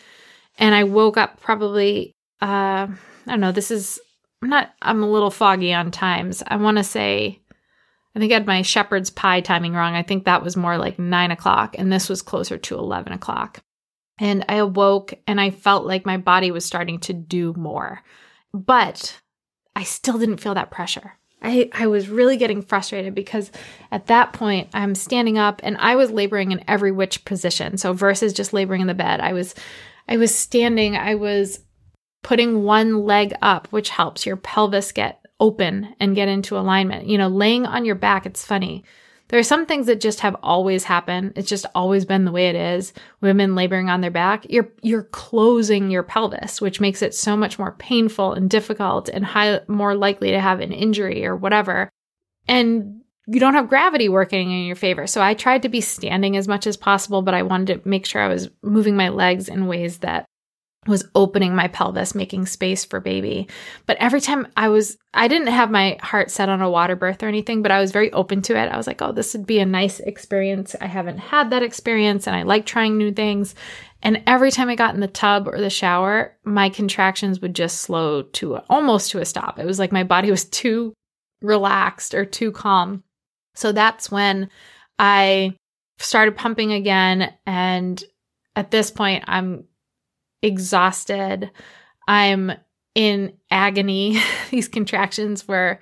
And 0.57 0.75
I 0.75 0.85
woke 0.85 1.17
up 1.17 1.41
probably, 1.41 2.13
uh, 2.41 2.87
I 2.87 2.97
don't 3.27 3.41
know, 3.41 3.53
this 3.53 3.71
is, 3.71 4.01
I'm 4.43 4.49
not, 4.49 4.73
I'm 4.81 5.03
a 5.03 5.11
little 5.11 5.31
foggy 5.31 5.75
on 5.75 5.91
times. 5.91 6.43
I 6.47 6.57
want 6.57 6.79
to 6.79 6.85
say 6.85 7.41
I 8.15 8.21
think 8.21 8.33
I 8.33 8.35
had 8.35 8.47
my 8.47 8.63
shepherd's 8.63 9.11
pie 9.11 9.41
timing 9.41 9.75
wrong. 9.75 9.95
I 9.95 10.03
think 10.03 10.25
that 10.25 10.43
was 10.43 10.57
more 10.57 10.79
like 10.79 10.99
nine 10.99 11.31
o'clock, 11.31 11.77
and 11.79 11.93
this 11.93 12.09
was 12.09 12.23
closer 12.23 12.59
to 12.59 12.79
11 12.79 13.13
o'clock. 13.13 13.61
And 14.19 14.45
I 14.49 14.57
awoke 14.57 15.15
and 15.29 15.41
I 15.41 15.51
felt 15.51 15.87
like 15.87 16.05
my 16.05 16.17
body 16.17 16.51
was 16.51 16.65
starting 16.65 16.99
to 17.01 17.13
do 17.13 17.55
more, 17.57 18.03
but 18.53 19.21
I 19.77 19.85
still 19.85 20.19
didn't 20.19 20.41
feel 20.41 20.55
that 20.55 20.73
pressure. 20.73 21.13
I, 21.41 21.71
I 21.73 21.87
was 21.87 22.09
really 22.09 22.37
getting 22.37 22.63
frustrated 22.63 23.15
because 23.15 23.53
at 23.93 24.07
that 24.07 24.33
point 24.33 24.71
I'm 24.75 24.97
standing 24.97 25.39
up 25.39 25.61
and 25.63 25.77
I 25.79 25.95
was 25.95 26.11
laboring 26.11 26.51
in 26.51 26.65
every 26.67 26.91
which 26.91 27.25
position. 27.25 27.79
So 27.79 27.93
versus 27.93 28.33
just 28.33 28.53
laboring 28.53 28.81
in 28.81 28.89
the 28.89 28.95
bed, 28.95 29.21
I 29.21 29.33
was 29.33 29.55
I 30.09 30.17
was 30.17 30.35
standing, 30.35 30.97
I 30.97 31.15
was 31.15 31.61
putting 32.23 32.65
one 32.65 33.05
leg 33.05 33.35
up, 33.43 33.69
which 33.69 33.91
helps 33.91 34.27
your 34.27 34.37
pelvis 34.37 34.91
get 34.91 35.18
open 35.41 35.95
and 36.01 36.15
get 36.15 36.29
into 36.29 36.59
alignment. 36.59 37.07
You 37.07 37.19
know, 37.19 37.29
laying 37.29 37.67
on 37.67 37.85
your 37.85 37.95
back, 37.95 38.27
it's 38.27 38.45
funny. 38.45 38.85
There 39.29 39.39
are 39.39 39.45
some 39.45 39.67
things 39.67 39.87
that 39.87 40.01
just 40.01 40.21
have 40.21 40.37
always 40.43 40.85
happened. 40.85 41.35
It's 41.37 41.49
just 41.49 41.67
always 41.75 42.07
been 42.07 42.25
the 42.25 42.33
way 42.33 42.49
it 42.49 42.57
is. 42.57 42.95
Women 43.21 43.55
laboring 43.55 43.91
on 43.91 44.01
their 44.01 44.11
back, 44.11 44.47
you're 44.49 44.73
you're 44.83 45.05
closing 45.05 45.91
your 45.91 46.03
pelvis, 46.03 46.61
which 46.61 46.81
makes 46.81 47.03
it 47.03 47.15
so 47.15 47.37
much 47.37 47.59
more 47.59 47.73
painful 47.73 48.33
and 48.33 48.49
difficult 48.49 49.09
and 49.11 49.25
high, 49.25 49.61
more 49.69 49.95
likely 49.95 50.31
to 50.31 50.41
have 50.41 50.61
an 50.61 50.73
injury 50.73 51.27
or 51.27 51.37
whatever. 51.37 51.91
And 52.47 53.03
you 53.27 53.39
don't 53.39 53.55
have 53.55 53.69
gravity 53.69 54.09
working 54.09 54.51
in 54.51 54.65
your 54.65 54.77
favor. 54.77 55.07
So 55.07 55.21
I 55.21 55.35
tried 55.35 55.63
to 55.63 55.69
be 55.69 55.83
standing 55.83 56.35
as 56.39 56.49
much 56.49 56.67
as 56.67 56.79
possible, 56.79 57.21
but 57.21 57.35
I 57.35 57.43
wanted 57.43 57.83
to 57.83 57.89
make 57.89 58.07
sure 58.07 58.23
I 58.23 58.29
was 58.29 58.49
moving 58.63 58.97
my 58.97 59.11
legs 59.11 59.51
in 59.51 59.67
ways 59.67 59.99
that 59.99 60.25
was 60.89 61.09
opening 61.15 61.55
my 61.55 61.69
pelvis, 61.69 62.15
making 62.15 62.47
space 62.47 62.85
for 62.85 63.01
baby. 63.01 63.49
But 63.87 63.97
every 63.99 64.21
time 64.21 64.49
I 64.57 64.69
was, 64.69 64.97
I 65.15 65.29
didn't 65.29 65.49
have 65.49 65.71
my 65.71 65.99
heart 66.03 66.31
set 66.31 66.49
on 66.49 66.63
a 66.63 66.71
water 66.71 66.97
birth 66.97 67.23
or 67.23 67.29
anything, 67.29 67.63
but 67.63 67.71
I 67.71 67.81
was 67.81 67.93
very 67.93 68.13
open 68.13 68.43
to 68.43 68.57
it. 68.57 68.69
I 68.69 68.77
was 68.77 68.87
like, 68.87 69.03
oh, 69.03 69.13
this 69.13 69.35
would 69.35 69.47
be 69.47 69.59
a 69.59 69.67
nice 69.67 70.01
experience. 70.01 70.75
I 70.81 70.87
haven't 70.87 71.19
had 71.19 71.51
that 71.51 71.63
experience 71.63 72.27
and 72.27 72.35
I 72.35 72.43
like 72.43 72.67
trying 72.67 72.97
new 72.97 73.13
things. 73.13 73.55
And 74.03 74.23
every 74.27 74.51
time 74.51 74.69
I 74.69 74.75
got 74.75 74.95
in 74.95 75.01
the 75.01 75.09
tub 75.09 75.49
or 75.49 75.61
the 75.61 75.71
shower, 75.71 76.37
my 76.45 76.69
contractions 76.69 77.41
would 77.41 77.55
just 77.55 77.81
slow 77.81 78.23
to 78.23 78.59
almost 78.69 79.11
to 79.11 79.21
a 79.21 79.25
stop. 79.25 79.59
It 79.59 79.67
was 79.67 79.79
like 79.79 79.93
my 79.93 80.05
body 80.05 80.31
was 80.33 80.45
too 80.45 80.95
relaxed 81.43 82.15
or 82.15 82.25
too 82.25 82.53
calm. 82.53 83.05
So 83.55 83.73
that's 83.73 84.11
when 84.11 84.51
I 84.99 85.57
started 85.99 86.37
pumping 86.37 86.73
again. 86.73 87.33
And 87.47 88.03
at 88.55 88.71
this 88.71 88.91
point, 88.91 89.25
I'm 89.27 89.65
exhausted. 90.43 91.51
I'm 92.07 92.53
in 92.95 93.35
agony, 93.51 94.21
these 94.51 94.69
contractions 94.69 95.47
where 95.47 95.81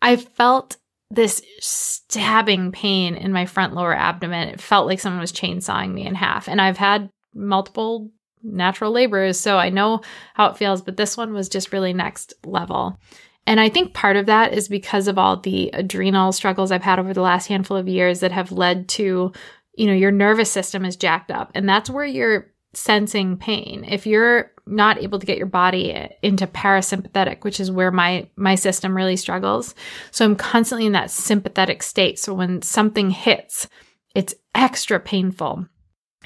I 0.00 0.16
felt 0.16 0.76
this 1.10 1.42
stabbing 1.60 2.72
pain 2.72 3.14
in 3.14 3.32
my 3.32 3.44
front 3.44 3.74
lower 3.74 3.94
abdomen. 3.94 4.48
It 4.48 4.60
felt 4.60 4.86
like 4.86 4.98
someone 4.98 5.20
was 5.20 5.32
chainsawing 5.32 5.92
me 5.92 6.06
in 6.06 6.14
half. 6.14 6.48
And 6.48 6.60
I've 6.60 6.78
had 6.78 7.10
multiple 7.34 8.10
natural 8.42 8.90
labors, 8.90 9.38
so 9.38 9.58
I 9.58 9.68
know 9.68 10.00
how 10.34 10.46
it 10.46 10.56
feels, 10.56 10.82
but 10.82 10.96
this 10.96 11.16
one 11.16 11.34
was 11.34 11.48
just 11.48 11.72
really 11.72 11.92
next 11.92 12.32
level. 12.44 12.98
And 13.46 13.60
I 13.60 13.68
think 13.68 13.92
part 13.92 14.16
of 14.16 14.26
that 14.26 14.54
is 14.54 14.68
because 14.68 15.08
of 15.08 15.18
all 15.18 15.36
the 15.36 15.70
adrenal 15.72 16.32
struggles 16.32 16.70
I've 16.70 16.82
had 16.82 16.98
over 16.98 17.12
the 17.12 17.20
last 17.20 17.46
handful 17.46 17.76
of 17.76 17.88
years 17.88 18.20
that 18.20 18.32
have 18.32 18.52
led 18.52 18.88
to, 18.90 19.32
you 19.74 19.86
know, 19.86 19.92
your 19.92 20.12
nervous 20.12 20.50
system 20.50 20.84
is 20.84 20.96
jacked 20.96 21.30
up. 21.30 21.50
And 21.54 21.68
that's 21.68 21.90
where 21.90 22.06
your 22.06 22.51
sensing 22.74 23.36
pain, 23.36 23.84
if 23.86 24.06
you're 24.06 24.50
not 24.66 25.02
able 25.02 25.18
to 25.18 25.26
get 25.26 25.38
your 25.38 25.46
body 25.46 26.08
into 26.22 26.46
parasympathetic, 26.46 27.44
which 27.44 27.60
is 27.60 27.70
where 27.70 27.90
my 27.90 28.28
my 28.36 28.54
system 28.54 28.96
really 28.96 29.16
struggles. 29.16 29.74
So 30.10 30.24
I'm 30.24 30.36
constantly 30.36 30.86
in 30.86 30.92
that 30.92 31.10
sympathetic 31.10 31.82
state. 31.82 32.18
So 32.18 32.32
when 32.34 32.62
something 32.62 33.10
hits, 33.10 33.68
it's 34.14 34.34
extra 34.54 35.00
painful 35.00 35.66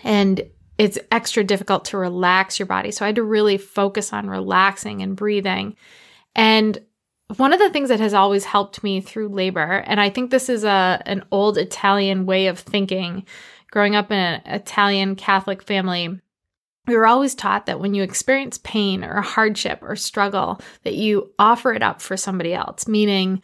and 0.05 0.43
it's 0.79 0.99
extra 1.11 1.43
difficult 1.43 1.87
to 1.87 1.99
relax 1.99 2.59
your 2.59 2.66
body. 2.66 2.91
So 2.91 3.05
I 3.05 3.09
had 3.09 3.16
to 3.16 3.23
really 3.23 3.57
focus 3.57 4.12
on 4.12 4.29
relaxing 4.29 5.01
and 5.01 5.16
breathing. 5.16 5.77
And 6.35 6.79
one 7.39 7.53
of 7.53 7.59
the 7.59 7.70
things 7.70 7.89
that 7.89 8.01
has 8.01 8.14
always 8.14 8.45
helped 8.45 8.85
me 8.85 9.01
through 9.01 9.29
labor, 9.29 9.83
and 9.87 9.99
I 9.99 10.11
think 10.11 10.31
this 10.31 10.49
is 10.49 10.62
a 10.62 11.03
an 11.07 11.25
old 11.31 11.59
Italian 11.59 12.27
way 12.27 12.47
of 12.47 12.59
thinking, 12.59 13.25
growing 13.70 13.97
up 13.97 14.12
in 14.12 14.18
an 14.18 14.43
Italian 14.45 15.16
Catholic 15.16 15.62
family, 15.62 16.20
we 16.87 16.97
were 16.97 17.07
always 17.07 17.34
taught 17.34 17.66
that 17.66 17.80
when 17.80 17.95
you 17.95 18.03
experience 18.03 18.59
pain 18.59 19.05
or 19.05 19.20
hardship 19.20 19.80
or 19.82 19.97
struggle 19.97 20.61
that 20.84 20.95
you 20.95 21.30
offer 21.39 21.72
it 21.72 21.82
up 21.82 22.01
for 22.01 22.16
somebody 22.16 22.55
else 22.55 22.87
meaning 22.87 23.43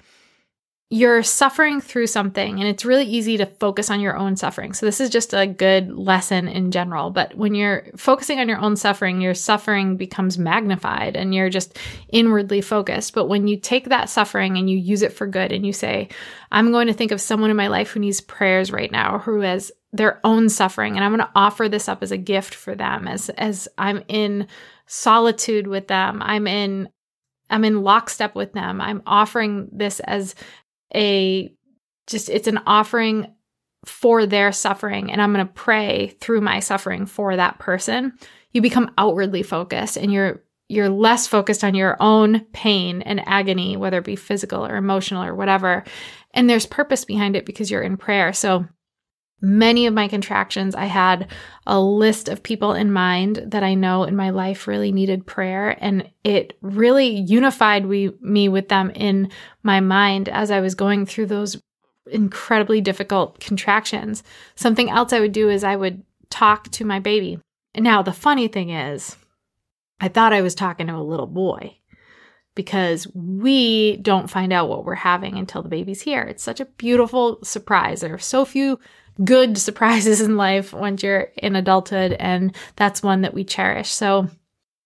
you're 0.92 1.22
suffering 1.22 1.80
through 1.80 2.06
something 2.06 2.60
and 2.60 2.68
it's 2.68 2.84
really 2.84 3.06
easy 3.06 3.38
to 3.38 3.46
focus 3.46 3.88
on 3.88 3.98
your 3.98 4.14
own 4.14 4.36
suffering. 4.36 4.74
So 4.74 4.84
this 4.84 5.00
is 5.00 5.08
just 5.08 5.32
a 5.32 5.46
good 5.46 5.90
lesson 5.90 6.48
in 6.48 6.70
general, 6.70 7.08
but 7.08 7.34
when 7.34 7.54
you're 7.54 7.86
focusing 7.96 8.40
on 8.40 8.46
your 8.46 8.58
own 8.58 8.76
suffering, 8.76 9.22
your 9.22 9.32
suffering 9.32 9.96
becomes 9.96 10.36
magnified 10.36 11.16
and 11.16 11.34
you're 11.34 11.48
just 11.48 11.78
inwardly 12.10 12.60
focused. 12.60 13.14
But 13.14 13.24
when 13.24 13.48
you 13.48 13.58
take 13.58 13.88
that 13.88 14.10
suffering 14.10 14.58
and 14.58 14.68
you 14.68 14.76
use 14.76 15.00
it 15.00 15.14
for 15.14 15.26
good 15.26 15.50
and 15.50 15.64
you 15.64 15.72
say, 15.72 16.10
I'm 16.50 16.72
going 16.72 16.88
to 16.88 16.92
think 16.92 17.10
of 17.10 17.22
someone 17.22 17.48
in 17.48 17.56
my 17.56 17.68
life 17.68 17.92
who 17.92 18.00
needs 18.00 18.20
prayers 18.20 18.70
right 18.70 18.92
now 18.92 19.20
who 19.20 19.40
has 19.40 19.72
their 19.94 20.20
own 20.24 20.50
suffering 20.50 20.96
and 20.96 21.04
I'm 21.06 21.16
going 21.16 21.26
to 21.26 21.32
offer 21.34 21.70
this 21.70 21.88
up 21.88 22.02
as 22.02 22.12
a 22.12 22.18
gift 22.18 22.54
for 22.54 22.74
them 22.74 23.08
as 23.08 23.30
as 23.30 23.66
I'm 23.78 24.04
in 24.08 24.46
solitude 24.84 25.66
with 25.66 25.88
them. 25.88 26.20
I'm 26.20 26.46
in 26.46 26.90
I'm 27.52 27.64
in 27.64 27.82
lockstep 27.82 28.34
with 28.34 28.54
them. 28.54 28.80
I'm 28.80 29.02
offering 29.06 29.68
this 29.72 30.00
as 30.00 30.34
a 30.94 31.54
just 32.06 32.28
it's 32.28 32.48
an 32.48 32.60
offering 32.66 33.34
for 33.84 34.26
their 34.26 34.52
suffering 34.52 35.10
and 35.10 35.20
I'm 35.20 35.32
going 35.32 35.46
to 35.46 35.52
pray 35.52 36.16
through 36.20 36.40
my 36.40 36.60
suffering 36.60 37.06
for 37.06 37.36
that 37.36 37.58
person. 37.58 38.12
You 38.52 38.62
become 38.62 38.92
outwardly 38.98 39.42
focused 39.42 39.96
and 39.96 40.12
you're 40.12 40.42
you're 40.68 40.88
less 40.88 41.26
focused 41.26 41.64
on 41.64 41.74
your 41.74 41.96
own 42.00 42.40
pain 42.52 43.02
and 43.02 43.26
agony 43.26 43.76
whether 43.76 43.98
it 43.98 44.04
be 44.04 44.16
physical 44.16 44.64
or 44.64 44.76
emotional 44.76 45.24
or 45.24 45.34
whatever. 45.34 45.84
And 46.32 46.48
there's 46.48 46.66
purpose 46.66 47.04
behind 47.04 47.36
it 47.36 47.44
because 47.44 47.70
you're 47.70 47.82
in 47.82 47.96
prayer. 47.96 48.32
So 48.32 48.66
many 49.42 49.86
of 49.86 49.92
my 49.92 50.06
contractions, 50.06 50.74
I 50.74 50.84
had 50.84 51.30
a 51.66 51.78
list 51.80 52.28
of 52.28 52.42
people 52.42 52.72
in 52.72 52.92
mind 52.92 53.42
that 53.48 53.64
I 53.64 53.74
know 53.74 54.04
in 54.04 54.14
my 54.14 54.30
life 54.30 54.68
really 54.68 54.92
needed 54.92 55.26
prayer. 55.26 55.76
And 55.80 56.08
it 56.22 56.56
really 56.62 57.08
unified 57.08 57.86
we, 57.86 58.12
me 58.20 58.48
with 58.48 58.68
them 58.68 58.90
in 58.90 59.30
my 59.64 59.80
mind 59.80 60.28
as 60.28 60.50
I 60.50 60.60
was 60.60 60.76
going 60.76 61.04
through 61.04 61.26
those 61.26 61.60
incredibly 62.06 62.80
difficult 62.80 63.40
contractions. 63.40 64.22
Something 64.54 64.88
else 64.88 65.12
I 65.12 65.20
would 65.20 65.32
do 65.32 65.50
is 65.50 65.64
I 65.64 65.76
would 65.76 66.02
talk 66.30 66.70
to 66.70 66.84
my 66.84 67.00
baby. 67.00 67.40
And 67.74 67.84
now 67.84 68.02
the 68.02 68.12
funny 68.12 68.48
thing 68.48 68.70
is, 68.70 69.16
I 70.00 70.08
thought 70.08 70.32
I 70.32 70.42
was 70.42 70.54
talking 70.54 70.86
to 70.86 70.96
a 70.96 71.02
little 71.02 71.26
boy 71.26 71.78
because 72.54 73.06
we 73.14 73.96
don't 73.98 74.30
find 74.30 74.52
out 74.52 74.68
what 74.68 74.84
we're 74.84 74.94
having 74.94 75.38
until 75.38 75.62
the 75.62 75.68
baby's 75.68 76.02
here. 76.02 76.22
It's 76.22 76.42
such 76.42 76.60
a 76.60 76.66
beautiful 76.66 77.38
surprise. 77.42 78.00
There 78.00 78.14
are 78.14 78.18
so 78.18 78.44
few 78.44 78.78
good 79.22 79.58
surprises 79.58 80.20
in 80.20 80.36
life 80.36 80.72
once 80.72 81.02
you're 81.02 81.28
in 81.36 81.56
adulthood, 81.56 82.12
and 82.12 82.54
that's 82.76 83.02
one 83.02 83.22
that 83.22 83.34
we 83.34 83.44
cherish. 83.44 83.90
So, 83.90 84.28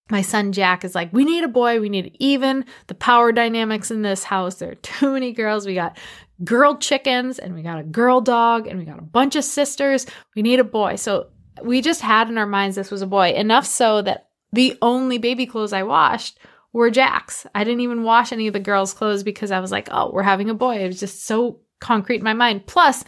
my 0.08 0.22
son 0.22 0.52
Jack 0.52 0.84
is 0.84 0.94
like, 0.94 1.12
We 1.12 1.24
need 1.24 1.44
a 1.44 1.48
boy. 1.48 1.80
We 1.80 1.88
need 1.88 2.16
even 2.20 2.64
the 2.86 2.94
power 2.94 3.32
dynamics 3.32 3.90
in 3.90 4.02
this 4.02 4.24
house. 4.24 4.56
There 4.56 4.72
are 4.72 4.76
too 4.76 5.12
many 5.12 5.32
girls. 5.32 5.66
We 5.66 5.74
got 5.74 5.98
girl 6.44 6.76
chickens, 6.76 7.38
and 7.38 7.54
we 7.54 7.62
got 7.62 7.80
a 7.80 7.84
girl 7.84 8.20
dog, 8.20 8.66
and 8.66 8.78
we 8.78 8.84
got 8.84 8.98
a 8.98 9.02
bunch 9.02 9.36
of 9.36 9.44
sisters. 9.44 10.06
We 10.34 10.42
need 10.42 10.60
a 10.60 10.64
boy. 10.64 10.96
So, 10.96 11.28
we 11.62 11.80
just 11.80 12.02
had 12.02 12.28
in 12.28 12.38
our 12.38 12.46
minds 12.46 12.76
this 12.76 12.90
was 12.90 13.02
a 13.02 13.06
boy, 13.06 13.30
enough 13.30 13.66
so 13.66 14.02
that 14.02 14.28
the 14.52 14.76
only 14.82 15.18
baby 15.18 15.46
clothes 15.46 15.72
I 15.72 15.82
washed 15.82 16.38
were 16.72 16.90
Jack's. 16.90 17.46
I 17.54 17.64
didn't 17.64 17.80
even 17.80 18.02
wash 18.02 18.32
any 18.32 18.46
of 18.46 18.52
the 18.52 18.60
girls' 18.60 18.94
clothes 18.94 19.22
because 19.22 19.50
I 19.50 19.60
was 19.60 19.72
like, 19.72 19.88
oh, 19.90 20.10
we're 20.12 20.22
having 20.22 20.50
a 20.50 20.54
boy. 20.54 20.76
It 20.76 20.86
was 20.86 21.00
just 21.00 21.24
so 21.24 21.60
concrete 21.80 22.18
in 22.18 22.24
my 22.24 22.34
mind. 22.34 22.66
Plus, 22.66 23.04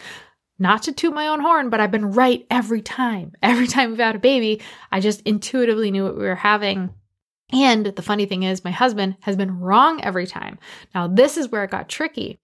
not 0.59 0.83
to 0.83 0.91
toot 0.91 1.13
my 1.13 1.27
own 1.27 1.39
horn, 1.39 1.69
but 1.69 1.79
I've 1.79 1.91
been 1.91 2.11
right 2.11 2.45
every 2.51 2.81
time. 2.81 3.33
Every 3.41 3.67
time 3.67 3.89
we've 3.89 3.99
had 3.99 4.15
a 4.15 4.19
baby, 4.19 4.61
I 4.91 4.99
just 4.99 5.21
intuitively 5.21 5.91
knew 5.91 6.03
what 6.03 6.17
we 6.17 6.23
were 6.23 6.35
having. 6.35 6.93
And 7.51 7.85
the 7.87 8.01
funny 8.01 8.25
thing 8.25 8.43
is, 8.43 8.63
my 8.63 8.71
husband 8.71 9.17
has 9.21 9.35
been 9.35 9.59
wrong 9.59 10.03
every 10.03 10.27
time. 10.27 10.59
Now, 10.93 11.07
this 11.07 11.35
is 11.37 11.49
where 11.49 11.63
it 11.63 11.71
got 11.71 11.89
tricky. 11.89 12.37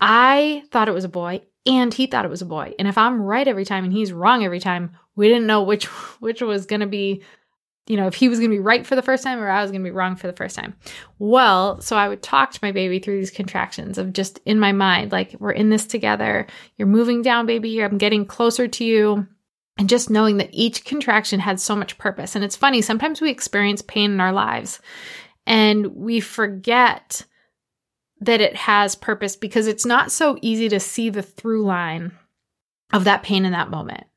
I 0.00 0.62
thought 0.70 0.88
it 0.88 0.94
was 0.94 1.04
a 1.04 1.10
boy 1.10 1.42
and 1.66 1.92
he 1.92 2.06
thought 2.06 2.24
it 2.24 2.30
was 2.30 2.42
a 2.42 2.46
boy. 2.46 2.72
And 2.78 2.88
if 2.88 2.96
I'm 2.96 3.20
right 3.20 3.46
every 3.46 3.64
time 3.64 3.84
and 3.84 3.92
he's 3.92 4.12
wrong 4.12 4.44
every 4.44 4.60
time, 4.60 4.92
we 5.16 5.28
didn't 5.28 5.46
know 5.46 5.62
which 5.62 5.84
which 6.20 6.40
was 6.40 6.66
going 6.66 6.80
to 6.80 6.86
be 6.86 7.22
you 7.88 7.96
know, 7.96 8.06
if 8.06 8.14
he 8.14 8.28
was 8.28 8.38
going 8.38 8.50
to 8.50 8.56
be 8.56 8.60
right 8.60 8.86
for 8.86 8.94
the 8.94 9.02
first 9.02 9.24
time 9.24 9.40
or 9.40 9.48
I 9.48 9.62
was 9.62 9.70
going 9.70 9.82
to 9.82 9.90
be 9.90 9.94
wrong 9.94 10.14
for 10.14 10.26
the 10.26 10.34
first 10.34 10.54
time. 10.54 10.76
Well, 11.18 11.80
so 11.80 11.96
I 11.96 12.08
would 12.08 12.22
talk 12.22 12.52
to 12.52 12.60
my 12.62 12.70
baby 12.70 12.98
through 12.98 13.16
these 13.16 13.30
contractions 13.30 13.96
of 13.96 14.12
just 14.12 14.40
in 14.44 14.60
my 14.60 14.72
mind, 14.72 15.10
like, 15.10 15.34
we're 15.38 15.52
in 15.52 15.70
this 15.70 15.86
together. 15.86 16.46
You're 16.76 16.86
moving 16.86 17.22
down, 17.22 17.46
baby. 17.46 17.82
I'm 17.82 17.98
getting 17.98 18.26
closer 18.26 18.68
to 18.68 18.84
you. 18.84 19.26
And 19.78 19.88
just 19.88 20.10
knowing 20.10 20.38
that 20.38 20.50
each 20.52 20.84
contraction 20.84 21.38
had 21.38 21.60
so 21.60 21.76
much 21.76 21.98
purpose. 21.98 22.34
And 22.34 22.44
it's 22.44 22.56
funny, 22.56 22.82
sometimes 22.82 23.20
we 23.20 23.30
experience 23.30 23.80
pain 23.80 24.10
in 24.10 24.20
our 24.20 24.32
lives 24.32 24.80
and 25.46 25.94
we 25.94 26.18
forget 26.18 27.24
that 28.20 28.40
it 28.40 28.56
has 28.56 28.96
purpose 28.96 29.36
because 29.36 29.68
it's 29.68 29.86
not 29.86 30.10
so 30.10 30.36
easy 30.42 30.68
to 30.68 30.80
see 30.80 31.10
the 31.10 31.22
through 31.22 31.64
line 31.64 32.10
of 32.92 33.04
that 33.04 33.22
pain 33.22 33.44
in 33.44 33.52
that 33.52 33.70
moment 33.70 34.07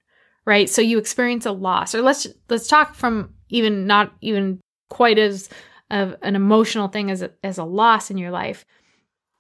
right 0.52 0.70
so 0.70 0.82
you 0.82 0.98
experience 0.98 1.46
a 1.46 1.52
loss 1.52 1.96
or 1.96 2.02
let's 2.02 2.28
let's 2.50 2.68
talk 2.68 2.94
from 2.94 3.34
even 3.50 3.88
not 3.88 4.14
even 4.22 4.60
quite 4.90 5.18
as 5.18 5.50
of 5.90 6.16
an 6.22 6.36
emotional 6.36 6.88
thing 6.88 7.12
as 7.12 7.22
a, 7.22 7.32
as 7.44 7.58
a 7.58 7.64
loss 7.64 8.10
in 8.12 8.18
your 8.18 8.32
life, 8.32 8.66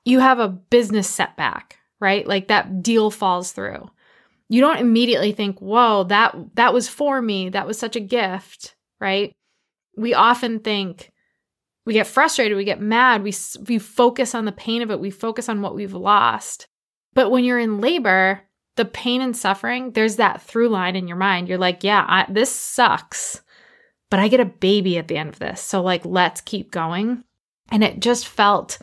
you 0.03 0.19
have 0.19 0.39
a 0.39 0.49
business 0.49 1.09
setback, 1.09 1.77
right? 1.99 2.27
Like 2.27 2.49
that 2.49 2.83
deal 2.83 3.09
falls 3.09 3.51
through. 3.51 3.89
You 4.49 4.59
don't 4.61 4.79
immediately 4.79 5.31
think, 5.31 5.59
"Whoa, 5.59 6.03
that 6.05 6.35
that 6.55 6.73
was 6.73 6.89
for 6.89 7.21
me. 7.21 7.49
That 7.49 7.67
was 7.67 7.79
such 7.79 7.95
a 7.95 8.01
gift," 8.01 8.75
right? 8.99 9.31
We 9.95 10.13
often 10.13 10.59
think 10.59 11.11
we 11.85 11.93
get 11.93 12.07
frustrated, 12.07 12.57
we 12.57 12.65
get 12.65 12.81
mad, 12.81 13.23
we 13.23 13.33
we 13.67 13.79
focus 13.79 14.35
on 14.35 14.45
the 14.45 14.51
pain 14.51 14.81
of 14.81 14.91
it, 14.91 14.99
we 14.99 15.09
focus 15.09 15.47
on 15.47 15.61
what 15.61 15.75
we've 15.75 15.93
lost. 15.93 16.67
But 17.13 17.31
when 17.31 17.45
you're 17.45 17.59
in 17.59 17.79
labor, 17.79 18.41
the 18.75 18.85
pain 18.85 19.21
and 19.21 19.35
suffering, 19.35 19.91
there's 19.91 20.15
that 20.15 20.41
through 20.41 20.69
line 20.69 20.95
in 20.95 21.07
your 21.07 21.17
mind. 21.17 21.47
You're 21.47 21.57
like, 21.57 21.83
"Yeah, 21.83 22.05
I, 22.07 22.25
this 22.29 22.53
sucks." 22.53 23.41
but 24.11 24.19
I 24.19 24.27
get 24.27 24.41
a 24.41 24.45
baby 24.45 24.99
at 24.99 25.07
the 25.07 25.17
end 25.17 25.29
of 25.29 25.39
this. 25.39 25.61
So, 25.61 25.81
like, 25.81 26.05
let's 26.05 26.41
keep 26.41 26.69
going. 26.69 27.23
And 27.71 27.83
it 27.83 28.01
just 28.01 28.27
felt 28.27 28.77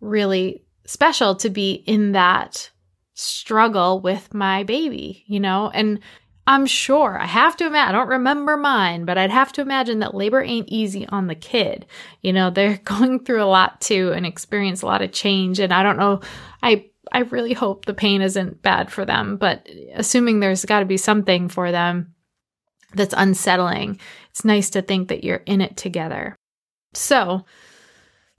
really 0.00 0.62
special 0.86 1.34
to 1.34 1.50
be 1.50 1.72
in 1.72 2.12
that 2.12 2.70
struggle 3.12 4.00
with 4.00 4.32
my 4.32 4.62
baby, 4.62 5.24
you 5.26 5.40
know? 5.40 5.70
And 5.74 5.98
I'm 6.46 6.64
sure 6.64 7.18
I 7.20 7.26
have 7.26 7.56
to 7.56 7.66
imagine, 7.66 7.88
I 7.88 7.98
don't 7.98 8.08
remember 8.08 8.56
mine, 8.56 9.04
but 9.04 9.18
I'd 9.18 9.32
have 9.32 9.52
to 9.54 9.60
imagine 9.60 9.98
that 9.98 10.14
labor 10.14 10.40
ain't 10.40 10.68
easy 10.68 11.06
on 11.08 11.26
the 11.26 11.34
kid. 11.34 11.84
You 12.22 12.32
know, 12.32 12.48
they're 12.48 12.76
going 12.84 13.24
through 13.24 13.42
a 13.42 13.46
lot 13.46 13.80
too 13.80 14.12
and 14.12 14.24
experience 14.24 14.82
a 14.82 14.86
lot 14.86 15.02
of 15.02 15.10
change. 15.10 15.58
And 15.58 15.74
I 15.74 15.82
don't 15.82 15.98
know, 15.98 16.20
I 16.62 16.87
I 17.12 17.20
really 17.20 17.52
hope 17.52 17.84
the 17.84 17.94
pain 17.94 18.22
isn't 18.22 18.62
bad 18.62 18.90
for 18.90 19.04
them, 19.04 19.36
but 19.36 19.68
assuming 19.94 20.40
there's 20.40 20.64
got 20.64 20.80
to 20.80 20.86
be 20.86 20.96
something 20.96 21.48
for 21.48 21.70
them, 21.72 22.14
that's 22.94 23.14
unsettling, 23.16 23.98
it's 24.30 24.44
nice 24.44 24.70
to 24.70 24.82
think 24.82 25.08
that 25.08 25.24
you're 25.24 25.42
in 25.46 25.60
it 25.60 25.76
together. 25.76 26.34
So, 26.94 27.44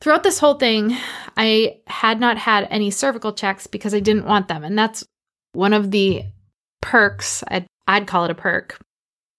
throughout 0.01 0.24
this 0.24 0.39
whole 0.39 0.55
thing, 0.55 0.97
I 1.38 1.78
had 1.88 2.20
not 2.20 2.38
had 2.38 2.67
any 2.72 2.89
cervical 2.89 3.34
checks 3.34 3.67
because 3.67 3.93
I 3.93 3.99
didn't 3.99 4.26
want 4.26 4.47
them. 4.47 4.63
And 4.63 4.78
that's 4.78 5.05
one 5.53 5.74
of 5.74 5.91
the 5.91 6.24
perks, 6.82 7.43
I'd, 7.47 7.67
I'd 7.88 8.07
call 8.07 8.26
it 8.26 8.32
a 8.32 8.36
perk, 8.36 8.80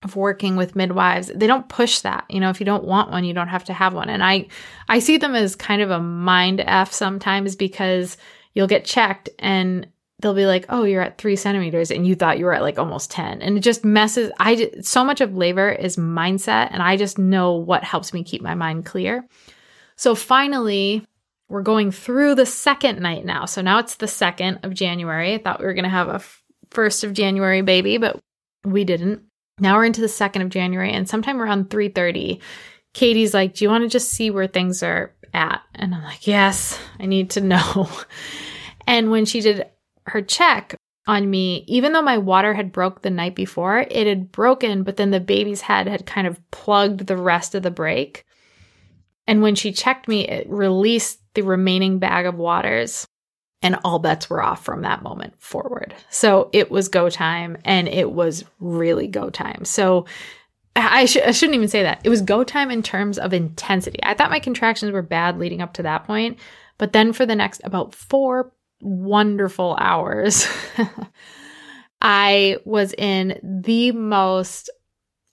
of 0.02 0.16
working 0.16 0.56
with 0.56 0.76
midwives 0.76 1.30
they 1.34 1.46
don't 1.46 1.68
push 1.68 2.00
that 2.00 2.24
you 2.30 2.40
know 2.40 2.48
if 2.48 2.58
you 2.58 2.64
don't 2.64 2.84
want 2.84 3.10
one 3.10 3.22
you 3.22 3.34
don't 3.34 3.48
have 3.48 3.64
to 3.64 3.74
have 3.74 3.92
one 3.92 4.08
and 4.08 4.24
i 4.24 4.46
i 4.88 4.98
see 4.98 5.18
them 5.18 5.34
as 5.34 5.54
kind 5.54 5.82
of 5.82 5.90
a 5.90 6.00
mind 6.00 6.62
f 6.66 6.90
sometimes 6.90 7.54
because 7.54 8.16
you'll 8.54 8.66
get 8.66 8.84
checked 8.84 9.28
and 9.38 9.86
they'll 10.20 10.34
be 10.34 10.46
like, 10.46 10.66
oh, 10.68 10.84
you're 10.84 11.02
at 11.02 11.18
three 11.18 11.36
centimeters 11.36 11.90
and 11.90 12.06
you 12.06 12.14
thought 12.14 12.38
you 12.38 12.44
were 12.44 12.54
at 12.54 12.62
like 12.62 12.78
almost 12.78 13.10
10. 13.10 13.42
And 13.42 13.56
it 13.56 13.60
just 13.60 13.84
messes. 13.84 14.30
I 14.38 14.70
so 14.82 15.04
much 15.04 15.20
of 15.20 15.34
labor 15.34 15.70
is 15.70 15.96
mindset. 15.96 16.68
And 16.70 16.82
I 16.82 16.96
just 16.96 17.18
know 17.18 17.52
what 17.52 17.84
helps 17.84 18.12
me 18.12 18.22
keep 18.22 18.42
my 18.42 18.54
mind 18.54 18.86
clear. 18.86 19.26
So 19.96 20.14
finally, 20.14 21.06
we're 21.48 21.62
going 21.62 21.90
through 21.90 22.36
the 22.36 22.46
second 22.46 23.00
night 23.00 23.24
now. 23.24 23.44
So 23.44 23.60
now 23.60 23.78
it's 23.78 23.96
the 23.96 24.08
second 24.08 24.60
of 24.62 24.74
January. 24.74 25.34
I 25.34 25.38
thought 25.38 25.60
we 25.60 25.66
were 25.66 25.74
going 25.74 25.84
to 25.84 25.90
have 25.90 26.08
a 26.08 26.22
first 26.70 27.02
of 27.02 27.12
January 27.12 27.62
baby, 27.62 27.98
but 27.98 28.20
we 28.64 28.84
didn't. 28.84 29.22
Now 29.58 29.76
we're 29.76 29.84
into 29.84 30.00
the 30.00 30.08
second 30.08 30.42
of 30.42 30.48
January 30.48 30.92
and 30.92 31.08
sometime 31.08 31.40
around 31.40 31.70
3:30, 31.70 32.40
Katie's 32.94 33.34
like, 33.34 33.54
"Do 33.54 33.64
you 33.64 33.68
want 33.68 33.82
to 33.84 33.88
just 33.88 34.10
see 34.10 34.30
where 34.30 34.46
things 34.46 34.82
are 34.82 35.14
at?" 35.34 35.62
And 35.74 35.94
I'm 35.94 36.04
like, 36.04 36.26
"Yes, 36.26 36.78
I 36.98 37.06
need 37.06 37.30
to 37.30 37.40
know." 37.40 37.90
And 38.86 39.12
when 39.12 39.24
she 39.24 39.40
did 39.40 39.66
her 40.06 40.20
check 40.20 40.74
on 41.06 41.30
me, 41.30 41.64
even 41.68 41.92
though 41.92 42.02
my 42.02 42.18
water 42.18 42.54
had 42.54 42.72
broke 42.72 43.02
the 43.02 43.10
night 43.10 43.36
before, 43.36 43.78
it 43.78 44.06
had 44.08 44.32
broken, 44.32 44.82
but 44.82 44.96
then 44.96 45.12
the 45.12 45.20
baby's 45.20 45.60
head 45.60 45.86
had 45.86 46.06
kind 46.06 46.26
of 46.26 46.40
plugged 46.50 47.06
the 47.06 47.16
rest 47.16 47.54
of 47.54 47.62
the 47.62 47.70
break. 47.70 48.24
And 49.28 49.42
when 49.42 49.54
she 49.54 49.70
checked 49.70 50.08
me, 50.08 50.26
it 50.26 50.48
released 50.50 51.20
the 51.34 51.42
remaining 51.42 52.00
bag 52.00 52.26
of 52.26 52.34
waters 52.34 53.06
and 53.62 53.78
all 53.84 53.98
bets 53.98 54.28
were 54.28 54.42
off 54.42 54.64
from 54.64 54.82
that 54.82 55.02
moment 55.02 55.34
forward. 55.40 55.94
So 56.08 56.50
it 56.52 56.70
was 56.70 56.88
go 56.88 57.10
time 57.10 57.58
and 57.64 57.86
it 57.88 58.10
was 58.10 58.44
really 58.58 59.06
go 59.06 59.30
time. 59.30 59.64
So 59.64 60.06
I, 60.90 61.04
sh- 61.04 61.18
I 61.18 61.32
shouldn't 61.32 61.56
even 61.56 61.68
say 61.68 61.82
that. 61.82 62.00
It 62.04 62.08
was 62.08 62.22
go 62.22 62.44
time 62.44 62.70
in 62.70 62.82
terms 62.82 63.18
of 63.18 63.32
intensity. 63.32 63.98
I 64.02 64.14
thought 64.14 64.30
my 64.30 64.40
contractions 64.40 64.92
were 64.92 65.02
bad 65.02 65.38
leading 65.38 65.60
up 65.60 65.74
to 65.74 65.82
that 65.82 66.04
point, 66.04 66.38
but 66.78 66.92
then 66.92 67.12
for 67.12 67.26
the 67.26 67.34
next 67.34 67.60
about 67.64 67.94
four 67.94 68.52
wonderful 68.80 69.76
hours, 69.80 70.46
I 72.00 72.58
was 72.64 72.94
in 72.96 73.38
the 73.42 73.92
most 73.92 74.70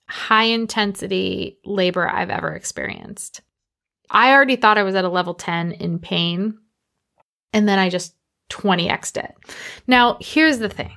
high 0.08 0.44
intensity 0.44 1.58
labor 1.64 2.08
I've 2.08 2.30
ever 2.30 2.52
experienced. 2.54 3.42
I 4.10 4.32
already 4.32 4.56
thought 4.56 4.78
I 4.78 4.82
was 4.82 4.94
at 4.94 5.04
a 5.04 5.10
level 5.10 5.34
10 5.34 5.72
in 5.72 5.98
pain, 5.98 6.58
and 7.52 7.68
then 7.68 7.78
I 7.78 7.90
just 7.90 8.14
20xed 8.50 9.22
it. 9.22 9.34
Now, 9.86 10.16
here's 10.20 10.58
the 10.58 10.68
thing 10.68 10.92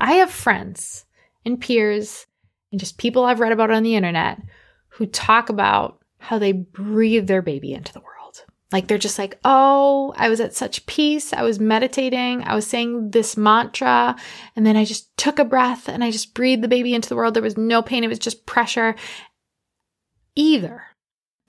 I 0.00 0.14
have 0.14 0.30
friends 0.30 1.06
and 1.44 1.60
peers 1.60 2.26
and 2.70 2.80
just 2.80 2.98
people 2.98 3.24
I've 3.24 3.40
read 3.40 3.52
about 3.52 3.70
on 3.70 3.82
the 3.82 3.96
internet 3.96 4.40
who 4.88 5.06
talk 5.06 5.48
about 5.48 5.98
how 6.18 6.38
they 6.38 6.52
breathe 6.52 7.26
their 7.26 7.42
baby 7.42 7.72
into 7.72 7.92
the 7.92 8.00
world. 8.00 8.44
Like 8.72 8.86
they're 8.86 8.98
just 8.98 9.18
like, 9.18 9.38
oh, 9.44 10.14
I 10.16 10.28
was 10.28 10.40
at 10.40 10.54
such 10.54 10.86
peace. 10.86 11.32
I 11.32 11.42
was 11.42 11.58
meditating. 11.58 12.44
I 12.44 12.54
was 12.54 12.66
saying 12.66 13.10
this 13.10 13.36
mantra. 13.36 14.16
And 14.54 14.64
then 14.64 14.76
I 14.76 14.84
just 14.84 15.16
took 15.16 15.38
a 15.38 15.44
breath 15.44 15.88
and 15.88 16.04
I 16.04 16.10
just 16.10 16.34
breathed 16.34 16.62
the 16.62 16.68
baby 16.68 16.94
into 16.94 17.08
the 17.08 17.16
world. 17.16 17.34
There 17.34 17.42
was 17.42 17.56
no 17.56 17.82
pain. 17.82 18.04
It 18.04 18.08
was 18.08 18.18
just 18.18 18.46
pressure. 18.46 18.94
Either 20.36 20.82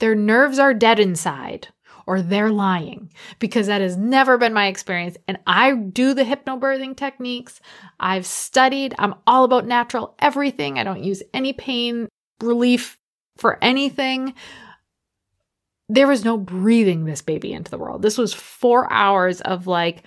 their 0.00 0.16
nerves 0.16 0.58
are 0.58 0.74
dead 0.74 0.98
inside 0.98 1.68
or 2.12 2.20
they're 2.20 2.50
lying 2.50 3.10
because 3.38 3.68
that 3.68 3.80
has 3.80 3.96
never 3.96 4.36
been 4.36 4.52
my 4.52 4.66
experience. 4.66 5.16
And 5.26 5.38
I 5.46 5.74
do 5.74 6.12
the 6.12 6.24
hypnobirthing 6.24 6.94
techniques. 6.96 7.60
I've 7.98 8.26
studied. 8.26 8.94
I'm 8.98 9.14
all 9.26 9.44
about 9.44 9.66
natural 9.66 10.14
everything. 10.18 10.78
I 10.78 10.84
don't 10.84 11.02
use 11.02 11.22
any 11.32 11.54
pain 11.54 12.08
relief 12.42 12.98
for 13.38 13.58
anything 13.62 14.34
there 15.88 16.08
was 16.08 16.24
no 16.24 16.38
breathing 16.38 17.04
this 17.04 17.20
baby 17.20 17.52
into 17.52 17.70
the 17.70 17.76
world. 17.76 18.00
This 18.00 18.16
was 18.16 18.32
four 18.32 18.90
hours 18.90 19.42
of 19.42 19.66
like 19.66 20.04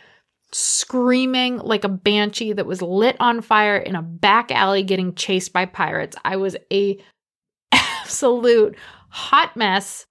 screaming 0.52 1.58
like 1.58 1.84
a 1.84 1.90
banshee 1.90 2.54
that 2.54 2.66
was 2.66 2.82
lit 2.82 3.16
on 3.20 3.42
fire 3.42 3.78
in 3.78 3.96
a 3.96 4.02
back 4.02 4.52
alley 4.52 4.82
getting 4.82 5.14
chased 5.14 5.54
by 5.54 5.66
pirates. 5.66 6.18
I 6.26 6.38
was 6.38 6.56
a 6.74 7.00
absolute 7.72 8.76
hot 9.10 9.56
mess 9.56 10.08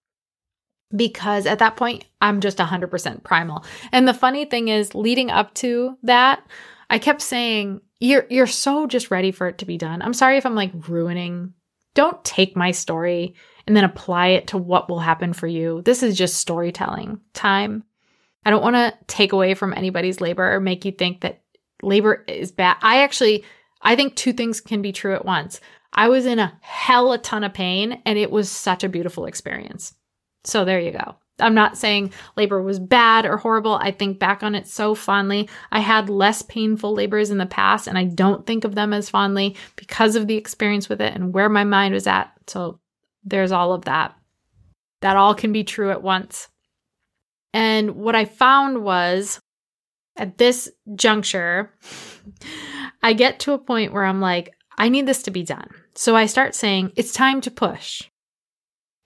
because 0.94 1.46
at 1.46 1.58
that 1.58 1.76
point 1.76 2.04
I'm 2.20 2.40
just 2.40 2.58
100% 2.58 3.22
primal. 3.22 3.64
And 3.92 4.06
the 4.06 4.14
funny 4.14 4.44
thing 4.44 4.68
is 4.68 4.94
leading 4.94 5.30
up 5.30 5.54
to 5.54 5.96
that, 6.02 6.46
I 6.90 6.98
kept 6.98 7.22
saying 7.22 7.80
you're 8.00 8.26
you're 8.28 8.46
so 8.46 8.86
just 8.86 9.10
ready 9.10 9.30
for 9.30 9.46
it 9.48 9.58
to 9.58 9.64
be 9.64 9.78
done. 9.78 10.02
I'm 10.02 10.14
sorry 10.14 10.36
if 10.36 10.46
I'm 10.46 10.54
like 10.54 10.72
ruining. 10.88 11.54
Don't 11.94 12.22
take 12.24 12.56
my 12.56 12.72
story 12.72 13.34
and 13.66 13.76
then 13.76 13.84
apply 13.84 14.28
it 14.28 14.48
to 14.48 14.58
what 14.58 14.88
will 14.88 14.98
happen 14.98 15.32
for 15.32 15.46
you. 15.46 15.82
This 15.82 16.02
is 16.02 16.18
just 16.18 16.36
storytelling 16.36 17.20
time. 17.32 17.84
I 18.44 18.50
don't 18.50 18.62
want 18.62 18.76
to 18.76 18.94
take 19.06 19.32
away 19.32 19.54
from 19.54 19.72
anybody's 19.72 20.20
labor 20.20 20.54
or 20.54 20.60
make 20.60 20.84
you 20.84 20.92
think 20.92 21.22
that 21.22 21.40
labor 21.82 22.24
is 22.28 22.52
bad. 22.52 22.76
I 22.82 23.02
actually, 23.02 23.44
I 23.80 23.96
think 23.96 24.16
two 24.16 24.32
things 24.32 24.60
can 24.60 24.82
be 24.82 24.92
true 24.92 25.14
at 25.14 25.24
once. 25.24 25.60
I 25.92 26.08
was 26.08 26.26
in 26.26 26.38
a 26.38 26.58
hell 26.60 27.12
a 27.12 27.18
ton 27.18 27.44
of 27.44 27.54
pain 27.54 28.02
and 28.04 28.18
it 28.18 28.30
was 28.30 28.50
such 28.50 28.84
a 28.84 28.88
beautiful 28.88 29.26
experience. 29.26 29.94
So 30.44 30.64
there 30.64 30.80
you 30.80 30.92
go. 30.92 31.16
I'm 31.40 31.54
not 31.54 31.76
saying 31.76 32.12
labor 32.36 32.62
was 32.62 32.78
bad 32.78 33.26
or 33.26 33.36
horrible. 33.36 33.74
I 33.74 33.90
think 33.90 34.18
back 34.20 34.42
on 34.42 34.54
it 34.54 34.68
so 34.68 34.94
fondly. 34.94 35.48
I 35.72 35.80
had 35.80 36.08
less 36.08 36.42
painful 36.42 36.94
labors 36.94 37.30
in 37.30 37.38
the 37.38 37.46
past 37.46 37.88
and 37.88 37.98
I 37.98 38.04
don't 38.04 38.46
think 38.46 38.64
of 38.64 38.76
them 38.76 38.92
as 38.92 39.10
fondly 39.10 39.56
because 39.74 40.14
of 40.14 40.28
the 40.28 40.36
experience 40.36 40.88
with 40.88 41.00
it 41.00 41.12
and 41.12 41.34
where 41.34 41.48
my 41.48 41.64
mind 41.64 41.92
was 41.92 42.06
at. 42.06 42.32
So 42.46 42.78
there's 43.24 43.52
all 43.52 43.72
of 43.72 43.86
that. 43.86 44.16
That 45.00 45.16
all 45.16 45.34
can 45.34 45.52
be 45.52 45.64
true 45.64 45.90
at 45.90 46.02
once. 46.02 46.48
And 47.52 47.96
what 47.96 48.14
I 48.14 48.24
found 48.26 48.84
was 48.84 49.40
at 50.16 50.38
this 50.38 50.70
juncture, 50.94 51.72
I 53.02 53.12
get 53.12 53.40
to 53.40 53.52
a 53.52 53.58
point 53.58 53.92
where 53.92 54.04
I'm 54.04 54.20
like, 54.20 54.54
I 54.78 54.88
need 54.88 55.06
this 55.06 55.22
to 55.24 55.30
be 55.30 55.42
done. 55.42 55.68
So 55.94 56.16
I 56.16 56.26
start 56.26 56.54
saying, 56.54 56.92
it's 56.96 57.12
time 57.12 57.40
to 57.42 57.50
push. 57.50 58.02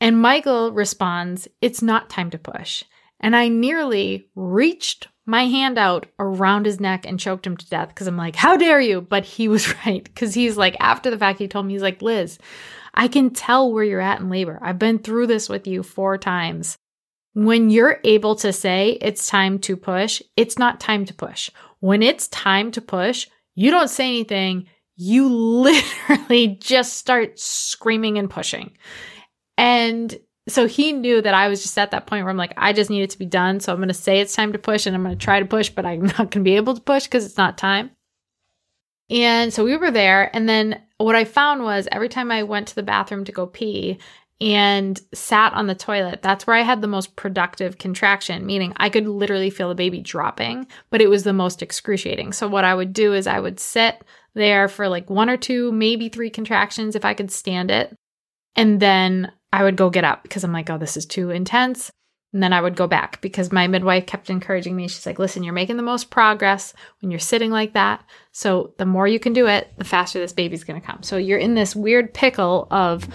And 0.01 0.21
Michael 0.21 0.73
responds, 0.73 1.49
it's 1.61 1.83
not 1.83 2.11
time 2.11 2.31
to 2.31 2.39
push. 2.39 2.85
And 3.21 3.35
I 3.35 3.49
nearly 3.49 4.29
reached 4.37 5.09
my 5.27 5.45
hand 5.45 5.77
out 5.77 6.07
around 6.19 6.65
his 6.65 6.81
neck 6.81 7.05
and 7.05 7.21
choked 7.21 7.47
him 7.47 7.57
to 7.57 7.69
death 7.69 7.89
because 7.89 8.07
I'm 8.07 8.17
like, 8.17 8.35
how 8.35 8.57
dare 8.57 8.81
you? 8.81 9.01
But 9.01 9.25
he 9.25 9.49
was 9.49 9.75
right 9.87 10.03
because 10.03 10.35
he's 10.35 10.57
like, 10.57 10.77
after 10.81 11.11
the 11.11 11.19
fact, 11.19 11.39
he 11.39 11.49
told 11.49 11.67
me, 11.67 11.75
he's 11.75 11.83
like, 11.83 12.01
Liz, 12.01 12.39
I 12.95 13.09
can 13.09 13.31
tell 13.31 13.71
where 13.73 13.85
you're 13.85 14.01
at 14.01 14.21
in 14.21 14.31
labor. 14.31 14.59
I've 14.63 14.79
been 14.79 14.99
through 14.99 15.27
this 15.27 15.49
with 15.49 15.67
you 15.67 15.83
four 15.83 16.17
times. 16.17 16.79
When 17.35 17.71
you're 17.71 18.01
able 18.05 18.37
to 18.37 18.53
say 18.53 18.99
it's 19.01 19.29
time 19.29 19.59
to 19.61 19.77
push, 19.77 20.23
it's 20.37 20.59
not 20.59 20.81
time 20.81 21.05
to 21.05 21.15
push. 21.15 21.51
When 21.81 22.03
it's 22.03 22.27
time 22.29 22.73
to 22.73 22.81
push, 22.81 23.29
you 23.55 23.71
don't 23.71 23.91
say 23.91 24.07
anything. 24.07 24.67
You 24.97 25.29
literally 25.33 26.59
just 26.61 26.97
start 26.97 27.39
screaming 27.39 28.19
and 28.19 28.31
pushing. 28.31 28.77
And 29.59 30.17
so 30.49 30.67
he 30.67 30.93
knew 30.93 31.21
that 31.21 31.35
I 31.35 31.49
was 31.49 31.61
just 31.61 31.77
at 31.77 31.91
that 31.91 32.07
point 32.07 32.25
where 32.25 32.31
I'm 32.31 32.39
like, 32.39 32.55
I 32.57 32.73
just 32.73 32.89
need 32.89 33.03
it 33.03 33.11
to 33.11 33.19
be 33.19 33.27
done. 33.27 33.61
So 33.61 33.73
I'm 33.73 33.79
going 33.79 33.89
to 33.89 33.95
say 33.95 34.21
it's 34.21 34.35
time 34.35 34.53
to 34.53 34.59
push 34.59 34.87
and 34.87 34.97
I'm 34.97 35.03
going 35.03 35.19
to 35.19 35.23
try 35.23 35.41
to 35.41 35.47
push, 35.47 35.69
but 35.69 35.85
I'm 35.85 36.03
not 36.07 36.17
going 36.17 36.31
to 36.31 36.41
be 36.41 36.57
able 36.57 36.75
to 36.75 36.81
push 36.81 37.05
because 37.05 37.27
it's 37.27 37.37
not 37.37 37.59
time. 37.59 37.91
And 39.11 39.53
so 39.53 39.65
we 39.65 39.77
were 39.77 39.91
there. 39.91 40.35
And 40.35 40.49
then 40.49 40.81
what 40.99 41.17
I 41.17 41.25
found 41.25 41.63
was 41.63 41.89
every 41.91 42.09
time 42.09 42.31
I 42.31 42.45
went 42.45 42.69
to 42.69 42.75
the 42.75 42.83
bathroom 42.83 43.25
to 43.25 43.33
go 43.33 43.47
pee 43.47 43.99
and 44.41 45.01
sat 45.13 45.53
on 45.55 45.67
the 45.67 45.75
toilet, 45.75 46.23
that's 46.23 46.47
where 46.47 46.57
I 46.57 46.63
had 46.63 46.81
the 46.81 46.87
most 46.87 47.17
productive 47.17 47.79
contraction, 47.79 48.47
meaning 48.47 48.73
I 48.77 48.91
could 48.91 49.09
literally 49.09 49.51
feel 49.51 49.69
the 49.69 49.75
baby 49.75 50.01
dropping, 50.01 50.69
but 50.91 51.01
it 51.01 51.11
was 51.11 51.25
the 51.25 51.33
most 51.33 51.63
excruciating. 51.63 52.33
So 52.33 52.47
what 52.47 52.65
I 52.65 52.75
would 52.75 52.93
do 52.93 53.13
is 53.13 53.27
I 53.27 53.41
would 53.41 53.59
sit 53.59 54.05
there 54.35 54.69
for 54.69 54.89
like 54.89 55.11
one 55.11 55.29
or 55.29 55.37
two, 55.37 55.73
maybe 55.73 56.09
three 56.09 56.31
contractions 56.31 56.95
if 56.95 57.05
I 57.05 57.15
could 57.15 57.33
stand 57.33 57.71
it. 57.71 57.97
And 58.55 58.79
then 58.79 59.33
I 59.53 59.63
would 59.63 59.77
go 59.77 59.91
get 59.91 60.05
up 60.05 60.23
because 60.23 60.45
I'm 60.45 60.53
like, 60.53 60.69
oh, 60.71 60.79
this 60.79 60.97
is 60.97 61.07
too 61.07 61.31
intense. 61.31 61.91
And 62.33 62.43
then 62.43 62.53
I 62.53 62.61
would 62.61 62.77
go 62.77 62.87
back 62.87 63.23
because 63.23 63.51
my 63.51 63.67
midwife 63.69 64.05
kept 64.05 64.29
encouraging 64.29 64.77
me. 64.77 64.87
She's 64.87 65.07
like, 65.07 65.19
listen, 65.19 65.43
you're 65.43 65.55
making 65.55 65.79
the 65.79 65.83
most 65.83 66.11
progress 66.11 66.75
when 67.01 67.11
you're 67.11 67.19
sitting 67.19 67.51
like 67.51 67.73
that. 67.73 68.05
So 68.33 68.75
the 68.77 68.85
more 68.85 69.09
you 69.09 69.19
can 69.19 69.33
do 69.33 69.47
it, 69.47 69.73
the 69.79 69.85
faster 69.85 70.19
this 70.19 70.35
baby's 70.35 70.65
going 70.65 70.79
to 70.79 70.87
come. 70.87 71.03
So 71.03 71.17
you're 71.17 71.39
in 71.39 71.55
this 71.55 71.75
weird 71.75 72.13
pickle 72.13 72.69
of, 72.71 73.09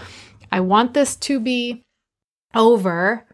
I 0.51 0.61
want 0.61 0.95
this 0.95 1.15
to 1.17 1.39
be 1.39 1.83
over 2.55 3.25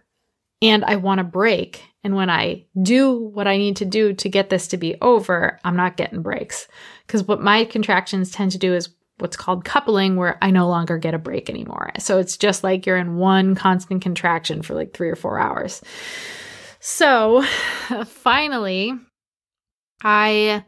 and 0.62 0.84
I 0.84 0.97
want 0.97 1.22
a 1.22 1.26
break. 1.26 1.82
And 2.04 2.14
when 2.16 2.30
I 2.30 2.66
do 2.82 3.14
what 3.14 3.47
I 3.47 3.58
need 3.58 3.78
to 3.78 3.86
do 3.86 4.14
to 4.14 4.30
get 4.30 4.50
this 4.50 4.68
to 4.70 4.78
be 4.78 4.95
over, 5.02 5.60
I'm 5.64 5.78
not 5.78 5.97
getting 5.97 6.22
breaks. 6.22 6.68
Because 7.08 7.24
what 7.24 7.41
my 7.41 7.64
contractions 7.64 8.32
tend 8.32 8.52
to 8.52 8.58
do 8.58 8.74
is 8.74 8.89
what's 9.20 9.38
called 9.38 9.65
coupling 9.65 10.15
where 10.15 10.38
I 10.41 10.51
no 10.51 10.67
longer 10.67 10.97
get 10.97 11.13
a 11.13 11.20
break 11.20 11.49
anymore. 11.49 11.91
So 11.99 12.17
it's 12.17 12.38
just 12.38 12.63
like 12.63 12.86
you're 12.86 12.97
in 12.97 13.17
one 13.17 13.55
constant 13.55 14.01
contraction 14.01 14.61
for 14.61 14.74
like 14.74 14.93
three 14.93 15.09
or 15.09 15.15
four 15.15 15.39
hours. 15.39 15.82
So 16.80 17.43
finally, 18.05 18.93
I 20.03 20.63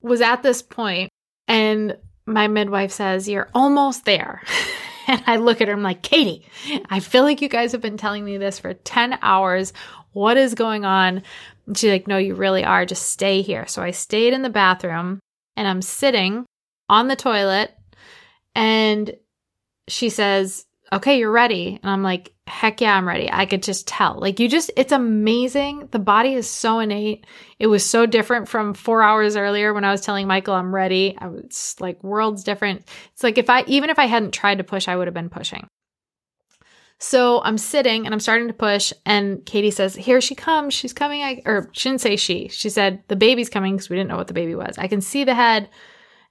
was 0.00 0.20
at 0.20 0.42
this 0.42 0.62
point 0.62 1.10
and 1.46 1.96
my 2.26 2.48
midwife 2.48 2.92
says, 2.92 3.28
You're 3.28 3.48
almost 3.54 4.04
there. 4.04 4.42
and 5.06 5.22
I 5.26 5.36
look 5.36 5.60
at 5.60 5.68
her, 5.68 5.74
I'm 5.74 5.82
like, 5.82 6.02
Katie, 6.02 6.46
I 6.90 7.00
feel 7.00 7.22
like 7.22 7.40
you 7.40 7.48
guys 7.48 7.72
have 7.72 7.80
been 7.80 7.96
telling 7.96 8.24
me 8.24 8.36
this 8.36 8.58
for 8.58 8.74
10 8.74 9.18
hours. 9.22 9.72
What 10.12 10.36
is 10.36 10.54
going 10.54 10.84
on? 10.84 11.22
And 11.66 11.76
she's 11.76 11.90
like, 11.90 12.06
No, 12.06 12.18
you 12.18 12.34
really 12.34 12.64
are. 12.64 12.84
Just 12.84 13.10
stay 13.10 13.42
here. 13.42 13.66
So 13.66 13.82
I 13.82 13.90
stayed 13.90 14.34
in 14.34 14.42
the 14.42 14.50
bathroom 14.50 15.20
and 15.56 15.66
I'm 15.66 15.82
sitting 15.82 16.44
on 16.88 17.08
the 17.08 17.16
toilet 17.16 17.74
and 18.54 19.14
she 19.88 20.08
says, 20.08 20.64
Okay, 20.90 21.18
you're 21.18 21.30
ready. 21.30 21.78
And 21.82 21.90
I'm 21.90 22.02
like, 22.02 22.32
Heck 22.46 22.80
yeah, 22.80 22.96
I'm 22.96 23.06
ready. 23.06 23.28
I 23.30 23.44
could 23.44 23.62
just 23.62 23.86
tell. 23.86 24.18
Like, 24.18 24.40
you 24.40 24.48
just, 24.48 24.70
it's 24.74 24.92
amazing. 24.92 25.88
The 25.90 25.98
body 25.98 26.32
is 26.32 26.48
so 26.48 26.78
innate. 26.78 27.26
It 27.58 27.66
was 27.66 27.84
so 27.84 28.06
different 28.06 28.48
from 28.48 28.72
four 28.72 29.02
hours 29.02 29.36
earlier 29.36 29.74
when 29.74 29.84
I 29.84 29.92
was 29.92 30.00
telling 30.00 30.26
Michael 30.26 30.54
I'm 30.54 30.74
ready. 30.74 31.14
I 31.18 31.28
was 31.28 31.76
like, 31.78 32.02
worlds 32.02 32.44
different. 32.44 32.88
It's 33.12 33.22
like, 33.22 33.36
if 33.36 33.50
I, 33.50 33.64
even 33.66 33.90
if 33.90 33.98
I 33.98 34.06
hadn't 34.06 34.32
tried 34.32 34.58
to 34.58 34.64
push, 34.64 34.88
I 34.88 34.96
would 34.96 35.06
have 35.06 35.14
been 35.14 35.28
pushing. 35.28 35.68
So 37.00 37.42
I'm 37.42 37.58
sitting 37.58 38.06
and 38.06 38.14
I'm 38.14 38.20
starting 38.20 38.48
to 38.48 38.54
push, 38.54 38.92
and 39.06 39.44
Katie 39.46 39.70
says, 39.70 39.94
Here 39.94 40.20
she 40.20 40.34
comes. 40.34 40.74
She's 40.74 40.92
coming. 40.92 41.22
I, 41.22 41.42
or 41.46 41.70
she 41.72 41.90
didn't 41.90 42.00
say 42.00 42.16
she. 42.16 42.48
She 42.48 42.70
said, 42.70 43.04
The 43.06 43.14
baby's 43.14 43.48
coming 43.48 43.76
because 43.76 43.88
we 43.88 43.96
didn't 43.96 44.08
know 44.08 44.16
what 44.16 44.26
the 44.26 44.34
baby 44.34 44.56
was. 44.56 44.76
I 44.78 44.88
can 44.88 45.00
see 45.00 45.22
the 45.22 45.34
head 45.34 45.68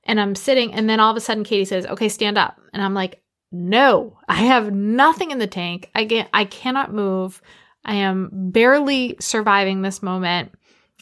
and 0.08 0.20
I'm 0.20 0.36
sitting, 0.36 0.74
and 0.74 0.90
then 0.90 1.00
all 1.00 1.12
of 1.12 1.18
a 1.18 1.22
sudden 1.22 1.44
Katie 1.44 1.66
says, 1.66 1.86
"Okay, 1.86 2.10
stand 2.10 2.38
up." 2.38 2.60
And 2.74 2.82
I'm 2.82 2.94
like, 2.94 3.22
"No, 3.52 4.18
I 4.28 4.36
have 4.36 4.74
nothing 4.74 5.32
in 5.32 5.40
the 5.40 5.48
tank. 5.48 5.90
I 5.94 6.06
get, 6.06 6.30
I 6.34 6.46
cannot 6.46 6.94
move. 6.94 7.42
I 7.86 7.96
am 7.96 8.30
barely 8.32 9.18
surviving 9.20 9.82
this 9.82 10.02
moment. 10.02 10.54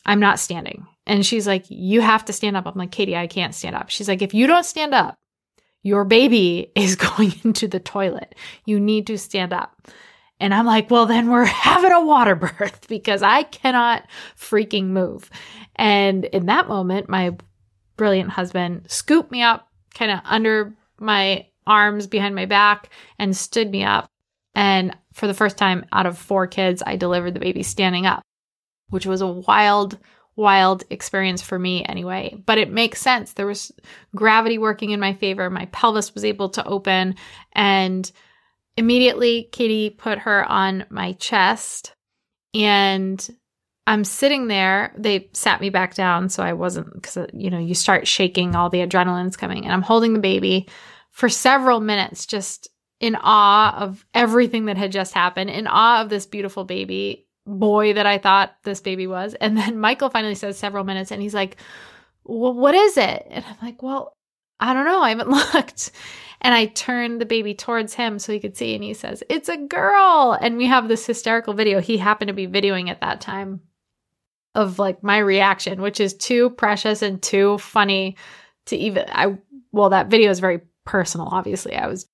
I'm 0.05 0.19
not 0.19 0.39
standing." 0.39 0.85
And 1.07 1.25
she's 1.25 1.47
like, 1.47 1.65
"You 1.69 2.01
have 2.01 2.25
to 2.25 2.33
stand 2.33 2.57
up." 2.57 2.65
I'm 2.65 2.73
like, 2.75 2.91
"Katie, 2.91 3.15
I 3.15 3.27
can't 3.27 3.55
stand 3.55 3.75
up." 3.75 3.89
She's 3.89 4.07
like, 4.07 4.21
"If 4.21 4.33
you 4.33 4.47
don't 4.47 4.65
stand 4.65 4.93
up, 4.93 5.17
your 5.83 6.03
baby 6.03 6.71
is 6.75 6.95
going 6.95 7.33
into 7.43 7.67
the 7.67 7.79
toilet. 7.79 8.35
You 8.65 8.79
need 8.79 9.07
to 9.07 9.17
stand 9.17 9.53
up." 9.53 9.87
And 10.39 10.53
I'm 10.53 10.65
like, 10.65 10.91
well, 10.91 11.05
then 11.05 11.29
we're 11.29 11.45
having 11.67 11.91
a 11.91 12.05
water 12.05 12.35
birth 12.35 12.85
because 12.89 13.23
I 13.23 13.43
cannot 13.43 14.03
freaking 14.37 14.87
move. 14.87 15.29
And 15.75 16.25
in 16.25 16.47
that 16.47 16.67
moment, 16.67 17.09
my 17.09 17.35
brilliant 17.97 18.29
husband 18.31 18.85
scooped 18.89 19.31
me 19.31 19.41
up 19.41 19.69
kind 19.95 20.11
of 20.11 20.19
under 20.25 20.75
my 20.99 21.47
arms 21.65 22.05
behind 22.07 22.35
my 22.35 22.45
back 22.45 22.89
and 23.17 23.35
stood 23.35 23.71
me 23.71 23.83
up. 23.83 24.07
And 24.53 24.95
for 25.13 25.27
the 25.27 25.33
first 25.33 25.57
time 25.57 25.85
out 25.91 26.05
of 26.05 26.17
four 26.17 26.47
kids, 26.47 26.83
I 26.85 26.95
delivered 26.95 27.33
the 27.33 27.39
baby 27.39 27.63
standing 27.63 28.05
up, 28.05 28.21
which 28.89 29.05
was 29.05 29.21
a 29.21 29.27
wild, 29.27 29.97
wild 30.35 30.83
experience 30.89 31.41
for 31.41 31.57
me 31.57 31.83
anyway. 31.85 32.37
But 32.45 32.57
it 32.57 32.71
makes 32.71 33.01
sense. 33.01 33.33
There 33.33 33.47
was 33.47 33.71
gravity 34.15 34.57
working 34.57 34.91
in 34.91 34.99
my 34.99 35.13
favor. 35.13 35.49
My 35.49 35.65
pelvis 35.67 36.13
was 36.13 36.23
able 36.23 36.49
to 36.49 36.65
open. 36.65 37.15
And 37.53 38.09
immediately, 38.77 39.49
Katie 39.51 39.89
put 39.89 40.19
her 40.19 40.49
on 40.49 40.85
my 40.89 41.13
chest. 41.13 41.93
And 42.53 43.27
I'm 43.87 44.03
sitting 44.03 44.47
there. 44.47 44.93
They 44.97 45.29
sat 45.33 45.61
me 45.61 45.69
back 45.69 45.93
down 45.93 46.29
so 46.29 46.43
I 46.43 46.53
wasn't, 46.53 46.93
because, 46.93 47.17
uh, 47.17 47.27
you 47.33 47.49
know, 47.49 47.59
you 47.59 47.75
start 47.75 48.07
shaking, 48.07 48.55
all 48.55 48.69
the 48.69 48.79
adrenaline's 48.79 49.37
coming. 49.37 49.63
And 49.63 49.71
I'm 49.71 49.83
holding 49.83 50.13
the 50.13 50.19
baby 50.19 50.67
for 51.11 51.29
several 51.29 51.79
minutes, 51.79 52.25
just 52.25 52.67
in 52.99 53.15
awe 53.15 53.77
of 53.77 54.05
everything 54.13 54.65
that 54.65 54.77
had 54.77 54.91
just 54.91 55.13
happened, 55.13 55.49
in 55.49 55.67
awe 55.67 56.01
of 56.01 56.09
this 56.09 56.25
beautiful 56.25 56.63
baby 56.63 57.27
boy 57.45 57.93
that 57.93 58.07
I 58.07 58.17
thought 58.17 58.55
this 58.63 58.81
baby 58.81 59.05
was. 59.07 59.35
And 59.35 59.57
then 59.57 59.79
Michael 59.79 60.09
finally 60.09 60.35
says 60.35 60.57
several 60.57 60.83
minutes 60.83 61.11
and 61.11 61.21
he's 61.21 61.33
like, 61.33 61.57
well, 62.23 62.53
what 62.53 62.73
is 62.73 62.97
it? 62.97 63.27
And 63.29 63.45
I'm 63.45 63.57
like, 63.61 63.83
well, 63.83 64.15
I 64.59 64.73
don't 64.73 64.85
know. 64.85 65.01
I 65.01 65.09
haven't 65.09 65.29
looked. 65.53 65.91
And 66.41 66.53
I 66.53 66.65
turned 66.65 67.21
the 67.21 67.25
baby 67.25 67.53
towards 67.53 67.93
him 67.93 68.19
so 68.19 68.31
he 68.31 68.39
could 68.39 68.57
see. 68.57 68.73
And 68.73 68.83
he 68.83 68.93
says, 68.93 69.23
It's 69.29 69.49
a 69.49 69.57
girl. 69.57 70.37
And 70.39 70.57
we 70.57 70.67
have 70.67 70.87
this 70.87 71.05
hysterical 71.05 71.53
video. 71.53 71.81
He 71.81 71.97
happened 71.97 72.27
to 72.27 72.33
be 72.33 72.47
videoing 72.47 72.89
at 72.89 73.01
that 73.01 73.21
time 73.21 73.61
of 74.55 74.79
like 74.79 75.03
my 75.03 75.17
reaction, 75.17 75.81
which 75.81 75.99
is 75.99 76.13
too 76.13 76.49
precious 76.51 77.01
and 77.01 77.21
too 77.21 77.57
funny 77.57 78.17
to 78.67 78.75
even. 78.75 79.05
I, 79.09 79.37
well, 79.71 79.89
that 79.89 80.07
video 80.07 80.31
is 80.31 80.39
very 80.39 80.61
personal, 80.85 81.27
obviously. 81.29 81.75
I 81.75 81.87
was 81.87 82.07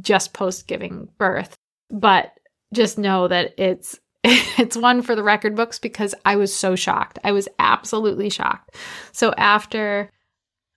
just 0.00 0.32
post 0.32 0.68
giving 0.68 1.08
birth, 1.18 1.54
but 1.90 2.32
just 2.72 2.98
know 2.98 3.26
that 3.28 3.54
it's 3.58 3.98
it's 4.24 4.76
one 4.76 5.02
for 5.02 5.14
the 5.16 5.22
record 5.22 5.56
books 5.56 5.78
because 5.78 6.14
I 6.24 6.36
was 6.36 6.54
so 6.54 6.76
shocked. 6.76 7.18
I 7.24 7.32
was 7.32 7.48
absolutely 7.58 8.30
shocked. 8.30 8.76
So 9.12 9.32
after 9.36 10.10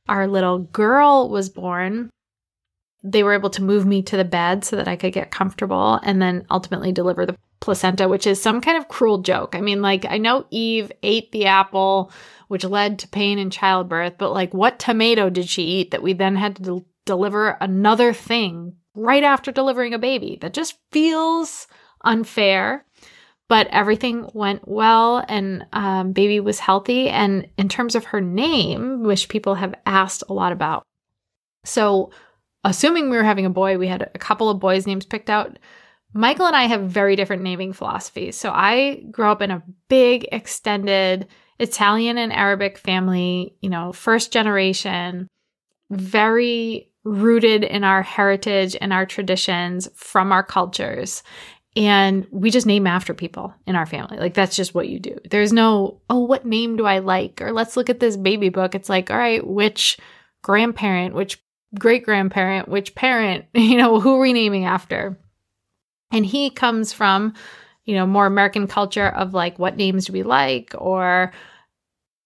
our 0.08 0.28
little 0.28 0.60
girl 0.60 1.30
was 1.30 1.50
born, 1.50 2.10
they 3.04 3.24
were 3.24 3.34
able 3.34 3.50
to 3.52 3.62
move 3.62 3.86
me 3.86 4.02
to 4.04 4.18
the 4.18 4.24
bed 4.24 4.64
so 4.64 4.78
that 4.78 4.88
I 4.88 4.96
could 4.96 5.12
get 5.12 5.32
comfortable 5.32 6.00
and 6.04 6.22
then 6.22 6.46
ultimately 6.50 6.94
deliver 6.94 7.26
the 7.26 7.36
placenta, 7.64 8.10
which 8.10 8.28
is 8.28 8.42
some 8.42 8.60
kind 8.60 8.78
of 8.78 8.90
cruel 8.90 9.20
joke. 9.20 9.56
I 9.56 9.62
mean, 9.62 9.82
like, 9.82 10.06
I 10.06 10.18
know 10.18 10.46
Eve 10.52 10.92
ate 11.02 11.32
the 11.32 11.46
apple, 11.46 12.12
which 12.50 12.66
led 12.66 13.00
to 13.00 13.08
pain 13.08 13.40
in 13.40 13.50
childbirth, 13.50 14.16
but 14.18 14.34
like, 14.34 14.54
what 14.54 14.80
tomato 14.80 15.30
did 15.30 15.48
she 15.48 15.64
eat 15.64 15.92
that 15.92 16.04
we 16.04 16.12
then 16.14 16.36
had 16.36 16.58
to 16.58 16.62
de- 16.62 16.86
deliver 17.06 17.58
another 17.62 18.12
thing 18.12 18.76
right 18.96 19.24
after 19.24 19.52
delivering 19.52 19.94
a 19.94 20.00
baby? 20.00 20.38
That 20.42 20.54
just 20.54 20.78
feels 20.92 21.68
unfair 22.04 22.86
but 23.50 23.68
everything 23.68 24.28
went 24.34 24.68
well 24.68 25.24
and 25.28 25.66
um, 25.74 26.12
baby 26.12 26.40
was 26.40 26.60
healthy 26.60 27.08
and 27.08 27.48
in 27.58 27.70
terms 27.70 27.94
of 27.96 28.06
her 28.06 28.20
name 28.20 29.04
which 29.04 29.30
people 29.30 29.56
have 29.56 29.76
asked 29.86 30.24
a 30.28 30.34
lot 30.34 30.52
about 30.52 30.84
so 31.64 32.12
assuming 32.64 33.10
we 33.10 33.16
were 33.16 33.24
having 33.24 33.46
a 33.46 33.52
boy 33.52 33.78
we 33.78 33.88
had 33.88 34.02
a 34.02 34.20
couple 34.20 34.50
of 34.50 34.60
boys 34.60 34.88
names 34.88 35.06
picked 35.06 35.30
out 35.30 35.60
michael 36.14 36.46
and 36.46 36.56
i 36.56 36.64
have 36.64 36.82
very 36.84 37.16
different 37.16 37.44
naming 37.44 37.74
philosophies 37.74 38.36
so 38.36 38.52
i 38.52 39.04
grew 39.12 39.28
up 39.28 39.42
in 39.42 39.52
a 39.52 39.64
big 39.90 40.28
extended 40.32 41.28
italian 41.60 42.18
and 42.18 42.34
arabic 42.34 42.78
family 42.78 43.56
you 43.62 43.70
know 43.70 43.92
first 43.92 44.32
generation 44.32 45.28
very 45.92 46.90
rooted 47.04 47.64
in 47.64 47.84
our 47.84 48.02
heritage 48.02 48.76
and 48.80 48.94
our 48.94 49.06
traditions 49.06 49.88
from 49.96 50.32
our 50.32 50.44
cultures 50.44 51.22
and 51.76 52.28
we 52.30 52.52
just 52.52 52.68
name 52.68 52.86
after 52.86 53.14
people 53.14 53.54
in 53.66 53.76
our 53.76 53.86
family. 53.86 54.18
Like 54.18 54.34
that's 54.34 54.56
just 54.56 54.76
what 54.76 54.90
you 54.90 55.00
do. 55.00 55.18
There's 55.30 55.52
no, 55.52 56.02
oh, 56.10 56.20
what 56.20 56.46
name 56.46 56.76
do 56.76 56.86
I 56.86 57.00
like? 57.00 57.42
Or 57.42 57.52
let's 57.52 57.76
look 57.76 57.90
at 57.90 58.00
this 58.00 58.16
baby 58.16 58.50
book. 58.50 58.76
It's 58.76 58.90
like, 58.90 59.10
all 59.10 59.18
right, 59.18 59.46
which 59.46 59.98
grandparent, 60.44 61.16
which 61.16 61.42
great 61.78 62.06
grandparent, 62.06 62.68
which 62.68 62.94
parent, 62.94 63.46
you 63.54 63.78
know, 63.78 64.00
who 64.00 64.16
are 64.16 64.22
we 64.22 64.34
naming 64.34 64.66
after? 64.66 65.18
And 66.14 66.26
he 66.26 66.50
comes 66.50 66.94
from, 66.94 67.34
you 67.86 67.96
know, 67.96 68.06
more 68.06 68.26
American 68.26 68.68
culture 68.68 69.10
of 69.10 69.34
like, 69.34 69.60
what 69.60 69.76
names 69.76 70.06
do 70.06 70.14
we 70.14 70.24
like? 70.24 70.74
Or 70.78 71.34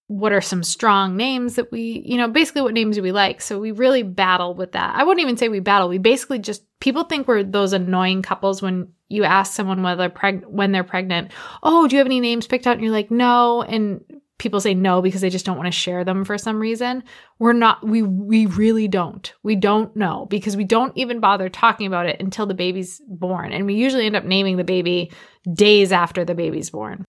what 0.08 0.32
are 0.32 0.40
some 0.40 0.62
strong 0.62 1.16
names 1.16 1.56
that 1.56 1.70
we, 1.70 2.02
you 2.06 2.16
know, 2.16 2.28
basically 2.28 2.62
what 2.62 2.74
names 2.74 2.96
do 2.96 3.02
we 3.02 3.12
like? 3.12 3.40
So 3.40 3.58
we 3.58 3.72
really 3.72 4.02
battle 4.02 4.54
with 4.54 4.72
that. 4.72 4.94
I 4.94 5.04
wouldn't 5.04 5.22
even 5.22 5.36
say 5.36 5.48
we 5.48 5.60
battle. 5.60 5.88
We 5.88 5.98
basically 5.98 6.38
just 6.38 6.62
people 6.80 7.04
think 7.04 7.28
we're 7.28 7.42
those 7.42 7.72
annoying 7.72 8.22
couples 8.22 8.62
when 8.62 8.88
you 9.08 9.24
ask 9.24 9.52
someone 9.52 9.82
whether 9.82 10.08
preg- 10.08 10.46
when 10.46 10.72
they're 10.72 10.84
pregnant, 10.84 11.32
"Oh, 11.62 11.86
do 11.86 11.96
you 11.96 11.98
have 11.98 12.06
any 12.06 12.20
names 12.20 12.46
picked 12.46 12.66
out?" 12.66 12.74
and 12.74 12.82
you're 12.82 12.92
like, 12.92 13.10
"No." 13.10 13.62
And 13.62 14.02
people 14.38 14.60
say 14.60 14.72
no 14.72 15.02
because 15.02 15.20
they 15.20 15.30
just 15.30 15.44
don't 15.44 15.56
want 15.56 15.66
to 15.66 15.72
share 15.72 16.04
them 16.04 16.24
for 16.24 16.38
some 16.38 16.60
reason. 16.60 17.02
We're 17.38 17.52
not 17.52 17.86
we 17.86 18.02
we 18.02 18.46
really 18.46 18.88
don't. 18.88 19.32
We 19.42 19.56
don't 19.56 19.94
know 19.96 20.26
because 20.30 20.56
we 20.56 20.64
don't 20.64 20.96
even 20.96 21.20
bother 21.20 21.48
talking 21.48 21.86
about 21.86 22.06
it 22.06 22.20
until 22.20 22.46
the 22.46 22.54
baby's 22.54 23.00
born. 23.08 23.52
And 23.52 23.66
we 23.66 23.74
usually 23.74 24.06
end 24.06 24.16
up 24.16 24.24
naming 24.24 24.56
the 24.56 24.64
baby 24.64 25.12
days 25.52 25.92
after 25.92 26.24
the 26.24 26.34
baby's 26.34 26.70
born. 26.70 27.04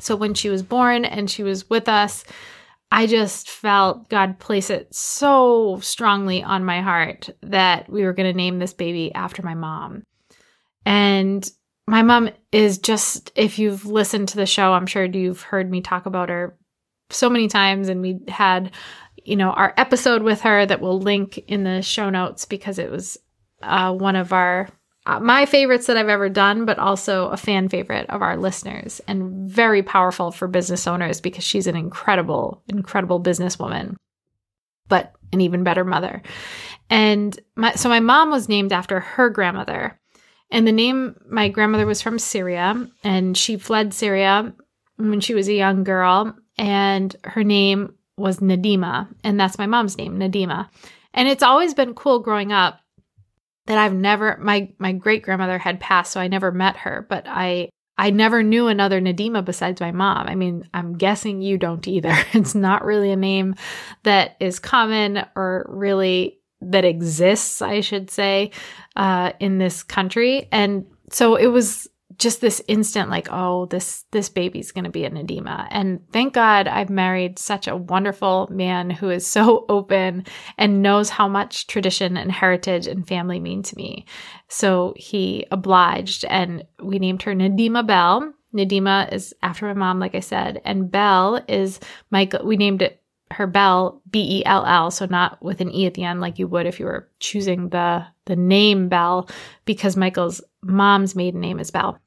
So 0.00 0.16
when 0.16 0.34
she 0.34 0.48
was 0.50 0.62
born 0.62 1.04
and 1.04 1.30
she 1.30 1.42
was 1.42 1.70
with 1.70 1.88
us, 1.88 2.24
I 2.90 3.06
just 3.06 3.48
felt 3.48 4.08
God 4.08 4.38
place 4.38 4.70
it 4.70 4.94
so 4.94 5.78
strongly 5.80 6.42
on 6.42 6.64
my 6.64 6.80
heart 6.80 7.30
that 7.42 7.90
we 7.90 8.04
were 8.04 8.12
going 8.12 8.30
to 8.30 8.36
name 8.36 8.58
this 8.58 8.72
baby 8.72 9.14
after 9.14 9.42
my 9.42 9.54
mom. 9.54 10.02
And 10.84 11.48
my 11.86 12.02
mom 12.02 12.30
is 12.52 12.78
just, 12.78 13.32
if 13.34 13.58
you've 13.58 13.86
listened 13.86 14.28
to 14.28 14.36
the 14.36 14.46
show, 14.46 14.72
I'm 14.72 14.86
sure 14.86 15.04
you've 15.04 15.42
heard 15.42 15.70
me 15.70 15.80
talk 15.80 16.06
about 16.06 16.28
her 16.28 16.56
so 17.10 17.28
many 17.28 17.48
times. 17.48 17.88
And 17.88 18.00
we 18.00 18.20
had, 18.28 18.72
you 19.24 19.36
know, 19.36 19.50
our 19.50 19.74
episode 19.76 20.22
with 20.22 20.42
her 20.42 20.64
that 20.66 20.80
we'll 20.80 21.00
link 21.00 21.38
in 21.46 21.64
the 21.64 21.82
show 21.82 22.10
notes 22.10 22.44
because 22.44 22.78
it 22.78 22.90
was 22.90 23.16
uh, 23.62 23.92
one 23.92 24.16
of 24.16 24.32
our 24.32 24.68
uh, 25.06 25.20
my 25.20 25.44
favorites 25.44 25.86
that 25.86 25.98
I've 25.98 26.08
ever 26.08 26.30
done, 26.30 26.64
but 26.64 26.78
also 26.78 27.28
a 27.28 27.36
fan 27.36 27.68
favorite 27.68 28.08
of 28.08 28.22
our 28.22 28.38
listeners 28.38 29.00
and 29.06 29.46
very 29.46 29.82
powerful 29.82 30.30
for 30.30 30.48
business 30.48 30.86
owners 30.86 31.20
because 31.20 31.44
she's 31.44 31.66
an 31.66 31.76
incredible, 31.76 32.62
incredible 32.68 33.22
businesswoman, 33.22 33.96
but 34.88 35.12
an 35.32 35.42
even 35.42 35.62
better 35.62 35.84
mother. 35.84 36.22
And 36.88 37.38
my, 37.54 37.74
so 37.74 37.88
my 37.88 38.00
mom 38.00 38.30
was 38.30 38.48
named 38.48 38.72
after 38.72 39.00
her 39.00 39.28
grandmother. 39.28 39.98
And 40.50 40.66
the 40.66 40.72
name, 40.72 41.16
my 41.28 41.48
grandmother 41.48 41.86
was 41.86 42.00
from 42.00 42.18
Syria 42.18 42.88
and 43.02 43.36
she 43.36 43.58
fled 43.58 43.92
Syria 43.92 44.54
when 44.96 45.20
she 45.20 45.34
was 45.34 45.48
a 45.48 45.54
young 45.54 45.84
girl. 45.84 46.34
And 46.56 47.14
her 47.24 47.44
name 47.44 47.94
was 48.16 48.38
Nadima. 48.38 49.08
And 49.24 49.38
that's 49.38 49.58
my 49.58 49.66
mom's 49.66 49.98
name, 49.98 50.18
Nadima. 50.18 50.68
And 51.12 51.28
it's 51.28 51.42
always 51.42 51.74
been 51.74 51.94
cool 51.94 52.20
growing 52.20 52.52
up 52.52 52.80
that 53.66 53.78
I've 53.78 53.94
never 53.94 54.36
my 54.40 54.70
my 54.78 54.92
great 54.92 55.22
grandmother 55.22 55.58
had 55.58 55.80
passed, 55.80 56.12
so 56.12 56.20
I 56.20 56.28
never 56.28 56.52
met 56.52 56.76
her, 56.78 57.06
but 57.08 57.24
I 57.26 57.70
I 57.96 58.10
never 58.10 58.42
knew 58.42 58.66
another 58.66 59.00
Nadima 59.00 59.44
besides 59.44 59.80
my 59.80 59.92
mom. 59.92 60.26
I 60.26 60.34
mean, 60.34 60.68
I'm 60.74 60.98
guessing 60.98 61.40
you 61.40 61.58
don't 61.58 61.86
either. 61.86 62.14
It's 62.32 62.54
not 62.54 62.84
really 62.84 63.10
a 63.10 63.16
name 63.16 63.54
that 64.02 64.36
is 64.40 64.58
common 64.58 65.24
or 65.36 65.66
really 65.68 66.40
that 66.60 66.84
exists, 66.84 67.62
I 67.62 67.80
should 67.80 68.10
say, 68.10 68.50
uh, 68.96 69.32
in 69.38 69.58
this 69.58 69.82
country. 69.82 70.48
And 70.50 70.86
so 71.10 71.36
it 71.36 71.46
was 71.46 71.88
just 72.18 72.40
this 72.40 72.62
instant 72.68 73.10
like 73.10 73.28
oh 73.30 73.66
this 73.66 74.04
this 74.12 74.28
baby's 74.28 74.72
going 74.72 74.84
to 74.84 74.90
be 74.90 75.04
a 75.04 75.10
Nadima. 75.10 75.66
And 75.70 76.00
thank 76.12 76.34
god 76.34 76.68
i've 76.68 76.90
married 76.90 77.38
such 77.38 77.66
a 77.66 77.76
wonderful 77.76 78.48
man 78.50 78.90
who 78.90 79.10
is 79.10 79.26
so 79.26 79.64
open 79.68 80.24
and 80.58 80.82
knows 80.82 81.10
how 81.10 81.28
much 81.28 81.66
tradition 81.66 82.16
and 82.16 82.30
heritage 82.30 82.86
and 82.86 83.06
family 83.06 83.40
mean 83.40 83.62
to 83.62 83.76
me. 83.76 84.06
So 84.48 84.94
he 84.96 85.46
obliged 85.50 86.24
and 86.26 86.64
we 86.82 86.98
named 86.98 87.22
her 87.22 87.34
nadima 87.34 87.86
bell. 87.86 88.32
Nadima 88.54 89.12
is 89.12 89.34
after 89.42 89.66
my 89.66 89.72
mom 89.74 89.98
like 89.98 90.14
i 90.14 90.20
said 90.20 90.60
and 90.64 90.90
bell 90.90 91.42
is 91.48 91.80
michael 92.10 92.46
we 92.46 92.56
named 92.56 92.82
it 92.82 93.02
her 93.30 93.46
bell 93.46 94.00
b-e-l-l 94.10 94.90
so 94.90 95.06
not 95.06 95.42
with 95.42 95.60
an 95.60 95.70
e 95.70 95.86
at 95.86 95.94
the 95.94 96.04
end 96.04 96.20
like 96.20 96.38
you 96.38 96.46
would 96.46 96.66
if 96.66 96.78
you 96.78 96.86
were 96.86 97.08
choosing 97.18 97.68
the 97.70 98.04
the 98.26 98.36
name 98.36 98.88
bell 98.88 99.28
because 99.64 99.96
michael's 99.96 100.40
mom's 100.62 101.16
maiden 101.16 101.40
name 101.40 101.58
is 101.58 101.70
bell 101.70 101.98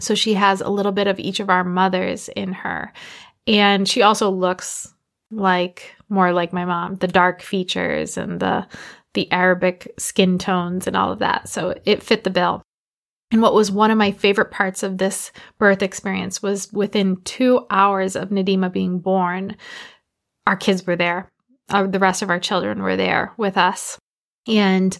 so 0.00 0.14
she 0.14 0.34
has 0.34 0.60
a 0.60 0.68
little 0.68 0.92
bit 0.92 1.06
of 1.06 1.18
each 1.18 1.40
of 1.40 1.50
our 1.50 1.64
mothers 1.64 2.28
in 2.28 2.52
her. 2.52 2.92
And 3.46 3.88
she 3.88 4.02
also 4.02 4.30
looks 4.30 4.92
like 5.30 5.94
more 6.08 6.32
like 6.32 6.52
my 6.52 6.64
mom, 6.64 6.96
the 6.96 7.08
dark 7.08 7.42
features 7.42 8.16
and 8.16 8.40
the 8.40 8.66
the 9.14 9.30
Arabic 9.32 9.92
skin 9.98 10.38
tones 10.38 10.86
and 10.86 10.96
all 10.96 11.10
of 11.10 11.18
that. 11.18 11.48
So 11.48 11.74
it 11.84 12.02
fit 12.02 12.22
the 12.22 12.30
bill. 12.30 12.62
And 13.32 13.42
what 13.42 13.54
was 13.54 13.70
one 13.70 13.90
of 13.90 13.98
my 13.98 14.12
favorite 14.12 14.50
parts 14.50 14.82
of 14.82 14.98
this 14.98 15.32
birth 15.58 15.82
experience 15.82 16.42
was 16.42 16.72
within 16.72 17.16
two 17.22 17.66
hours 17.70 18.16
of 18.16 18.30
Nadima 18.30 18.72
being 18.72 18.98
born, 18.98 19.56
our 20.46 20.56
kids 20.56 20.86
were 20.86 20.96
there. 20.96 21.28
Uh, 21.68 21.86
the 21.86 22.00
rest 22.00 22.22
of 22.22 22.30
our 22.30 22.40
children 22.40 22.82
were 22.82 22.96
there 22.96 23.32
with 23.36 23.56
us. 23.56 23.98
And 24.48 24.96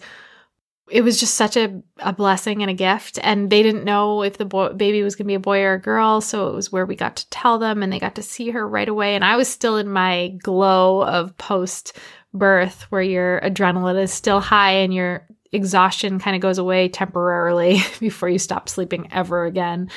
it 0.91 1.03
was 1.03 1.20
just 1.20 1.34
such 1.34 1.57
a, 1.57 1.82
a 1.99 2.12
blessing 2.12 2.62
and 2.62 2.70
a 2.70 2.74
gift. 2.74 3.18
And 3.22 3.49
they 3.49 3.62
didn't 3.62 3.84
know 3.84 4.22
if 4.22 4.38
the 4.38 4.45
boy, 4.45 4.72
baby 4.72 5.03
was 5.03 5.14
going 5.14 5.26
to 5.26 5.28
be 5.28 5.34
a 5.34 5.41
boy 5.41 5.61
or 5.62 5.74
a 5.74 5.80
girl. 5.80 6.20
So 6.20 6.49
it 6.49 6.55
was 6.55 6.72
where 6.72 6.86
we 6.86 6.97
got 6.97 7.16
to 7.16 7.30
tell 7.30 7.59
them 7.59 7.82
and 7.82 7.93
they 7.93 7.99
got 7.99 8.16
to 8.16 8.22
see 8.22 8.51
her 8.51 8.68
right 8.68 8.88
away. 8.88 9.14
And 9.14 9.24
I 9.24 9.36
was 9.36 9.49
still 9.49 9.76
in 9.76 9.88
my 9.88 10.28
glow 10.43 11.03
of 11.05 11.36
post 11.38 11.97
birth 12.34 12.82
where 12.91 13.03
your 13.03 13.41
adrenaline 13.41 14.03
is 14.03 14.12
still 14.12 14.41
high 14.41 14.72
and 14.72 14.93
your 14.93 15.26
exhaustion 15.53 16.20
kind 16.20 16.36
of 16.36 16.43
goes 16.43 16.59
away 16.59 16.88
temporarily 16.88 17.80
before 18.01 18.28
you 18.28 18.38
stop 18.38 18.68
sleeping 18.68 19.09
ever 19.12 19.45
again. 19.45 19.91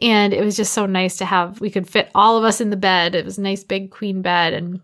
And 0.00 0.32
it 0.32 0.44
was 0.44 0.56
just 0.56 0.72
so 0.72 0.86
nice 0.86 1.16
to 1.16 1.24
have, 1.24 1.60
we 1.60 1.70
could 1.70 1.88
fit 1.88 2.10
all 2.14 2.38
of 2.38 2.44
us 2.44 2.60
in 2.60 2.70
the 2.70 2.76
bed. 2.76 3.14
It 3.14 3.24
was 3.24 3.38
a 3.38 3.42
nice 3.42 3.64
big 3.64 3.90
queen 3.90 4.22
bed 4.22 4.52
and 4.52 4.80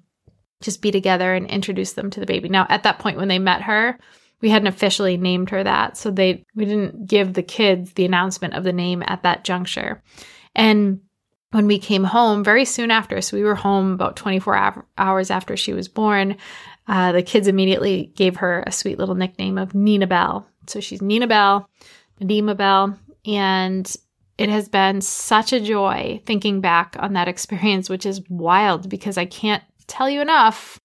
just 0.61 0.83
be 0.83 0.91
together 0.91 1.35
and 1.35 1.47
introduce 1.47 1.93
them 1.93 2.11
to 2.11 2.21
the 2.21 2.27
baby. 2.27 2.49
Now, 2.49 2.67
at 2.69 2.83
that 2.83 2.99
point, 2.99 3.17
when 3.17 3.29
they 3.29 3.39
met 3.39 3.63
her, 3.63 3.99
we 4.41 4.51
hadn't 4.51 4.68
officially 4.68 5.16
named 5.16 5.51
her 5.51 5.64
that. 5.64 5.97
So 5.97 6.11
they, 6.11 6.45
we 6.55 6.64
didn't 6.64 7.07
give 7.07 7.34
the 7.34 7.43
kids 7.43 7.93
the 7.93 8.05
announcement 8.05 8.55
of 8.55 8.64
the 8.64 8.72
name 8.72 9.03
at 9.07 9.22
that 9.22 9.45
juncture. 9.45 10.03
And 10.55 11.01
when 11.51 11.66
we 11.66 11.78
came 11.78 12.05
home 12.05 12.45
very 12.45 12.64
soon 12.64 12.91
after, 12.91 13.20
so 13.20 13.36
we 13.36 13.43
were 13.43 13.55
home 13.55 13.93
about 13.93 14.16
24 14.16 14.86
hours 14.99 15.30
after 15.30 15.57
she 15.57 15.72
was 15.72 15.89
born, 15.89 16.36
uh, 16.86 17.12
the 17.12 17.22
kids 17.22 17.49
immediately 17.49 18.12
gave 18.16 18.36
her 18.36 18.64
a 18.66 18.72
sweet 18.72 18.99
little 18.99 19.14
nickname 19.14 19.59
of 19.59 19.74
Nina 19.74 20.07
Bell. 20.07 20.47
So 20.66 20.80
she's 20.80 21.03
Nina 21.03 21.26
Bell, 21.26 21.68
Nadima 22.20 22.57
Bell, 22.57 22.99
and 23.24 23.97
it 24.36 24.49
has 24.49 24.68
been 24.68 25.01
such 25.01 25.53
a 25.53 25.61
joy 25.61 26.22
thinking 26.24 26.61
back 26.61 26.97
on 26.99 27.14
that 27.14 27.28
experience, 27.28 27.91
which 27.91 28.07
is 28.07 28.22
wild 28.28 28.89
because 28.89 29.18
I 29.18 29.24
can't 29.24 29.62
tell 29.86 30.09
you 30.09 30.20
enough 30.20 30.78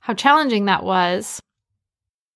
how 0.00 0.14
challenging 0.14 0.66
that 0.66 0.84
was. 0.84 1.40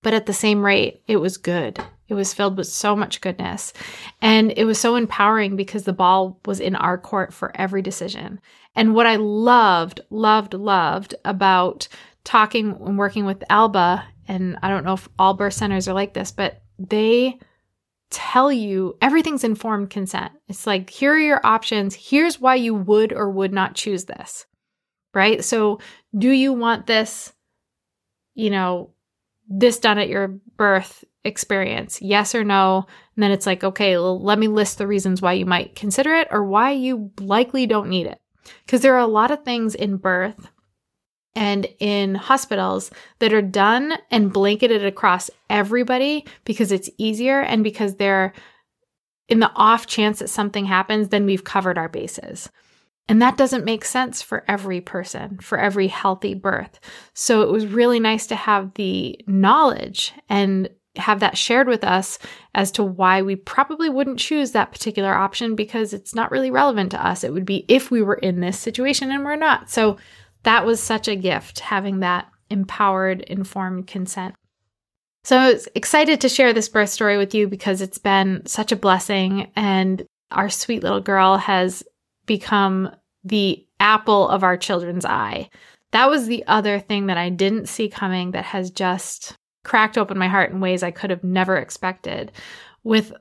But 0.07 0.13
at 0.13 0.25
the 0.25 0.31
same 0.31 0.63
rate, 0.63 1.01
it 1.05 1.17
was 1.17 1.35
good. 1.35 1.83
It 2.07 2.13
was 2.13 2.33
filled 2.33 2.55
with 2.55 2.67
so 2.67 2.95
much 2.95 3.19
goodness. 3.19 3.73
And 4.21 4.53
it 4.55 4.63
was 4.63 4.79
so 4.79 4.95
empowering 4.95 5.57
because 5.57 5.83
the 5.83 5.91
ball 5.91 6.39
was 6.45 6.61
in 6.61 6.77
our 6.77 6.97
court 6.97 7.33
for 7.33 7.51
every 7.55 7.81
decision. 7.81 8.39
And 8.73 8.95
what 8.95 9.05
I 9.05 9.17
loved, 9.17 9.99
loved, 10.09 10.53
loved 10.53 11.13
about 11.25 11.89
talking 12.23 12.77
and 12.85 12.97
working 12.97 13.25
with 13.25 13.43
Alba, 13.49 14.05
and 14.29 14.57
I 14.63 14.69
don't 14.69 14.85
know 14.85 14.93
if 14.93 15.09
all 15.19 15.33
birth 15.33 15.55
centers 15.55 15.89
are 15.89 15.93
like 15.93 16.13
this, 16.13 16.31
but 16.31 16.61
they 16.79 17.37
tell 18.09 18.49
you 18.49 18.95
everything's 19.01 19.43
informed 19.43 19.89
consent. 19.89 20.31
It's 20.47 20.65
like, 20.65 20.89
here 20.89 21.15
are 21.15 21.19
your 21.19 21.45
options. 21.45 21.95
Here's 21.95 22.39
why 22.39 22.55
you 22.55 22.73
would 22.73 23.11
or 23.11 23.29
would 23.29 23.51
not 23.51 23.75
choose 23.75 24.05
this, 24.05 24.45
right? 25.13 25.43
So, 25.43 25.79
do 26.17 26.31
you 26.31 26.53
want 26.53 26.87
this, 26.87 27.33
you 28.35 28.49
know, 28.49 28.91
this 29.47 29.79
done 29.79 29.97
at 29.97 30.09
your 30.09 30.27
birth 30.57 31.03
experience? 31.23 32.01
Yes 32.01 32.35
or 32.35 32.43
no? 32.43 32.85
And 33.15 33.23
then 33.23 33.31
it's 33.31 33.45
like, 33.45 33.63
okay, 33.63 33.97
well, 33.97 34.21
let 34.21 34.39
me 34.39 34.47
list 34.47 34.77
the 34.77 34.87
reasons 34.87 35.21
why 35.21 35.33
you 35.33 35.45
might 35.45 35.75
consider 35.75 36.13
it 36.13 36.27
or 36.31 36.43
why 36.43 36.71
you 36.71 37.11
likely 37.19 37.65
don't 37.65 37.89
need 37.89 38.07
it. 38.07 38.19
Because 38.65 38.81
there 38.81 38.95
are 38.95 38.99
a 38.99 39.07
lot 39.07 39.31
of 39.31 39.43
things 39.43 39.75
in 39.75 39.97
birth 39.97 40.49
and 41.35 41.67
in 41.79 42.15
hospitals 42.15 42.89
that 43.19 43.33
are 43.33 43.41
done 43.41 43.93
and 44.09 44.33
blanketed 44.33 44.83
across 44.83 45.29
everybody 45.49 46.25
because 46.45 46.71
it's 46.71 46.89
easier 46.97 47.41
and 47.41 47.63
because 47.63 47.95
they're 47.95 48.33
in 49.29 49.39
the 49.39 49.51
off 49.55 49.85
chance 49.85 50.19
that 50.19 50.29
something 50.29 50.65
happens, 50.65 51.09
then 51.09 51.25
we've 51.25 51.43
covered 51.43 51.77
our 51.77 51.89
bases. 51.89 52.49
And 53.09 53.21
that 53.21 53.37
doesn't 53.37 53.65
make 53.65 53.85
sense 53.85 54.21
for 54.21 54.43
every 54.47 54.81
person, 54.81 55.37
for 55.39 55.57
every 55.57 55.87
healthy 55.87 56.33
birth. 56.33 56.79
So 57.13 57.41
it 57.41 57.49
was 57.49 57.65
really 57.65 57.99
nice 57.99 58.27
to 58.27 58.35
have 58.35 58.73
the 58.73 59.19
knowledge 59.27 60.13
and 60.27 60.69
have 60.97 61.19
that 61.19 61.37
shared 61.37 61.67
with 61.67 61.83
us 61.83 62.19
as 62.55 62.71
to 62.71 62.83
why 62.83 63.21
we 63.21 63.35
probably 63.35 63.89
wouldn't 63.89 64.19
choose 64.19 64.51
that 64.51 64.71
particular 64.71 65.13
option 65.13 65.55
because 65.55 65.93
it's 65.93 66.15
not 66.15 66.31
really 66.31 66.51
relevant 66.51 66.91
to 66.91 67.05
us. 67.05 67.23
It 67.23 67.31
would 67.31 67.45
be 67.45 67.65
if 67.67 67.91
we 67.91 68.01
were 68.01 68.15
in 68.15 68.41
this 68.41 68.59
situation 68.59 69.11
and 69.11 69.23
we're 69.23 69.35
not. 69.35 69.69
So 69.69 69.97
that 70.43 70.65
was 70.65 70.81
such 70.81 71.07
a 71.07 71.15
gift 71.15 71.59
having 71.59 71.99
that 71.99 72.27
empowered, 72.49 73.21
informed 73.21 73.87
consent. 73.87 74.35
So 75.23 75.37
I 75.37 75.53
was 75.53 75.67
excited 75.75 76.21
to 76.21 76.29
share 76.29 76.53
this 76.53 76.69
birth 76.69 76.89
story 76.89 77.17
with 77.17 77.35
you 77.35 77.47
because 77.47 77.81
it's 77.81 77.97
been 77.97 78.45
such 78.45 78.71
a 78.71 78.77
blessing 78.77 79.51
and 79.55 80.05
our 80.31 80.49
sweet 80.49 80.83
little 80.83 81.01
girl 81.01 81.37
has 81.37 81.83
become 82.27 82.91
the 83.23 83.65
apple 83.79 84.29
of 84.29 84.43
our 84.43 84.55
children's 84.57 85.05
eye. 85.05 85.49
That 85.91 86.09
was 86.09 86.27
the 86.27 86.45
other 86.45 86.79
thing 86.79 87.07
that 87.07 87.17
I 87.17 87.29
didn't 87.29 87.67
see 87.67 87.89
coming 87.89 88.31
that 88.31 88.45
has 88.45 88.69
just 88.69 89.35
cracked 89.63 89.97
open 89.97 90.17
my 90.17 90.27
heart 90.27 90.51
in 90.51 90.59
ways 90.59 90.83
I 90.83 90.91
could 90.91 91.09
have 91.09 91.23
never 91.23 91.57
expected. 91.57 92.31
With 92.83 93.11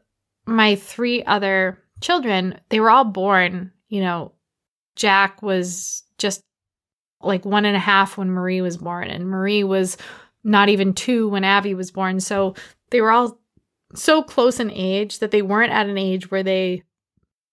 my 0.46 0.74
three 0.76 1.24
other 1.24 1.82
children, 2.00 2.60
they 2.68 2.80
were 2.80 2.90
all 2.90 3.04
born, 3.04 3.72
you 3.88 4.00
know, 4.00 4.32
Jack 4.94 5.42
was 5.42 6.02
just 6.18 6.42
like 7.20 7.44
one 7.44 7.64
and 7.64 7.76
a 7.76 7.80
half 7.80 8.16
when 8.16 8.30
Marie 8.30 8.60
was 8.60 8.76
born, 8.76 9.08
and 9.08 9.26
Marie 9.26 9.64
was 9.64 9.96
not 10.44 10.68
even 10.68 10.94
two 10.94 11.28
when 11.28 11.44
Abby 11.44 11.74
was 11.74 11.90
born. 11.90 12.20
So 12.20 12.54
they 12.90 13.00
were 13.00 13.10
all 13.10 13.40
so 13.94 14.22
close 14.22 14.60
in 14.60 14.70
age 14.70 15.18
that 15.18 15.30
they 15.30 15.42
weren't 15.42 15.72
at 15.72 15.88
an 15.88 15.98
age 15.98 16.30
where 16.30 16.42
they 16.42 16.82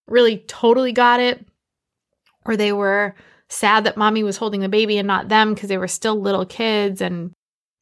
really 0.07 0.39
totally 0.47 0.91
got 0.91 1.19
it, 1.19 1.45
or 2.45 2.57
they 2.57 2.73
were 2.73 3.15
sad 3.49 3.83
that 3.83 3.97
mommy 3.97 4.23
was 4.23 4.37
holding 4.37 4.61
the 4.61 4.69
baby 4.69 4.97
and 4.97 5.07
not 5.07 5.29
them 5.29 5.53
because 5.53 5.69
they 5.69 5.77
were 5.77 5.87
still 5.87 6.19
little 6.19 6.45
kids 6.45 7.01
and 7.01 7.31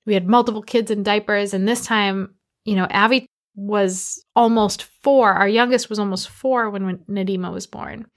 we 0.05 0.13
had 0.13 0.27
multiple 0.27 0.61
kids 0.61 0.91
in 0.91 1.03
diapers. 1.03 1.53
And 1.53 1.67
this 1.67 1.85
time, 1.85 2.35
you 2.65 2.75
know, 2.75 2.87
Abby 2.89 3.27
was 3.55 4.23
almost 4.35 4.83
four. 4.83 5.31
Our 5.33 5.47
youngest 5.47 5.89
was 5.89 5.99
almost 5.99 6.29
four 6.29 6.69
when 6.69 6.97
Nadima 7.09 7.53
was 7.53 7.67
born. 7.67 8.07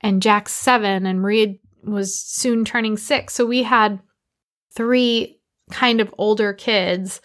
And 0.00 0.22
Jack's 0.22 0.52
seven, 0.52 1.06
and 1.06 1.20
Maria 1.20 1.54
was 1.82 2.16
soon 2.16 2.64
turning 2.64 2.96
six. 2.96 3.34
So 3.34 3.44
we 3.44 3.64
had 3.64 4.00
three 4.74 5.40
kind 5.70 6.00
of 6.00 6.14
older 6.18 6.52
kids. 6.52 7.20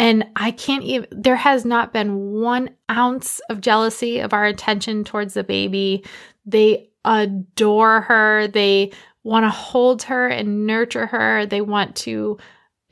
And 0.00 0.24
I 0.34 0.52
can't 0.52 0.82
even, 0.84 1.08
there 1.10 1.36
has 1.36 1.66
not 1.66 1.92
been 1.92 2.32
one 2.40 2.70
ounce 2.90 3.38
of 3.50 3.60
jealousy 3.60 4.20
of 4.20 4.32
our 4.32 4.46
attention 4.46 5.04
towards 5.04 5.34
the 5.34 5.44
baby. 5.44 6.06
They 6.46 6.88
adore 7.04 8.00
her. 8.00 8.48
They 8.48 8.92
want 9.24 9.44
to 9.44 9.50
hold 9.50 10.04
her 10.04 10.26
and 10.26 10.66
nurture 10.66 11.04
her. 11.04 11.44
They 11.44 11.60
want 11.60 11.96
to 11.96 12.38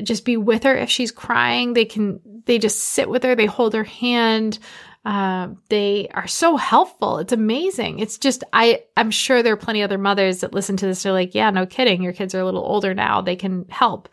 just 0.03 0.27
be 0.27 0.37
with 0.37 0.65
her 0.65 0.77
if 0.77 0.91
she's 0.91 1.11
crying. 1.11 1.73
They 1.73 1.87
can, 1.87 2.21
they 2.45 2.59
just 2.59 2.79
sit 2.79 3.09
with 3.09 3.23
her. 3.23 3.35
They 3.35 3.47
hold 3.47 3.73
her 3.73 3.85
hand. 3.85 4.59
Uh, 5.03 5.49
they 5.71 6.09
are 6.13 6.27
so 6.27 6.59
helpful. 6.59 7.17
It's 7.19 7.33
amazing. 7.33 8.01
It's 8.01 8.19
just 8.19 8.45
I 8.53 8.83
I'm 8.95 9.11
sure 9.11 9.43
there 9.43 9.55
are 9.55 9.57
plenty 9.57 9.83
other 9.83 9.97
mothers 9.97 10.41
that 10.41 10.53
listen 10.53 10.77
to 10.77 10.87
this. 10.87 11.03
They're 11.03 11.13
like, 11.13 11.35
yeah, 11.35 11.49
no 11.49 11.65
kidding. 11.65 12.03
Your 12.03 12.13
kids 12.13 12.35
are 12.35 12.41
a 12.41 12.45
little 12.45 12.65
older 12.65 12.93
now. 12.93 13.23
They 13.23 13.37
can 13.37 13.65
help. 13.71 14.11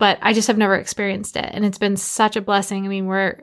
But 0.00 0.18
I 0.22 0.32
just 0.32 0.48
have 0.48 0.56
never 0.58 0.74
experienced 0.74 1.36
it, 1.36 1.50
and 1.52 1.64
it's 1.64 1.78
been 1.78 1.98
such 1.98 2.34
a 2.34 2.40
blessing. 2.40 2.86
I 2.86 2.88
mean, 2.88 3.06
we're 3.06 3.28
a 3.28 3.42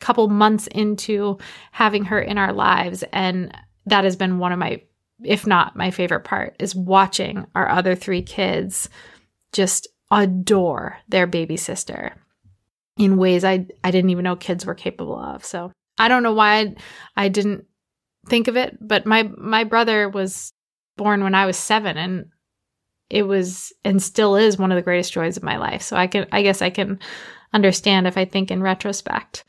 couple 0.00 0.28
months 0.28 0.66
into 0.66 1.38
having 1.70 2.06
her 2.06 2.20
in 2.20 2.38
our 2.38 2.52
lives, 2.52 3.04
and 3.12 3.56
that 3.86 4.02
has 4.02 4.16
been 4.16 4.40
one 4.40 4.50
of 4.50 4.58
my, 4.58 4.82
if 5.22 5.46
not 5.46 5.76
my 5.76 5.92
favorite 5.92 6.24
part, 6.24 6.56
is 6.58 6.74
watching 6.74 7.46
our 7.54 7.68
other 7.68 7.94
three 7.94 8.20
kids 8.22 8.88
just 9.52 9.86
adore 10.10 10.98
their 11.08 11.28
baby 11.28 11.56
sister 11.56 12.16
in 12.98 13.16
ways 13.16 13.44
I 13.44 13.66
I 13.84 13.92
didn't 13.92 14.10
even 14.10 14.24
know 14.24 14.34
kids 14.34 14.66
were 14.66 14.74
capable 14.74 15.16
of. 15.16 15.44
So 15.44 15.70
I 15.98 16.08
don't 16.08 16.24
know 16.24 16.34
why 16.34 16.58
I, 16.58 16.74
I 17.16 17.28
didn't 17.28 17.64
think 18.26 18.48
of 18.48 18.56
it, 18.56 18.76
but 18.80 19.06
my 19.06 19.22
my 19.22 19.62
brother 19.62 20.08
was 20.08 20.52
born 20.96 21.22
when 21.22 21.36
I 21.36 21.46
was 21.46 21.56
7 21.56 21.96
and 21.96 22.26
it 23.12 23.24
was 23.24 23.74
and 23.84 24.02
still 24.02 24.36
is 24.36 24.58
one 24.58 24.72
of 24.72 24.76
the 24.76 24.82
greatest 24.82 25.12
joys 25.12 25.36
of 25.36 25.42
my 25.42 25.58
life. 25.58 25.82
So 25.82 25.96
I 25.96 26.06
can 26.06 26.26
I 26.32 26.42
guess 26.42 26.62
I 26.62 26.70
can 26.70 26.98
understand 27.52 28.06
if 28.06 28.16
I 28.16 28.24
think 28.24 28.50
in 28.50 28.62
retrospect. 28.62 29.44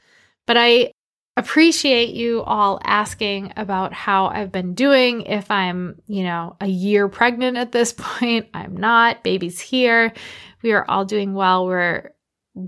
But 0.45 0.57
I 0.57 0.91
appreciate 1.37 2.13
you 2.13 2.43
all 2.43 2.79
asking 2.83 3.53
about 3.55 3.93
how 3.93 4.27
I've 4.27 4.51
been 4.51 4.73
doing. 4.73 5.21
If 5.21 5.49
I'm, 5.49 6.01
you 6.07 6.23
know, 6.23 6.57
a 6.59 6.67
year 6.67 7.07
pregnant 7.07 7.55
at 7.55 7.71
this 7.71 7.93
point, 7.97 8.49
I'm 8.53 8.75
not. 8.75 9.23
Baby's 9.23 9.61
here. 9.61 10.13
We 10.61 10.73
are 10.73 10.85
all 10.89 11.05
doing 11.05 11.33
well. 11.33 11.65
We're 11.65 12.11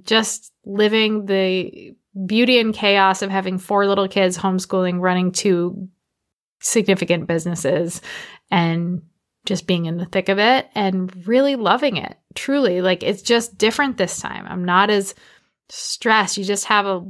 just 0.04 0.54
living 0.66 1.26
the 1.26 1.94
beauty 2.26 2.58
and 2.58 2.74
chaos 2.74 3.22
of 3.22 3.30
having 3.30 3.58
four 3.58 3.86
little 3.86 4.08
kids 4.08 4.38
homeschooling, 4.38 5.02
running 5.02 5.34
two 5.34 5.90
significant 6.62 7.28
businesses, 7.28 8.02
and 8.50 9.02
just 9.46 9.68
being 9.68 9.86
in 9.86 9.98
the 9.98 10.06
thick 10.06 10.30
of 10.30 10.40
it 10.40 10.68
and 10.76 11.28
really 11.28 11.56
loving 11.56 11.98
it. 11.98 12.18
Truly, 12.34 12.82
like 12.82 13.04
it's 13.04 13.22
just 13.22 13.58
different 13.58 13.98
this 13.98 14.20
time. 14.20 14.46
I'm 14.48 14.66
not 14.66 14.90
as 14.90 15.16
stressed. 15.70 16.38
You 16.38 16.44
just 16.44 16.66
have 16.66 16.86
a 16.86 17.06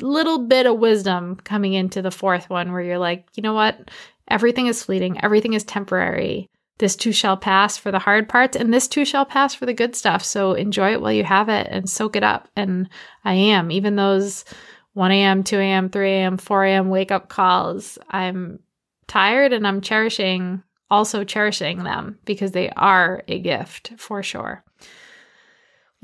little 0.00 0.46
bit 0.46 0.66
of 0.66 0.78
wisdom 0.78 1.36
coming 1.36 1.74
into 1.74 2.02
the 2.02 2.10
fourth 2.10 2.50
one 2.50 2.72
where 2.72 2.82
you're 2.82 2.98
like, 2.98 3.26
you 3.34 3.42
know 3.42 3.54
what? 3.54 3.90
Everything 4.28 4.66
is 4.66 4.82
fleeting, 4.82 5.22
everything 5.22 5.52
is 5.52 5.64
temporary. 5.64 6.48
This 6.78 6.96
too 6.96 7.12
shall 7.12 7.36
pass 7.36 7.76
for 7.76 7.92
the 7.92 8.00
hard 8.00 8.28
parts, 8.28 8.56
and 8.56 8.74
this 8.74 8.88
too 8.88 9.04
shall 9.04 9.24
pass 9.24 9.54
for 9.54 9.64
the 9.64 9.72
good 9.72 9.94
stuff. 9.94 10.24
So 10.24 10.54
enjoy 10.54 10.92
it 10.92 11.00
while 11.00 11.12
you 11.12 11.22
have 11.22 11.48
it 11.48 11.68
and 11.70 11.88
soak 11.88 12.16
it 12.16 12.24
up. 12.24 12.48
And 12.56 12.88
I 13.24 13.34
am, 13.34 13.70
even 13.70 13.94
those 13.94 14.44
1 14.94 15.12
a.m., 15.12 15.44
2 15.44 15.56
a.m., 15.58 15.88
3 15.88 16.10
a.m., 16.10 16.36
4 16.36 16.64
a.m. 16.64 16.88
wake 16.88 17.12
up 17.12 17.28
calls, 17.28 17.96
I'm 18.10 18.58
tired 19.06 19.52
and 19.52 19.66
I'm 19.66 19.82
cherishing, 19.82 20.64
also 20.90 21.24
cherishing 21.24 21.82
them 21.82 22.18
because 22.24 22.52
they 22.52 22.70
are 22.70 23.22
a 23.28 23.38
gift 23.38 23.92
for 23.96 24.22
sure. 24.22 24.64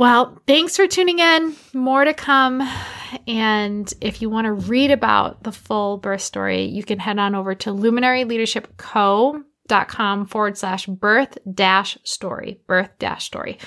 Well, 0.00 0.40
thanks 0.46 0.76
for 0.76 0.86
tuning 0.86 1.18
in. 1.18 1.54
More 1.74 2.06
to 2.06 2.14
come. 2.14 2.66
And 3.28 3.92
if 4.00 4.22
you 4.22 4.30
want 4.30 4.46
to 4.46 4.52
read 4.52 4.90
about 4.90 5.42
the 5.42 5.52
full 5.52 5.98
birth 5.98 6.22
story, 6.22 6.64
you 6.64 6.82
can 6.82 6.98
head 6.98 7.18
on 7.18 7.34
over 7.34 7.54
to 7.56 7.70
luminaryleadershipco.com 7.70 10.26
forward 10.26 10.56
slash 10.56 10.86
birth 10.86 11.36
dash 11.52 11.98
story, 12.02 12.62
birth 12.66 12.88
dash 12.98 13.26
story. 13.26 13.58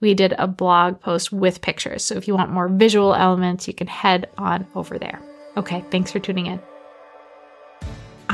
We 0.00 0.14
did 0.14 0.32
a 0.38 0.48
blog 0.48 0.98
post 0.98 1.30
with 1.30 1.60
pictures. 1.60 2.02
So 2.02 2.14
if 2.14 2.26
you 2.26 2.34
want 2.34 2.50
more 2.50 2.68
visual 2.68 3.14
elements, 3.14 3.68
you 3.68 3.74
can 3.74 3.86
head 3.86 4.30
on 4.38 4.66
over 4.74 4.98
there. 4.98 5.20
Okay, 5.58 5.84
thanks 5.90 6.10
for 6.10 6.20
tuning 6.20 6.46
in. 6.46 6.71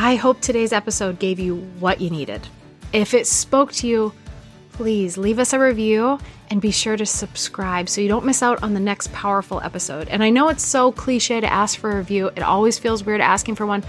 I 0.00 0.14
hope 0.14 0.40
today's 0.40 0.72
episode 0.72 1.18
gave 1.18 1.40
you 1.40 1.56
what 1.80 2.00
you 2.00 2.08
needed. 2.08 2.46
If 2.92 3.14
it 3.14 3.26
spoke 3.26 3.72
to 3.72 3.88
you, 3.88 4.12
please 4.70 5.18
leave 5.18 5.40
us 5.40 5.52
a 5.52 5.58
review 5.58 6.20
and 6.50 6.62
be 6.62 6.70
sure 6.70 6.96
to 6.96 7.04
subscribe 7.04 7.88
so 7.88 8.00
you 8.00 8.06
don't 8.06 8.24
miss 8.24 8.40
out 8.40 8.62
on 8.62 8.74
the 8.74 8.80
next 8.80 9.12
powerful 9.12 9.60
episode. 9.60 10.06
And 10.06 10.22
I 10.22 10.30
know 10.30 10.50
it's 10.50 10.64
so 10.64 10.92
cliche 10.92 11.40
to 11.40 11.52
ask 11.52 11.80
for 11.80 11.90
a 11.90 11.96
review, 11.96 12.28
it 12.36 12.44
always 12.44 12.78
feels 12.78 13.02
weird 13.02 13.20
asking 13.20 13.56
for 13.56 13.66
one, 13.66 13.82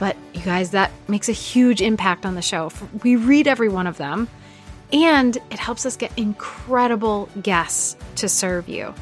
but 0.00 0.16
you 0.34 0.40
guys, 0.40 0.72
that 0.72 0.90
makes 1.06 1.28
a 1.28 1.32
huge 1.32 1.80
impact 1.80 2.26
on 2.26 2.34
the 2.34 2.42
show. 2.42 2.72
We 3.04 3.14
read 3.14 3.46
every 3.46 3.68
one 3.68 3.86
of 3.86 3.96
them, 3.96 4.26
and 4.92 5.36
it 5.52 5.60
helps 5.60 5.86
us 5.86 5.96
get 5.96 6.10
incredible 6.18 7.28
guests 7.44 7.96
to 8.16 8.28
serve 8.28 8.68
you. 8.68 8.92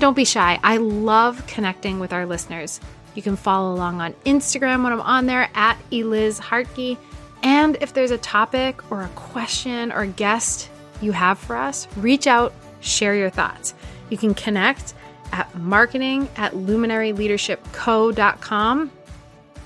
Don't 0.00 0.14
be 0.14 0.26
shy. 0.26 0.60
I 0.62 0.76
love 0.76 1.46
connecting 1.46 1.98
with 1.98 2.12
our 2.12 2.26
listeners. 2.26 2.78
You 3.14 3.22
can 3.22 3.36
follow 3.36 3.72
along 3.74 4.00
on 4.00 4.14
Instagram 4.24 4.82
when 4.82 4.92
I'm 4.92 5.00
on 5.00 5.26
there 5.26 5.48
at 5.54 5.78
Eliz 5.92 6.40
Hartke. 6.40 6.98
And 7.42 7.76
if 7.80 7.92
there's 7.92 8.10
a 8.10 8.18
topic 8.18 8.90
or 8.90 9.02
a 9.02 9.08
question 9.08 9.92
or 9.92 10.00
a 10.02 10.06
guest 10.06 10.70
you 11.00 11.12
have 11.12 11.38
for 11.38 11.56
us, 11.56 11.86
reach 11.96 12.26
out, 12.26 12.52
share 12.80 13.14
your 13.14 13.30
thoughts. 13.30 13.74
You 14.10 14.18
can 14.18 14.34
connect 14.34 14.94
at 15.32 15.54
marketing 15.58 16.28
at 16.36 16.52
luminaryleadershipco.com. 16.52 18.92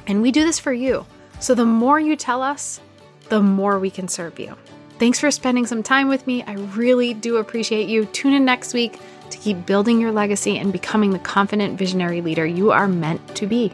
And 0.07 0.23
we 0.23 0.31
do 0.33 0.45
this 0.45 0.59
for 0.59 0.73
you. 0.73 1.05
So 1.41 1.55
the 1.55 1.67
more 1.67 2.01
you 2.01 2.17
tell 2.17 2.43
us, 2.43 2.81
the 3.29 3.43
more 3.43 3.79
we 3.79 3.91
can 3.91 4.09
serve 4.09 4.39
you. 4.39 4.57
Thanks 4.99 5.21
for 5.21 5.31
spending 5.31 5.67
some 5.67 5.83
time 5.83 6.09
with 6.09 6.27
me. 6.27 6.43
I 6.43 6.55
really 6.55 7.15
do 7.15 7.37
appreciate 7.37 7.89
you. 7.89 8.07
Tune 8.07 8.33
in 8.33 8.45
next 8.45 8.75
week 8.75 8.99
to 9.31 9.39
keep 9.39 9.67
building 9.67 10.01
your 10.01 10.13
legacy 10.13 10.59
and 10.59 10.73
becoming 10.73 11.11
the 11.11 11.19
confident 11.19 11.79
visionary 11.79 12.21
leader 12.21 12.47
you 12.47 12.71
are 12.71 12.89
meant 12.89 13.37
to 13.37 13.47
be. 13.47 13.73